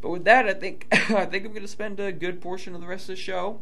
But 0.00 0.10
with 0.10 0.24
that, 0.24 0.46
I 0.46 0.54
think 0.54 0.86
I 0.92 1.26
think 1.26 1.44
I'm 1.44 1.52
going 1.52 1.62
to 1.62 1.68
spend 1.68 1.98
a 2.00 2.12
good 2.12 2.40
portion 2.40 2.74
of 2.74 2.80
the 2.80 2.86
rest 2.86 3.04
of 3.04 3.16
the 3.16 3.22
show 3.22 3.60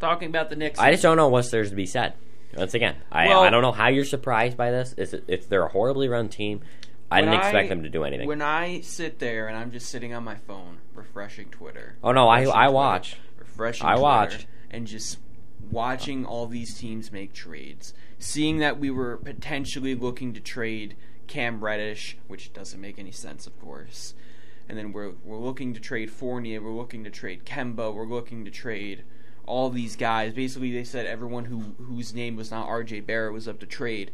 talking 0.00 0.28
about 0.28 0.50
the 0.50 0.56
Knicks. 0.56 0.78
I 0.78 0.92
just 0.92 1.02
don't 1.02 1.16
know 1.16 1.28
what's 1.28 1.50
there's 1.50 1.70
to 1.70 1.76
be 1.76 1.86
said. 1.86 2.14
Once 2.56 2.74
again, 2.74 2.96
I 3.12 3.28
Well- 3.28 3.42
I 3.42 3.50
don't 3.50 3.62
know 3.62 3.72
how 3.72 3.88
you're 3.88 4.04
surprised 4.04 4.56
by 4.56 4.70
this. 4.70 4.94
It's, 4.96 5.14
it's 5.26 5.46
they're 5.46 5.64
a 5.64 5.68
horribly 5.68 6.08
run 6.08 6.28
team. 6.28 6.62
I 7.10 7.20
didn't 7.20 7.34
expect 7.34 7.66
I- 7.66 7.68
them 7.68 7.82
to 7.82 7.88
do 7.88 8.04
anything. 8.04 8.26
When 8.28 8.42
I 8.42 8.80
sit 8.80 9.18
there 9.18 9.48
and 9.48 9.56
I'm 9.56 9.70
just 9.70 9.88
sitting 9.88 10.12
on 10.14 10.24
my 10.24 10.34
phone, 10.34 10.78
refreshing 10.98 11.48
Twitter. 11.50 11.96
Oh, 12.02 12.12
no, 12.12 12.28
I- 12.28 12.40
I 12.40 12.44
Twitter, 12.44 12.70
watched. 12.72 13.16
Refreshing 13.38 13.86
I 13.86 13.92
Twitter, 13.92 14.02
watched. 14.02 14.46
And 14.70 14.86
just 14.86 15.18
watching 15.70 16.24
all 16.24 16.46
these 16.46 16.78
teams 16.78 17.10
make 17.12 17.32
trades. 17.32 17.94
Seeing 18.18 18.58
that 18.58 18.78
we 18.78 18.90
were 18.90 19.16
potentially 19.16 19.94
looking 19.94 20.32
to 20.34 20.40
trade 20.40 20.96
Cam 21.26 21.62
Reddish, 21.62 22.16
which 22.26 22.52
doesn't 22.52 22.80
make 22.80 22.98
any 22.98 23.12
sense, 23.12 23.46
of 23.46 23.58
course. 23.60 24.14
And 24.68 24.76
then 24.76 24.92
we're, 24.92 25.12
we're 25.24 25.38
looking 25.38 25.72
to 25.74 25.80
trade 25.80 26.10
Fournier, 26.10 26.60
we're 26.60 26.72
looking 26.72 27.04
to 27.04 27.10
trade 27.10 27.44
Kemba, 27.46 27.94
we're 27.94 28.06
looking 28.06 28.44
to 28.44 28.50
trade 28.50 29.04
all 29.46 29.70
these 29.70 29.96
guys. 29.96 30.34
Basically, 30.34 30.72
they 30.72 30.84
said 30.84 31.06
everyone 31.06 31.46
who 31.46 31.74
whose 31.82 32.12
name 32.14 32.36
was 32.36 32.50
not 32.50 32.68
R.J. 32.68 33.00
Barrett 33.00 33.32
was 33.32 33.48
up 33.48 33.58
to 33.60 33.66
trade, 33.66 34.10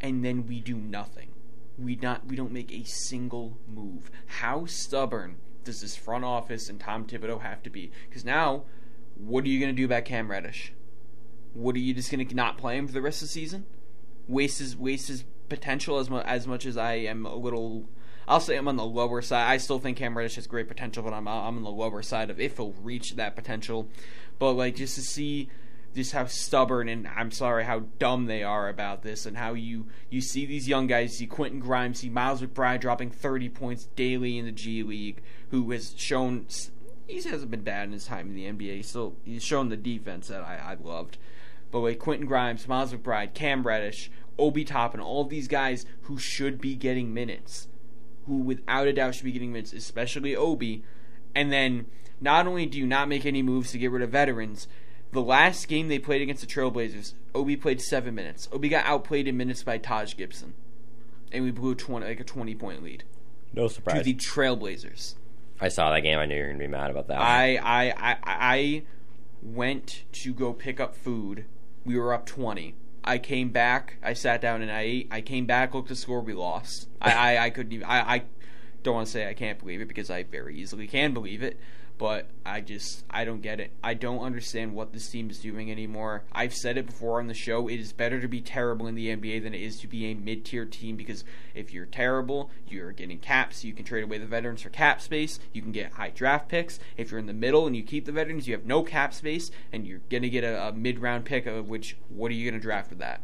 and 0.00 0.24
then 0.24 0.46
we 0.46 0.60
do 0.60 0.76
nothing. 0.76 1.30
We 1.76 1.96
not 1.96 2.26
we 2.26 2.36
don't 2.36 2.52
make 2.52 2.72
a 2.72 2.84
single 2.84 3.58
move. 3.66 4.10
How 4.26 4.64
stubborn 4.66 5.36
does 5.66 5.82
this 5.82 5.96
front 5.96 6.24
office 6.24 6.70
and 6.70 6.80
Tom 6.80 7.04
Thibodeau 7.04 7.42
have 7.42 7.62
to 7.64 7.70
be? 7.70 7.90
Because 8.08 8.24
now, 8.24 8.62
what 9.16 9.44
are 9.44 9.48
you 9.48 9.60
going 9.60 9.74
to 9.74 9.76
do 9.76 9.84
about 9.84 10.06
Cam 10.06 10.30
Reddish? 10.30 10.72
What 11.52 11.74
are 11.74 11.80
you 11.80 11.92
just 11.92 12.10
going 12.10 12.26
to 12.26 12.34
not 12.34 12.56
play 12.56 12.76
him 12.78 12.86
for 12.86 12.92
the 12.92 13.02
rest 13.02 13.22
of 13.22 13.28
the 13.28 13.32
season? 13.32 13.66
Waste 14.28 14.58
his 14.58 14.76
waste 14.76 15.08
his 15.08 15.24
potential 15.48 15.98
as 15.98 16.10
much 16.10 16.26
as 16.26 16.46
much 16.46 16.66
as 16.66 16.76
I 16.76 16.94
am 16.94 17.26
a 17.26 17.34
little. 17.34 17.88
I'll 18.28 18.40
say 18.40 18.56
I'm 18.56 18.66
on 18.68 18.76
the 18.76 18.84
lower 18.84 19.22
side. 19.22 19.48
I 19.48 19.56
still 19.58 19.78
think 19.78 19.98
Cam 19.98 20.16
Reddish 20.16 20.34
has 20.34 20.46
great 20.46 20.68
potential, 20.68 21.02
but 21.02 21.12
I'm 21.12 21.28
I'm 21.28 21.56
on 21.56 21.62
the 21.62 21.70
lower 21.70 22.02
side 22.02 22.30
of 22.30 22.40
if 22.40 22.56
he'll 22.56 22.72
reach 22.82 23.14
that 23.16 23.36
potential. 23.36 23.88
But 24.38 24.52
like 24.52 24.76
just 24.76 24.96
to 24.96 25.02
see 25.02 25.48
just 25.96 26.12
how 26.12 26.26
stubborn 26.26 26.88
and 26.88 27.08
I'm 27.08 27.30
sorry 27.30 27.64
how 27.64 27.80
dumb 27.98 28.26
they 28.26 28.42
are 28.42 28.68
about 28.68 29.02
this, 29.02 29.26
and 29.26 29.36
how 29.36 29.54
you 29.54 29.86
you 30.10 30.20
see 30.20 30.46
these 30.46 30.68
young 30.68 30.86
guys, 30.86 31.12
you 31.12 31.18
see 31.18 31.26
Quentin 31.26 31.58
Grimes, 31.58 32.00
see 32.00 32.08
Miles 32.08 32.42
McBride 32.42 32.80
dropping 32.80 33.10
30 33.10 33.48
points 33.48 33.88
daily 33.96 34.38
in 34.38 34.44
the 34.44 34.52
G 34.52 34.82
League, 34.82 35.22
who 35.50 35.70
has 35.72 35.94
shown 35.96 36.46
he 37.06 37.16
hasn't 37.22 37.50
been 37.50 37.62
bad 37.62 37.84
in 37.84 37.92
his 37.92 38.06
time 38.06 38.28
in 38.28 38.34
the 38.34 38.44
NBA. 38.44 38.76
He's 38.76 38.96
he's 39.24 39.42
shown 39.42 39.68
the 39.68 39.76
defense 39.76 40.28
that 40.28 40.42
I, 40.42 40.56
I 40.56 40.76
loved. 40.82 41.18
But 41.70 41.80
like 41.80 41.98
Quentin 41.98 42.26
Grimes, 42.26 42.68
Miles 42.68 42.92
McBride, 42.92 43.34
Cam 43.34 43.66
Reddish, 43.66 44.10
Obi 44.38 44.64
Toppin, 44.64 45.00
all 45.00 45.24
these 45.24 45.48
guys 45.48 45.86
who 46.02 46.18
should 46.18 46.60
be 46.60 46.74
getting 46.74 47.12
minutes, 47.12 47.68
who 48.26 48.36
without 48.36 48.86
a 48.86 48.92
doubt 48.92 49.14
should 49.14 49.24
be 49.24 49.32
getting 49.32 49.52
minutes, 49.52 49.72
especially 49.72 50.36
Obi. 50.36 50.84
And 51.34 51.52
then 51.52 51.86
not 52.20 52.46
only 52.46 52.66
do 52.66 52.78
you 52.78 52.86
not 52.86 53.08
make 53.08 53.26
any 53.26 53.42
moves 53.42 53.72
to 53.72 53.78
get 53.78 53.90
rid 53.90 54.02
of 54.02 54.10
veterans, 54.10 54.68
the 55.12 55.22
last 55.22 55.68
game 55.68 55.88
they 55.88 55.98
played 55.98 56.22
against 56.22 56.40
the 56.40 56.46
Trailblazers, 56.46 57.14
Obi 57.34 57.56
played 57.56 57.80
seven 57.80 58.14
minutes. 58.14 58.48
Obi 58.52 58.68
got 58.68 58.84
outplayed 58.84 59.28
in 59.28 59.36
minutes 59.36 59.62
by 59.62 59.78
Taj 59.78 60.16
Gibson, 60.16 60.54
and 61.32 61.44
we 61.44 61.50
blew 61.50 61.74
twenty 61.74 62.06
like 62.06 62.20
a 62.20 62.24
twenty 62.24 62.54
point 62.54 62.82
lead 62.82 63.04
No 63.52 63.68
surprise 63.68 63.98
to 63.98 64.04
the 64.04 64.14
Trailblazers. 64.14 65.14
I 65.60 65.68
saw 65.68 65.90
that 65.92 66.00
game. 66.00 66.18
I 66.18 66.26
knew 66.26 66.36
you 66.36 66.42
were 66.42 66.48
gonna 66.48 66.58
be 66.58 66.66
mad 66.66 66.90
about 66.90 67.08
that. 67.08 67.20
I, 67.20 67.56
I 67.56 67.90
I 67.90 68.16
I 68.24 68.82
went 69.42 70.04
to 70.12 70.34
go 70.34 70.52
pick 70.52 70.80
up 70.80 70.94
food. 70.96 71.44
We 71.84 71.98
were 71.98 72.12
up 72.12 72.26
twenty. 72.26 72.74
I 73.04 73.18
came 73.18 73.50
back. 73.50 73.98
I 74.02 74.12
sat 74.14 74.40
down 74.40 74.62
and 74.62 74.70
I 74.70 74.80
ate. 74.80 75.08
I 75.10 75.20
came 75.20 75.46
back, 75.46 75.74
looked 75.74 75.86
at 75.86 75.90
the 75.90 75.96
score. 75.96 76.20
We 76.20 76.34
lost. 76.34 76.88
I 77.00 77.12
I, 77.36 77.44
I 77.44 77.50
couldn't 77.50 77.72
even. 77.72 77.86
I, 77.86 78.14
I 78.14 78.22
don't 78.82 78.94
want 78.94 79.06
to 79.06 79.12
say 79.12 79.28
I 79.28 79.34
can't 79.34 79.58
believe 79.58 79.80
it 79.80 79.88
because 79.88 80.10
I 80.10 80.24
very 80.24 80.56
easily 80.56 80.86
can 80.86 81.14
believe 81.14 81.42
it. 81.42 81.58
But 81.98 82.26
I 82.44 82.60
just 82.60 83.04
I 83.08 83.24
don't 83.24 83.40
get 83.40 83.58
it. 83.58 83.72
I 83.82 83.94
don't 83.94 84.20
understand 84.20 84.74
what 84.74 84.92
this 84.92 85.08
team 85.08 85.30
is 85.30 85.38
doing 85.38 85.70
anymore. 85.70 86.24
I've 86.30 86.54
said 86.54 86.76
it 86.76 86.86
before 86.86 87.18
on 87.18 87.26
the 87.26 87.34
show. 87.34 87.68
It 87.68 87.80
is 87.80 87.92
better 87.92 88.20
to 88.20 88.28
be 88.28 88.40
terrible 88.40 88.86
in 88.86 88.94
the 88.94 89.08
NBA 89.16 89.42
than 89.42 89.54
it 89.54 89.62
is 89.62 89.78
to 89.80 89.86
be 89.86 90.06
a 90.06 90.14
mid-tier 90.14 90.66
team 90.66 90.96
because 90.96 91.24
if 91.54 91.72
you're 91.72 91.86
terrible, 91.86 92.50
you're 92.68 92.92
getting 92.92 93.18
caps. 93.18 93.64
You 93.64 93.72
can 93.72 93.84
trade 93.84 94.04
away 94.04 94.18
the 94.18 94.26
veterans 94.26 94.62
for 94.62 94.68
cap 94.68 95.00
space. 95.00 95.38
You 95.52 95.62
can 95.62 95.72
get 95.72 95.92
high 95.92 96.10
draft 96.10 96.48
picks. 96.48 96.78
If 96.96 97.10
you're 97.10 97.20
in 97.20 97.26
the 97.26 97.32
middle 97.32 97.66
and 97.66 97.74
you 97.74 97.82
keep 97.82 98.04
the 98.04 98.12
veterans, 98.12 98.46
you 98.46 98.54
have 98.54 98.66
no 98.66 98.82
cap 98.82 99.14
space, 99.14 99.50
and 99.72 99.86
you're 99.86 100.02
gonna 100.10 100.28
get 100.28 100.44
a, 100.44 100.68
a 100.68 100.72
mid-round 100.72 101.24
pick. 101.24 101.46
Of 101.46 101.68
which 101.68 101.96
what 102.08 102.30
are 102.30 102.34
you 102.34 102.50
gonna 102.50 102.60
draft 102.60 102.90
with 102.90 102.98
that? 102.98 103.22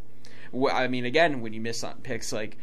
I 0.70 0.86
mean, 0.88 1.04
again, 1.04 1.40
when 1.40 1.52
you 1.52 1.60
miss 1.60 1.82
on 1.82 1.94
picks 2.02 2.32
like 2.32 2.58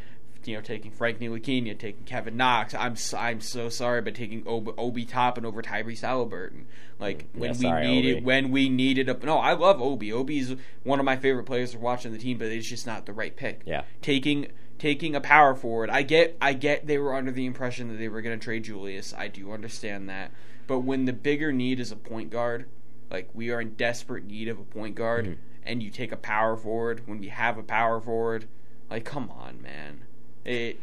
you 0.46 0.56
know, 0.56 0.62
taking 0.62 0.92
Frank 0.92 1.20
Ntilikina, 1.20 1.78
taking 1.78 2.04
Kevin 2.06 2.38
Knox. 2.38 2.74
I'm 2.74 2.96
I'm 3.18 3.42
so 3.42 3.70
sorry, 3.70 4.02
but 4.02 4.16
taking 4.16 4.44
Obi, 4.48 4.72
Obi 4.78 5.06
Toppin 5.06 5.46
over 5.46 5.62
Tyrese 5.62 6.02
Halliburton. 6.02 6.66
Like 7.00 7.28
when 7.34 7.54
Yeah, 7.60 7.82
we 7.82 7.88
needed 7.88 8.16
Obi. 8.18 8.26
when 8.26 8.52
we 8.52 8.70
needed 8.70 9.10
a 9.10 9.14
no, 9.26 9.38
I 9.38 9.54
love 9.54 9.82
Obi. 9.82 10.12
Obi's 10.14 10.56
one 10.84 11.00
of 11.00 11.06
my 11.06 11.16
favorite 11.18 11.46
players 11.46 11.72
to 11.72 11.80
watch 11.80 12.06
on 12.06 12.12
the 12.12 12.18
team, 12.18 12.38
but 12.38 12.48
it's 12.48 12.68
just 12.68 12.86
not 12.88 13.06
the 13.06 13.14
right 13.14 13.36
pick. 13.36 13.62
Yeah. 13.66 13.84
taking 14.02 14.48
taking 14.78 15.14
a 15.16 15.22
power 15.22 15.56
forward. 15.56 15.90
I 15.90 16.02
get 16.04 16.38
I 16.42 16.54
get 16.54 16.88
they 16.88 16.98
were 16.98 17.14
under 17.16 17.32
the 17.32 17.46
impression 17.46 17.90
that 17.90 17.96
they 17.98 18.08
were 18.10 18.22
going 18.22 18.38
to 18.40 18.44
trade 18.44 18.64
Julius. 18.64 19.14
I 19.18 19.28
do 19.28 19.52
understand 19.52 20.10
that, 20.10 20.32
but 20.68 20.80
when 20.80 21.06
the 21.06 21.14
bigger 21.14 21.52
need 21.52 21.80
is 21.80 21.92
a 21.92 21.96
point 21.98 22.30
guard, 22.30 22.66
like 23.12 23.30
we 23.34 23.50
are 23.52 23.60
in 23.62 23.74
desperate 23.76 24.26
need 24.26 24.48
of 24.48 24.58
a 24.60 24.64
point 24.64 24.96
guard, 24.96 25.26
Mhm. 25.26 25.38
and 25.66 25.84
you 25.84 25.90
take 25.92 26.12
a 26.14 26.18
power 26.18 26.56
forward 26.56 27.02
when 27.08 27.20
we 27.20 27.28
have 27.28 27.58
a 27.58 27.64
power 27.64 28.00
forward, 28.00 28.46
like 28.90 29.04
come 29.06 29.30
on, 29.30 29.62
man. 29.62 30.02
It, 30.50 30.80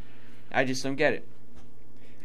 I 0.53 0.65
just 0.65 0.83
don't 0.85 0.95
get 0.95 1.13
it. 1.13 1.27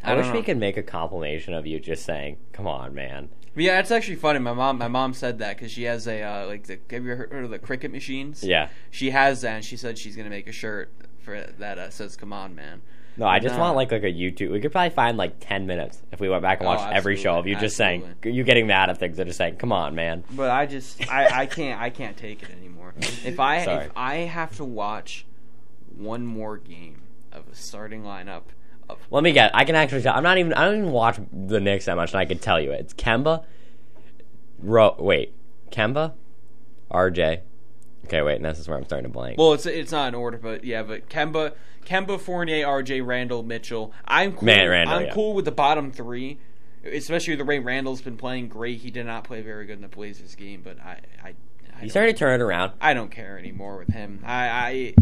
I, 0.04 0.10
don't 0.10 0.18
wish 0.18 0.26
know. 0.28 0.34
we 0.34 0.42
could 0.42 0.58
make 0.58 0.76
a 0.76 0.82
compilation 0.82 1.54
of 1.54 1.66
you 1.66 1.80
just 1.80 2.04
saying, 2.04 2.36
"Come 2.52 2.66
on, 2.66 2.94
man." 2.94 3.28
But 3.54 3.64
yeah, 3.64 3.80
it's 3.80 3.90
actually 3.90 4.16
funny. 4.16 4.38
My 4.38 4.52
mom, 4.52 4.78
my 4.78 4.88
mom 4.88 5.12
said 5.12 5.38
that 5.40 5.56
because 5.56 5.70
she 5.72 5.82
has 5.84 6.06
a 6.06 6.22
uh, 6.22 6.46
like 6.46 6.64
the. 6.66 6.78
Have 6.90 7.04
you 7.04 7.14
heard 7.16 7.44
of 7.44 7.50
the 7.50 7.58
cricket 7.58 7.90
machines? 7.90 8.42
Yeah. 8.44 8.68
She 8.90 9.10
has 9.10 9.40
that, 9.42 9.56
and 9.56 9.64
she 9.64 9.76
said 9.76 9.98
she's 9.98 10.16
gonna 10.16 10.30
make 10.30 10.46
a 10.48 10.52
shirt 10.52 10.92
for 11.20 11.40
that 11.58 11.78
uh, 11.78 11.90
says 11.90 12.16
"Come 12.16 12.32
on, 12.32 12.54
man." 12.54 12.80
No, 13.16 13.26
I 13.26 13.40
just 13.40 13.56
No. 13.56 13.60
want 13.60 13.76
like 13.76 13.92
like 13.92 14.04
a 14.04 14.06
YouTube. 14.12 14.50
We 14.52 14.60
could 14.60 14.72
probably 14.72 14.94
find 14.94 15.16
like 15.18 15.34
ten 15.40 15.66
minutes 15.66 16.00
if 16.12 16.20
we 16.20 16.28
went 16.28 16.42
back 16.42 16.60
and 16.60 16.66
Oh, 16.68 16.70
watched 16.74 16.94
every 16.94 17.16
show 17.16 17.34
of 17.38 17.46
you 17.46 17.54
absolutely, 17.56 17.66
just 17.66 17.76
saying 17.76 18.00
absolutely. 18.02 18.32
you 18.32 18.44
getting 18.44 18.66
mad 18.68 18.88
at 18.88 18.98
things 18.98 19.18
and 19.18 19.26
just 19.28 19.36
saying, 19.38 19.56
"Come 19.56 19.70
on, 19.72 19.94
man." 19.94 20.24
But 20.30 20.50
I 20.50 20.66
just, 20.66 21.10
I, 21.10 21.40
I 21.42 21.46
can't, 21.46 21.80
I 21.80 21.90
can't 21.90 22.16
take 22.16 22.42
it 22.42 22.50
anymore. 22.50 22.94
If 23.24 23.38
I, 23.38 23.56
if 23.58 23.90
I 23.96 24.14
have 24.18 24.56
to 24.56 24.64
watch 24.64 25.26
one 25.94 26.24
more 26.24 26.56
game 26.56 27.01
of 27.32 27.48
a 27.50 27.54
starting 27.54 28.02
lineup 28.02 28.42
of 28.88 28.98
Let 29.10 29.22
me 29.22 29.32
get. 29.32 29.50
I 29.54 29.64
can 29.64 29.74
actually. 29.74 30.02
Tell, 30.02 30.14
I'm 30.14 30.22
not 30.22 30.38
even. 30.38 30.52
I 30.54 30.64
don't 30.64 30.78
even 30.78 30.92
watch 30.92 31.18
the 31.32 31.60
Knicks 31.60 31.86
that 31.86 31.96
much, 31.96 32.12
and 32.12 32.20
I 32.20 32.24
can 32.24 32.38
tell 32.38 32.60
you 32.60 32.72
it. 32.72 32.80
It's 32.80 32.94
Kemba. 32.94 33.44
Ro. 34.58 34.94
Wait, 34.98 35.34
Kemba, 35.70 36.12
RJ. 36.90 37.40
Okay, 38.04 38.22
wait. 38.22 38.36
And 38.36 38.44
this 38.44 38.58
is 38.58 38.68
where 38.68 38.76
I'm 38.76 38.84
starting 38.84 39.10
to 39.10 39.12
blank. 39.12 39.38
Well, 39.38 39.52
it's 39.52 39.66
it's 39.66 39.92
not 39.92 40.08
in 40.08 40.14
order, 40.14 40.38
but 40.38 40.64
yeah, 40.64 40.82
but 40.82 41.08
Kemba, 41.08 41.54
Kemba, 41.84 42.20
Fournier, 42.20 42.66
R.J. 42.66 43.00
Randle, 43.00 43.42
Mitchell. 43.42 43.92
I'm 44.04 44.32
cool. 44.32 44.46
Man, 44.46 44.68
Randle, 44.68 44.94
I'm 44.94 45.04
yeah. 45.06 45.14
cool 45.14 45.34
with 45.34 45.44
the 45.44 45.52
bottom 45.52 45.90
three, 45.90 46.38
especially 46.84 47.36
the 47.36 47.44
way 47.44 47.58
Randle's 47.58 48.02
been 48.02 48.16
playing 48.16 48.48
great. 48.48 48.80
He 48.80 48.90
did 48.90 49.06
not 49.06 49.24
play 49.24 49.40
very 49.42 49.66
good 49.66 49.76
in 49.76 49.82
the 49.82 49.88
Blazers 49.88 50.34
game, 50.34 50.62
but 50.62 50.78
I 50.80 51.00
I. 51.22 51.34
I 51.82 51.84
you 51.86 51.90
started 51.90 52.12
to 52.12 52.18
turn 52.18 52.40
it 52.40 52.42
around. 52.42 52.72
I 52.80 52.94
don't 52.94 53.10
care 53.10 53.38
anymore 53.38 53.76
with 53.76 53.88
him. 53.88 54.22
I, 54.24 54.48
I 54.48 54.94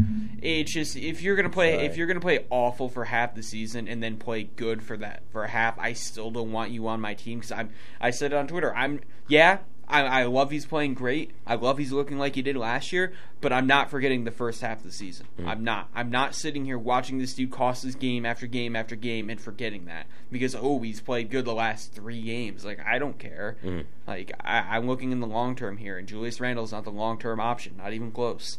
it's 0.42 0.72
just 0.72 0.96
if 0.96 1.20
you're 1.20 1.36
gonna 1.36 1.50
play 1.50 1.74
Sorry. 1.74 1.86
if 1.86 1.96
you're 1.96 2.06
gonna 2.06 2.20
play 2.20 2.46
awful 2.48 2.88
for 2.88 3.04
half 3.04 3.34
the 3.34 3.42
season 3.42 3.86
and 3.86 4.02
then 4.02 4.16
play 4.16 4.44
good 4.44 4.82
for 4.82 4.96
that 4.96 5.22
for 5.30 5.46
half, 5.46 5.78
I 5.78 5.92
still 5.92 6.30
don't 6.30 6.52
want 6.52 6.70
you 6.70 6.88
on 6.88 7.00
my 7.00 7.14
team 7.14 7.38
because 7.38 7.52
I'm. 7.52 7.70
I 8.00 8.10
said 8.10 8.32
it 8.32 8.36
on 8.36 8.46
Twitter. 8.46 8.74
I'm 8.74 9.00
yeah. 9.28 9.58
I, 9.90 10.20
I 10.20 10.24
love 10.24 10.50
he's 10.50 10.64
playing 10.66 10.94
great. 10.94 11.32
I 11.46 11.56
love 11.56 11.78
he's 11.78 11.92
looking 11.92 12.18
like 12.18 12.34
he 12.34 12.42
did 12.42 12.56
last 12.56 12.92
year, 12.92 13.12
but 13.40 13.52
I'm 13.52 13.66
not 13.66 13.90
forgetting 13.90 14.24
the 14.24 14.30
first 14.30 14.60
half 14.60 14.78
of 14.78 14.84
the 14.84 14.92
season. 14.92 15.26
I'm 15.44 15.64
not. 15.64 15.88
I'm 15.94 16.10
not 16.10 16.34
sitting 16.34 16.64
here 16.64 16.78
watching 16.78 17.18
this 17.18 17.34
dude 17.34 17.50
cost 17.50 17.82
his 17.82 17.94
game 17.94 18.24
after 18.24 18.46
game 18.46 18.76
after 18.76 18.96
game 18.96 19.28
and 19.28 19.40
forgetting 19.40 19.86
that 19.86 20.06
because 20.30 20.54
oh 20.54 20.78
he's 20.80 21.00
played 21.00 21.30
good 21.30 21.44
the 21.44 21.52
last 21.54 21.92
three 21.92 22.22
games. 22.22 22.64
Like 22.64 22.80
I 22.86 22.98
don't 22.98 23.18
care. 23.18 23.56
Mhm. 23.64 23.84
Like 24.06 24.32
I, 24.42 24.76
I'm 24.76 24.86
looking 24.86 25.12
in 25.12 25.20
the 25.20 25.26
long 25.26 25.56
term 25.56 25.76
here, 25.76 25.98
and 25.98 26.06
Julius 26.08 26.40
Randle's 26.40 26.72
not 26.72 26.84
the 26.84 26.90
long 26.90 27.18
term 27.18 27.40
option, 27.40 27.74
not 27.76 27.92
even 27.92 28.10
close. 28.12 28.58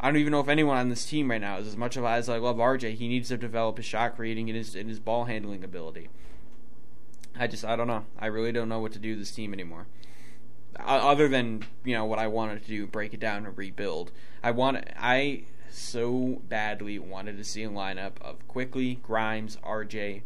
I 0.00 0.08
don't 0.08 0.16
even 0.16 0.32
know 0.32 0.40
if 0.40 0.48
anyone 0.48 0.78
on 0.78 0.88
this 0.88 1.06
team 1.06 1.30
right 1.30 1.40
now 1.40 1.58
is 1.58 1.66
as 1.68 1.76
much 1.76 1.96
of 1.96 2.04
as 2.04 2.28
I 2.28 2.38
love 2.38 2.56
RJ. 2.56 2.94
He 2.96 3.06
needs 3.06 3.28
to 3.28 3.36
develop 3.36 3.76
his 3.76 3.86
shot 3.86 4.16
creating 4.16 4.48
and 4.48 4.56
his 4.56 4.74
and 4.74 4.88
his 4.88 4.98
ball 4.98 5.26
handling 5.26 5.62
ability. 5.62 6.08
I 7.38 7.46
just 7.46 7.64
I 7.64 7.76
don't 7.76 7.86
know. 7.86 8.04
I 8.18 8.26
really 8.26 8.52
don't 8.52 8.68
know 8.68 8.80
what 8.80 8.92
to 8.92 8.98
do 8.98 9.10
with 9.10 9.20
this 9.20 9.30
team 9.30 9.52
anymore. 9.52 9.86
Other 10.78 11.28
than 11.28 11.64
you 11.84 11.94
know 11.94 12.04
what 12.04 12.18
I 12.18 12.26
wanted 12.28 12.62
to 12.62 12.68
do, 12.68 12.86
break 12.86 13.12
it 13.14 13.20
down 13.20 13.46
and 13.46 13.56
rebuild. 13.56 14.10
I 14.42 14.50
want 14.52 14.84
I 14.98 15.44
so 15.70 16.42
badly 16.48 16.98
wanted 16.98 17.36
to 17.38 17.44
see 17.44 17.62
a 17.64 17.68
lineup 17.70 18.12
of 18.20 18.46
Quickley 18.48 18.96
Grimes, 18.96 19.56
RJ, 19.64 20.22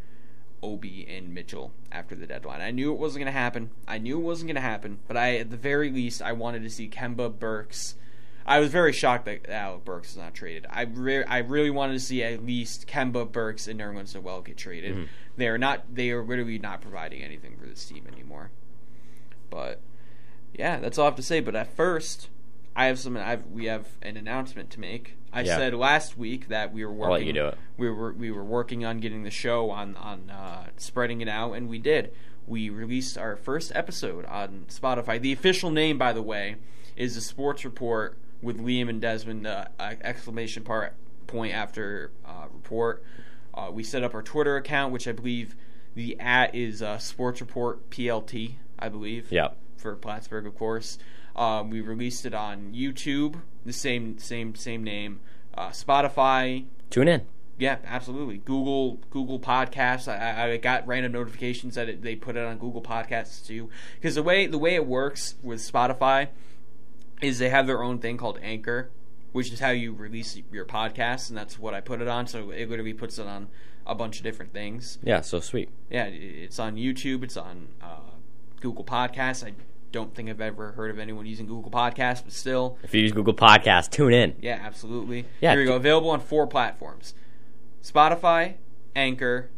Obi, 0.63 1.07
and 1.09 1.33
Mitchell 1.35 1.73
after 1.93 2.15
the 2.15 2.27
deadline. 2.27 2.61
I 2.61 2.71
knew 2.71 2.93
it 2.93 2.99
wasn't 2.99 3.25
going 3.25 3.33
to 3.33 3.39
happen. 3.39 3.71
I 3.87 3.99
knew 3.99 4.19
it 4.19 4.23
wasn't 4.23 4.49
going 4.49 4.57
to 4.57 4.61
happen, 4.61 4.99
but 5.07 5.17
I 5.17 5.37
at 5.37 5.51
the 5.51 5.57
very 5.57 5.91
least 5.91 6.23
I 6.23 6.33
wanted 6.33 6.63
to 6.63 6.71
see 6.71 6.89
Kemba 6.89 7.39
Burks. 7.39 7.95
I 8.49 8.61
was 8.61 8.71
very 8.71 8.93
shocked 8.93 9.25
that 9.25 9.51
Alec 9.51 9.85
Burks 9.85 10.11
was 10.15 10.23
not 10.23 10.33
traded. 10.35 10.67
I 10.71 10.83
re- 10.83 11.25
I 11.25 11.39
really 11.39 11.71
wanted 11.71 11.95
to 11.95 12.01
see 12.01 12.23
at 12.23 12.45
least 12.47 12.87
Kemba 12.87 13.31
Burks 13.31 13.67
and 13.67 13.81
Nerlens 13.81 14.15
Noel 14.15 14.41
get 14.43 14.57
traded. 14.57 14.95
Mhm. 14.97 15.09
They 15.37 15.49
are 15.49 15.59
not. 15.59 15.95
They 15.95 16.11
are 16.11 16.23
literally 16.25 16.59
not 16.59 16.81
providing 16.81 17.23
anything 17.23 17.57
for 17.57 17.67
this 17.67 17.85
team 17.85 18.07
anymore. 18.13 18.51
But 19.51 19.81
yeah, 20.59 20.79
that's 20.79 20.99
all 20.99 21.05
I 21.05 21.09
have 21.09 21.17
to 21.17 21.23
say. 21.23 21.41
But 21.41 21.55
at 21.55 21.75
first, 21.75 22.29
I 22.75 22.87
have 22.87 22.99
some. 22.99 23.17
I've 23.17 23.47
we 23.47 23.67
have 23.67 23.87
an 24.03 24.17
announcement 24.17 24.71
to 24.71 24.81
make. 24.81 25.17
I 25.33 25.43
Yeah. 25.43 25.57
said 25.57 25.75
last 25.75 26.17
week 26.17 26.49
that 26.49 26.73
we 26.73 26.85
were 26.85 26.93
working. 26.93 27.05
I'll 27.13 27.19
let 27.19 27.27
you 27.27 27.33
do 27.33 27.47
it. 27.49 27.59
We 27.77 27.91
were 27.91 28.13
we 28.13 28.31
were 28.31 28.45
working 28.45 28.85
on 28.85 28.99
getting 29.01 29.23
the 29.23 29.31
show 29.31 29.71
on 29.71 29.97
on 29.97 30.31
uh, 30.31 30.67
spreading 30.77 31.21
it 31.21 31.29
out, 31.29 31.53
and 31.53 31.69
we 31.69 31.79
did. 31.79 32.13
We 32.47 32.71
released 32.71 33.19
our 33.19 33.37
first 33.37 33.73
episode 33.75 34.25
on 34.27 34.67
Spotify. 34.69 35.21
The 35.21 35.33
official 35.33 35.71
name, 35.71 35.99
by 35.99 36.13
the 36.13 36.23
way, 36.23 36.57
is 36.97 37.17
the 37.17 37.21
Sports 37.21 37.65
Report 37.65 38.17
with 38.41 38.59
Liam 38.65 38.89
and 38.89 39.01
Desmond. 39.01 39.47
Uh, 39.47 39.67
exclamation 39.81 40.63
part 40.63 40.95
point 41.27 41.53
after 41.55 42.13
uh, 42.25 42.47
report. 42.53 43.03
Uh, 43.53 43.71
we 43.73 43.83
set 43.83 44.05
up 44.05 44.15
our 44.15 44.23
Twitter 44.23 44.57
account, 44.57 44.93
which 44.93 45.09
I 45.09 45.13
believe 45.13 45.57
the 45.95 46.19
at 46.21 46.55
is 46.55 46.83
uh, 46.83 46.99
Sports 46.99 47.41
Report 47.41 47.89
PLT. 47.91 48.55
I 48.79 48.89
believe 48.91 49.33
Yep. 49.33 49.57
For 49.95 49.97
Plattsburgh, 49.97 50.47
of 50.47 50.57
course. 50.57 50.99
Um, 51.35 51.71
we 51.71 51.81
released 51.81 52.25
it 52.27 52.35
on 52.35 52.73
YouTube, 52.75 53.41
the 53.65 53.73
same 53.73 54.19
same 54.19 54.55
same 54.55 54.83
name. 54.83 55.21
Uh, 55.55 55.69
Spotify, 55.71 56.65
Tune 56.91 57.09
in. 57.09 57.23
yeah, 57.59 57.77
absolutely. 57.87 58.39
Google 58.39 58.99
Google 59.11 59.39
Podcasts. 59.39 60.09
I, 60.09 60.17
I 60.17 60.53
I 60.53 60.57
got 60.57 60.87
random 60.87 61.13
notifications 61.13 61.75
that 61.77 61.89
it, 61.89 62.03
they 62.03 62.17
put 62.17 62.37
it 62.37 62.45
on 62.45 62.59
Google 62.59 62.83
Podcasts 62.83 63.47
too. 63.47 63.69
Because 63.97 64.15
the 64.15 64.23
way 64.23 64.47
the 64.47 64.59
way 64.59 64.75
it 64.75 64.87
works 64.87 65.35
with 65.43 65.61
Spotify 65.61 66.29
is 67.23 67.39
they 67.39 67.49
have 67.51 67.67
their 67.67 67.83
own 67.83 67.99
thing 67.99 68.17
called 68.17 68.39
Anchor, 68.43 68.91
which 69.33 69.53
is 69.53 69.61
how 69.61 69.71
you 69.71 69.93
release 69.93 70.39
your 70.53 70.65
podcast, 70.67 71.29
and 71.29 71.37
that's 71.39 71.59
what 71.59 71.75
I 71.75 71.81
put 71.81 72.01
it 72.03 72.09
on. 72.09 72.27
So 72.27 72.51
it 72.51 72.69
literally 72.69 72.93
puts 72.95 73.19
it 73.19 73.27
on 73.27 73.49
a 73.87 73.95
bunch 73.95 74.17
of 74.19 74.25
different 74.25 74.53
things 74.53 74.99
Yeah. 75.05 75.21
So 75.21 75.39
sweet. 75.41 75.69
yeah, 75.91 76.07
it's 76.07 76.59
on 76.59 76.75
YouTube. 76.77 77.23
It's 77.23 77.37
on 77.37 77.69
uh, 77.83 78.01
Google 78.61 78.85
Podcasts. 78.85 79.47
I 79.47 79.53
don't 79.97 80.15
think 80.15 80.29
I've 80.29 80.41
ever 80.41 80.73
heard 80.73 80.91
of 80.91 80.99
anyone 80.99 81.25
using 81.25 81.47
Google 81.47 81.71
Podcasts, 81.71 82.23
but 82.23 82.33
still, 82.33 82.79
If 82.83 82.95
you 82.95 83.01
use 83.01 83.13
Google 83.13 83.35
Podcasts, 83.35 83.91
tune 83.91 84.13
in. 84.13 84.37
yeah, 84.41 84.61
absolutely. 84.63 85.25
Yeah, 85.41 85.53
Here 85.53 85.61
we 85.61 85.67
go. 85.67 85.77
Available 85.77 86.11
on 86.11 86.21
four 86.21 86.47
platforms: 86.47 87.15
Spotify, 87.83 88.55
Anchor. 88.95 89.51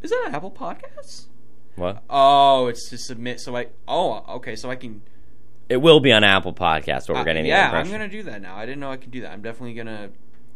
Is 0.00 0.10
that 0.10 0.30
Apple 0.32 0.52
Podcasts? 0.52 1.26
What? 1.74 2.02
Oh, 2.08 2.68
it's 2.68 2.88
to 2.90 2.98
submit. 2.98 3.40
So 3.40 3.56
I. 3.56 3.66
Oh, 3.88 4.24
okay. 4.36 4.54
So 4.54 4.70
I 4.70 4.76
can. 4.76 5.02
It 5.68 5.78
will 5.78 6.00
be 6.00 6.12
on 6.12 6.24
Apple 6.24 6.54
Podcasts, 6.54 7.06
but 7.08 7.14
we're 7.14 7.20
uh, 7.20 7.24
getting 7.24 7.46
yeah, 7.46 7.70
I'm 7.72 7.90
gonna 7.90 8.08
do 8.08 8.22
that 8.24 8.40
now. 8.40 8.56
I 8.56 8.66
didn't 8.66 8.80
know 8.80 8.90
I 8.90 8.96
could 8.96 9.10
do 9.10 9.22
that. 9.22 9.32
I'm 9.32 9.42
definitely 9.42 9.74
gonna. 9.74 10.10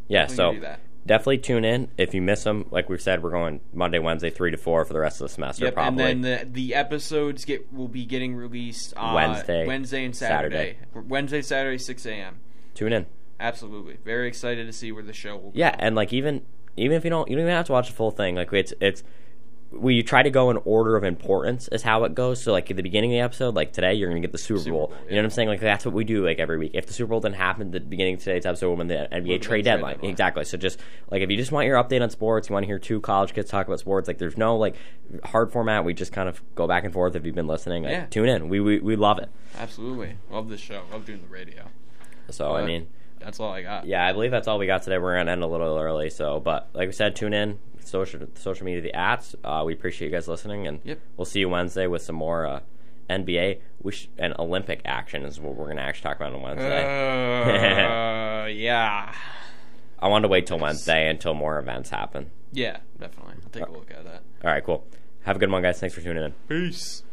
Yeah, 0.07 0.21
definitely 0.21 0.35
so 0.35 0.43
gonna 0.43 0.55
do 0.55 0.61
that. 0.61 0.79
Definitely 1.05 1.37
tune 1.37 1.65
in. 1.65 1.89
If 1.97 2.13
you 2.13 2.21
miss 2.21 2.43
them, 2.43 2.65
like 2.71 2.89
we've 2.89 3.01
said, 3.01 3.21
we're 3.23 3.31
going 3.31 3.61
Monday, 3.73 3.99
Wednesday, 3.99 4.29
three 4.29 4.51
to 4.51 4.57
four 4.57 4.85
for 4.85 4.93
the 4.93 4.99
rest 4.99 5.21
of 5.21 5.27
the 5.27 5.33
semester. 5.33 5.65
Yep, 5.65 5.73
probably. 5.73 6.03
and 6.03 6.23
then 6.23 6.39
the 6.39 6.51
the 6.51 6.75
episodes 6.75 7.45
get 7.45 7.71
will 7.73 7.87
be 7.87 8.05
getting 8.05 8.35
released 8.35 8.93
uh, 8.97 9.11
Wednesday, 9.15 9.67
Wednesday 9.67 10.05
and 10.05 10.15
Saturday. 10.15 10.77
Wednesday, 10.93 11.41
Saturday, 11.41 11.77
six 11.77 12.05
a.m. 12.05 12.39
tune 12.73 12.93
in. 12.93 13.05
Absolutely, 13.39 13.97
very 14.03 14.27
excited 14.27 14.65
to 14.65 14.73
see 14.73 14.91
where 14.91 15.03
the 15.03 15.13
show 15.13 15.37
will. 15.37 15.51
Be. 15.51 15.59
Yeah, 15.59 15.71
go. 15.71 15.77
and 15.79 15.95
like 15.95 16.13
even 16.13 16.41
even 16.77 16.97
if 16.97 17.03
you 17.03 17.09
don't, 17.09 17.29
you 17.29 17.35
don't 17.35 17.43
even 17.43 17.55
have 17.55 17.67
to 17.67 17.71
watch 17.71 17.89
the 17.89 17.95
full 17.95 18.11
thing. 18.11 18.35
Like 18.35 18.51
it's 18.53 18.73
it's 18.79 19.03
we 19.71 20.03
try 20.03 20.23
to 20.23 20.29
go 20.29 20.49
in 20.51 20.57
order 20.63 20.95
of 20.95 21.03
importance 21.03 21.67
is 21.69 21.81
how 21.81 22.03
it 22.05 22.15
goes. 22.15 22.41
So 22.41 22.53
like 22.53 22.69
at 22.71 22.77
the 22.77 22.83
beginning 22.83 23.11
of 23.11 23.15
the 23.15 23.19
episode, 23.21 23.55
like 23.55 23.73
today, 23.73 23.93
you're 23.93 24.07
gonna 24.09 24.21
get 24.21 24.31
the 24.31 24.37
Super, 24.37 24.59
Super 24.59 24.71
Bowl. 24.71 24.87
Bowl, 24.87 24.97
You 25.05 25.11
know 25.15 25.17
what 25.17 25.25
I'm 25.25 25.29
saying? 25.31 25.49
Like 25.49 25.59
that's 25.59 25.83
what 25.85 25.93
we 25.93 26.03
do 26.05 26.23
like 26.25 26.39
every 26.39 26.57
week. 26.57 26.71
If 26.73 26.85
the 26.87 26.93
Super 26.93 27.09
Bowl 27.09 27.19
didn't 27.19 27.35
happen 27.35 27.67
at 27.67 27.71
the 27.73 27.79
beginning 27.81 28.13
of 28.15 28.19
today's 28.21 28.45
episode, 28.45 28.77
when 28.77 28.87
the 28.87 29.07
NBA 29.11 29.23
the 29.23 29.27
trade 29.39 29.41
trade 29.41 29.65
deadline, 29.65 29.93
deadline. 29.95 30.11
exactly. 30.11 30.45
So 30.45 30.57
just 30.57 30.79
like 31.11 31.21
if 31.21 31.29
you 31.29 31.35
just 31.35 31.51
want 31.51 31.67
your 31.67 31.83
update 31.83 32.01
on 32.01 32.09
sports, 32.09 32.47
you 32.49 32.53
want 32.53 32.63
to 32.63 32.67
hear 32.67 32.79
two 32.79 33.01
college 33.01 33.33
kids 33.33 33.49
talk 33.49 33.67
about 33.67 33.79
sports. 33.79 34.07
Like 34.07 34.17
there's 34.17 34.37
no 34.37 34.55
like 34.55 34.75
hard 35.25 35.51
format. 35.51 35.83
We 35.83 35.93
just 35.93 36.13
kind 36.13 36.29
of 36.29 36.41
go 36.55 36.67
back 36.67 36.85
and 36.85 36.93
forth. 36.93 37.15
If 37.15 37.25
you've 37.25 37.35
been 37.35 37.47
listening, 37.47 37.83
like, 37.83 37.91
Yeah. 37.91 38.05
tune 38.05 38.29
in. 38.29 38.47
We, 38.47 38.59
we 38.61 38.79
we 38.79 38.95
love 38.95 39.19
it. 39.19 39.29
absolutely 39.57 40.15
love 40.31 40.47
this 40.47 40.61
show. 40.61 40.83
Love 40.91 41.05
doing 41.05 41.21
the 41.21 41.27
radio. 41.27 41.63
So 42.29 42.55
I 42.55 42.65
mean. 42.65 42.87
that's 43.19 43.39
all 43.39 43.51
I 43.51 43.61
got. 43.61 43.85
Yeah, 43.85 44.05
I 44.07 44.13
believe 44.13 44.31
that's 44.31 44.47
all 44.47 44.57
we 44.57 44.67
got 44.67 44.83
today. 44.83 44.97
We're 44.99 45.17
gonna 45.17 45.31
end 45.31 45.43
a 45.43 45.47
little 45.47 45.77
early, 45.77 46.09
so 46.09 46.39
but 46.39 46.69
like 46.73 46.87
we 46.87 46.93
said, 46.93 47.15
tune 47.15 47.33
in 47.33 47.59
social 47.87 48.27
social 48.35 48.65
media, 48.65 48.81
the 48.81 48.93
ats. 48.93 49.35
Uh, 49.43 49.63
we 49.65 49.73
appreciate 49.73 50.09
you 50.09 50.13
guys 50.15 50.27
listening, 50.27 50.67
and 50.67 50.79
Yep. 50.83 50.99
we'll 51.17 51.25
see 51.25 51.39
you 51.39 51.49
Wednesday 51.49 51.87
with 51.87 52.01
some 52.01 52.15
more 52.15 52.45
uh, 52.45 52.59
NBA 53.09 53.59
wish 53.81 54.09
and 54.17 54.33
Olympic 54.39 54.81
action 54.85 55.23
is 55.23 55.39
what 55.39 55.55
we're 55.55 55.67
gonna 55.67 55.81
actually 55.81 56.03
talk 56.03 56.17
about 56.17 56.33
on 56.33 56.41
Wednesday. 56.41 56.83
Uh, 56.83 58.45
yeah. 58.47 59.13
I 59.99 60.07
want 60.07 60.23
to 60.23 60.27
wait 60.27 60.45
till 60.47 60.59
Wednesday 60.59 61.09
until 61.09 61.33
more 61.33 61.57
events 61.59 61.89
happen. 61.89 62.29
Yeah, 62.51 62.77
definitely. 62.99 63.35
I'll 63.43 63.49
take 63.49 63.67
a 63.67 63.71
look 63.71 63.91
at 63.91 64.03
that. 64.03 64.23
All 64.43 64.51
right, 64.51 64.63
cool. 64.63 64.85
Have 65.23 65.37
a 65.37 65.39
good 65.39 65.49
one, 65.49 65.61
guys. 65.61 65.79
Thanks 65.79 65.95
for 65.95 66.01
tuning 66.01 66.23
in. 66.23 66.33
Peace. 66.47 67.03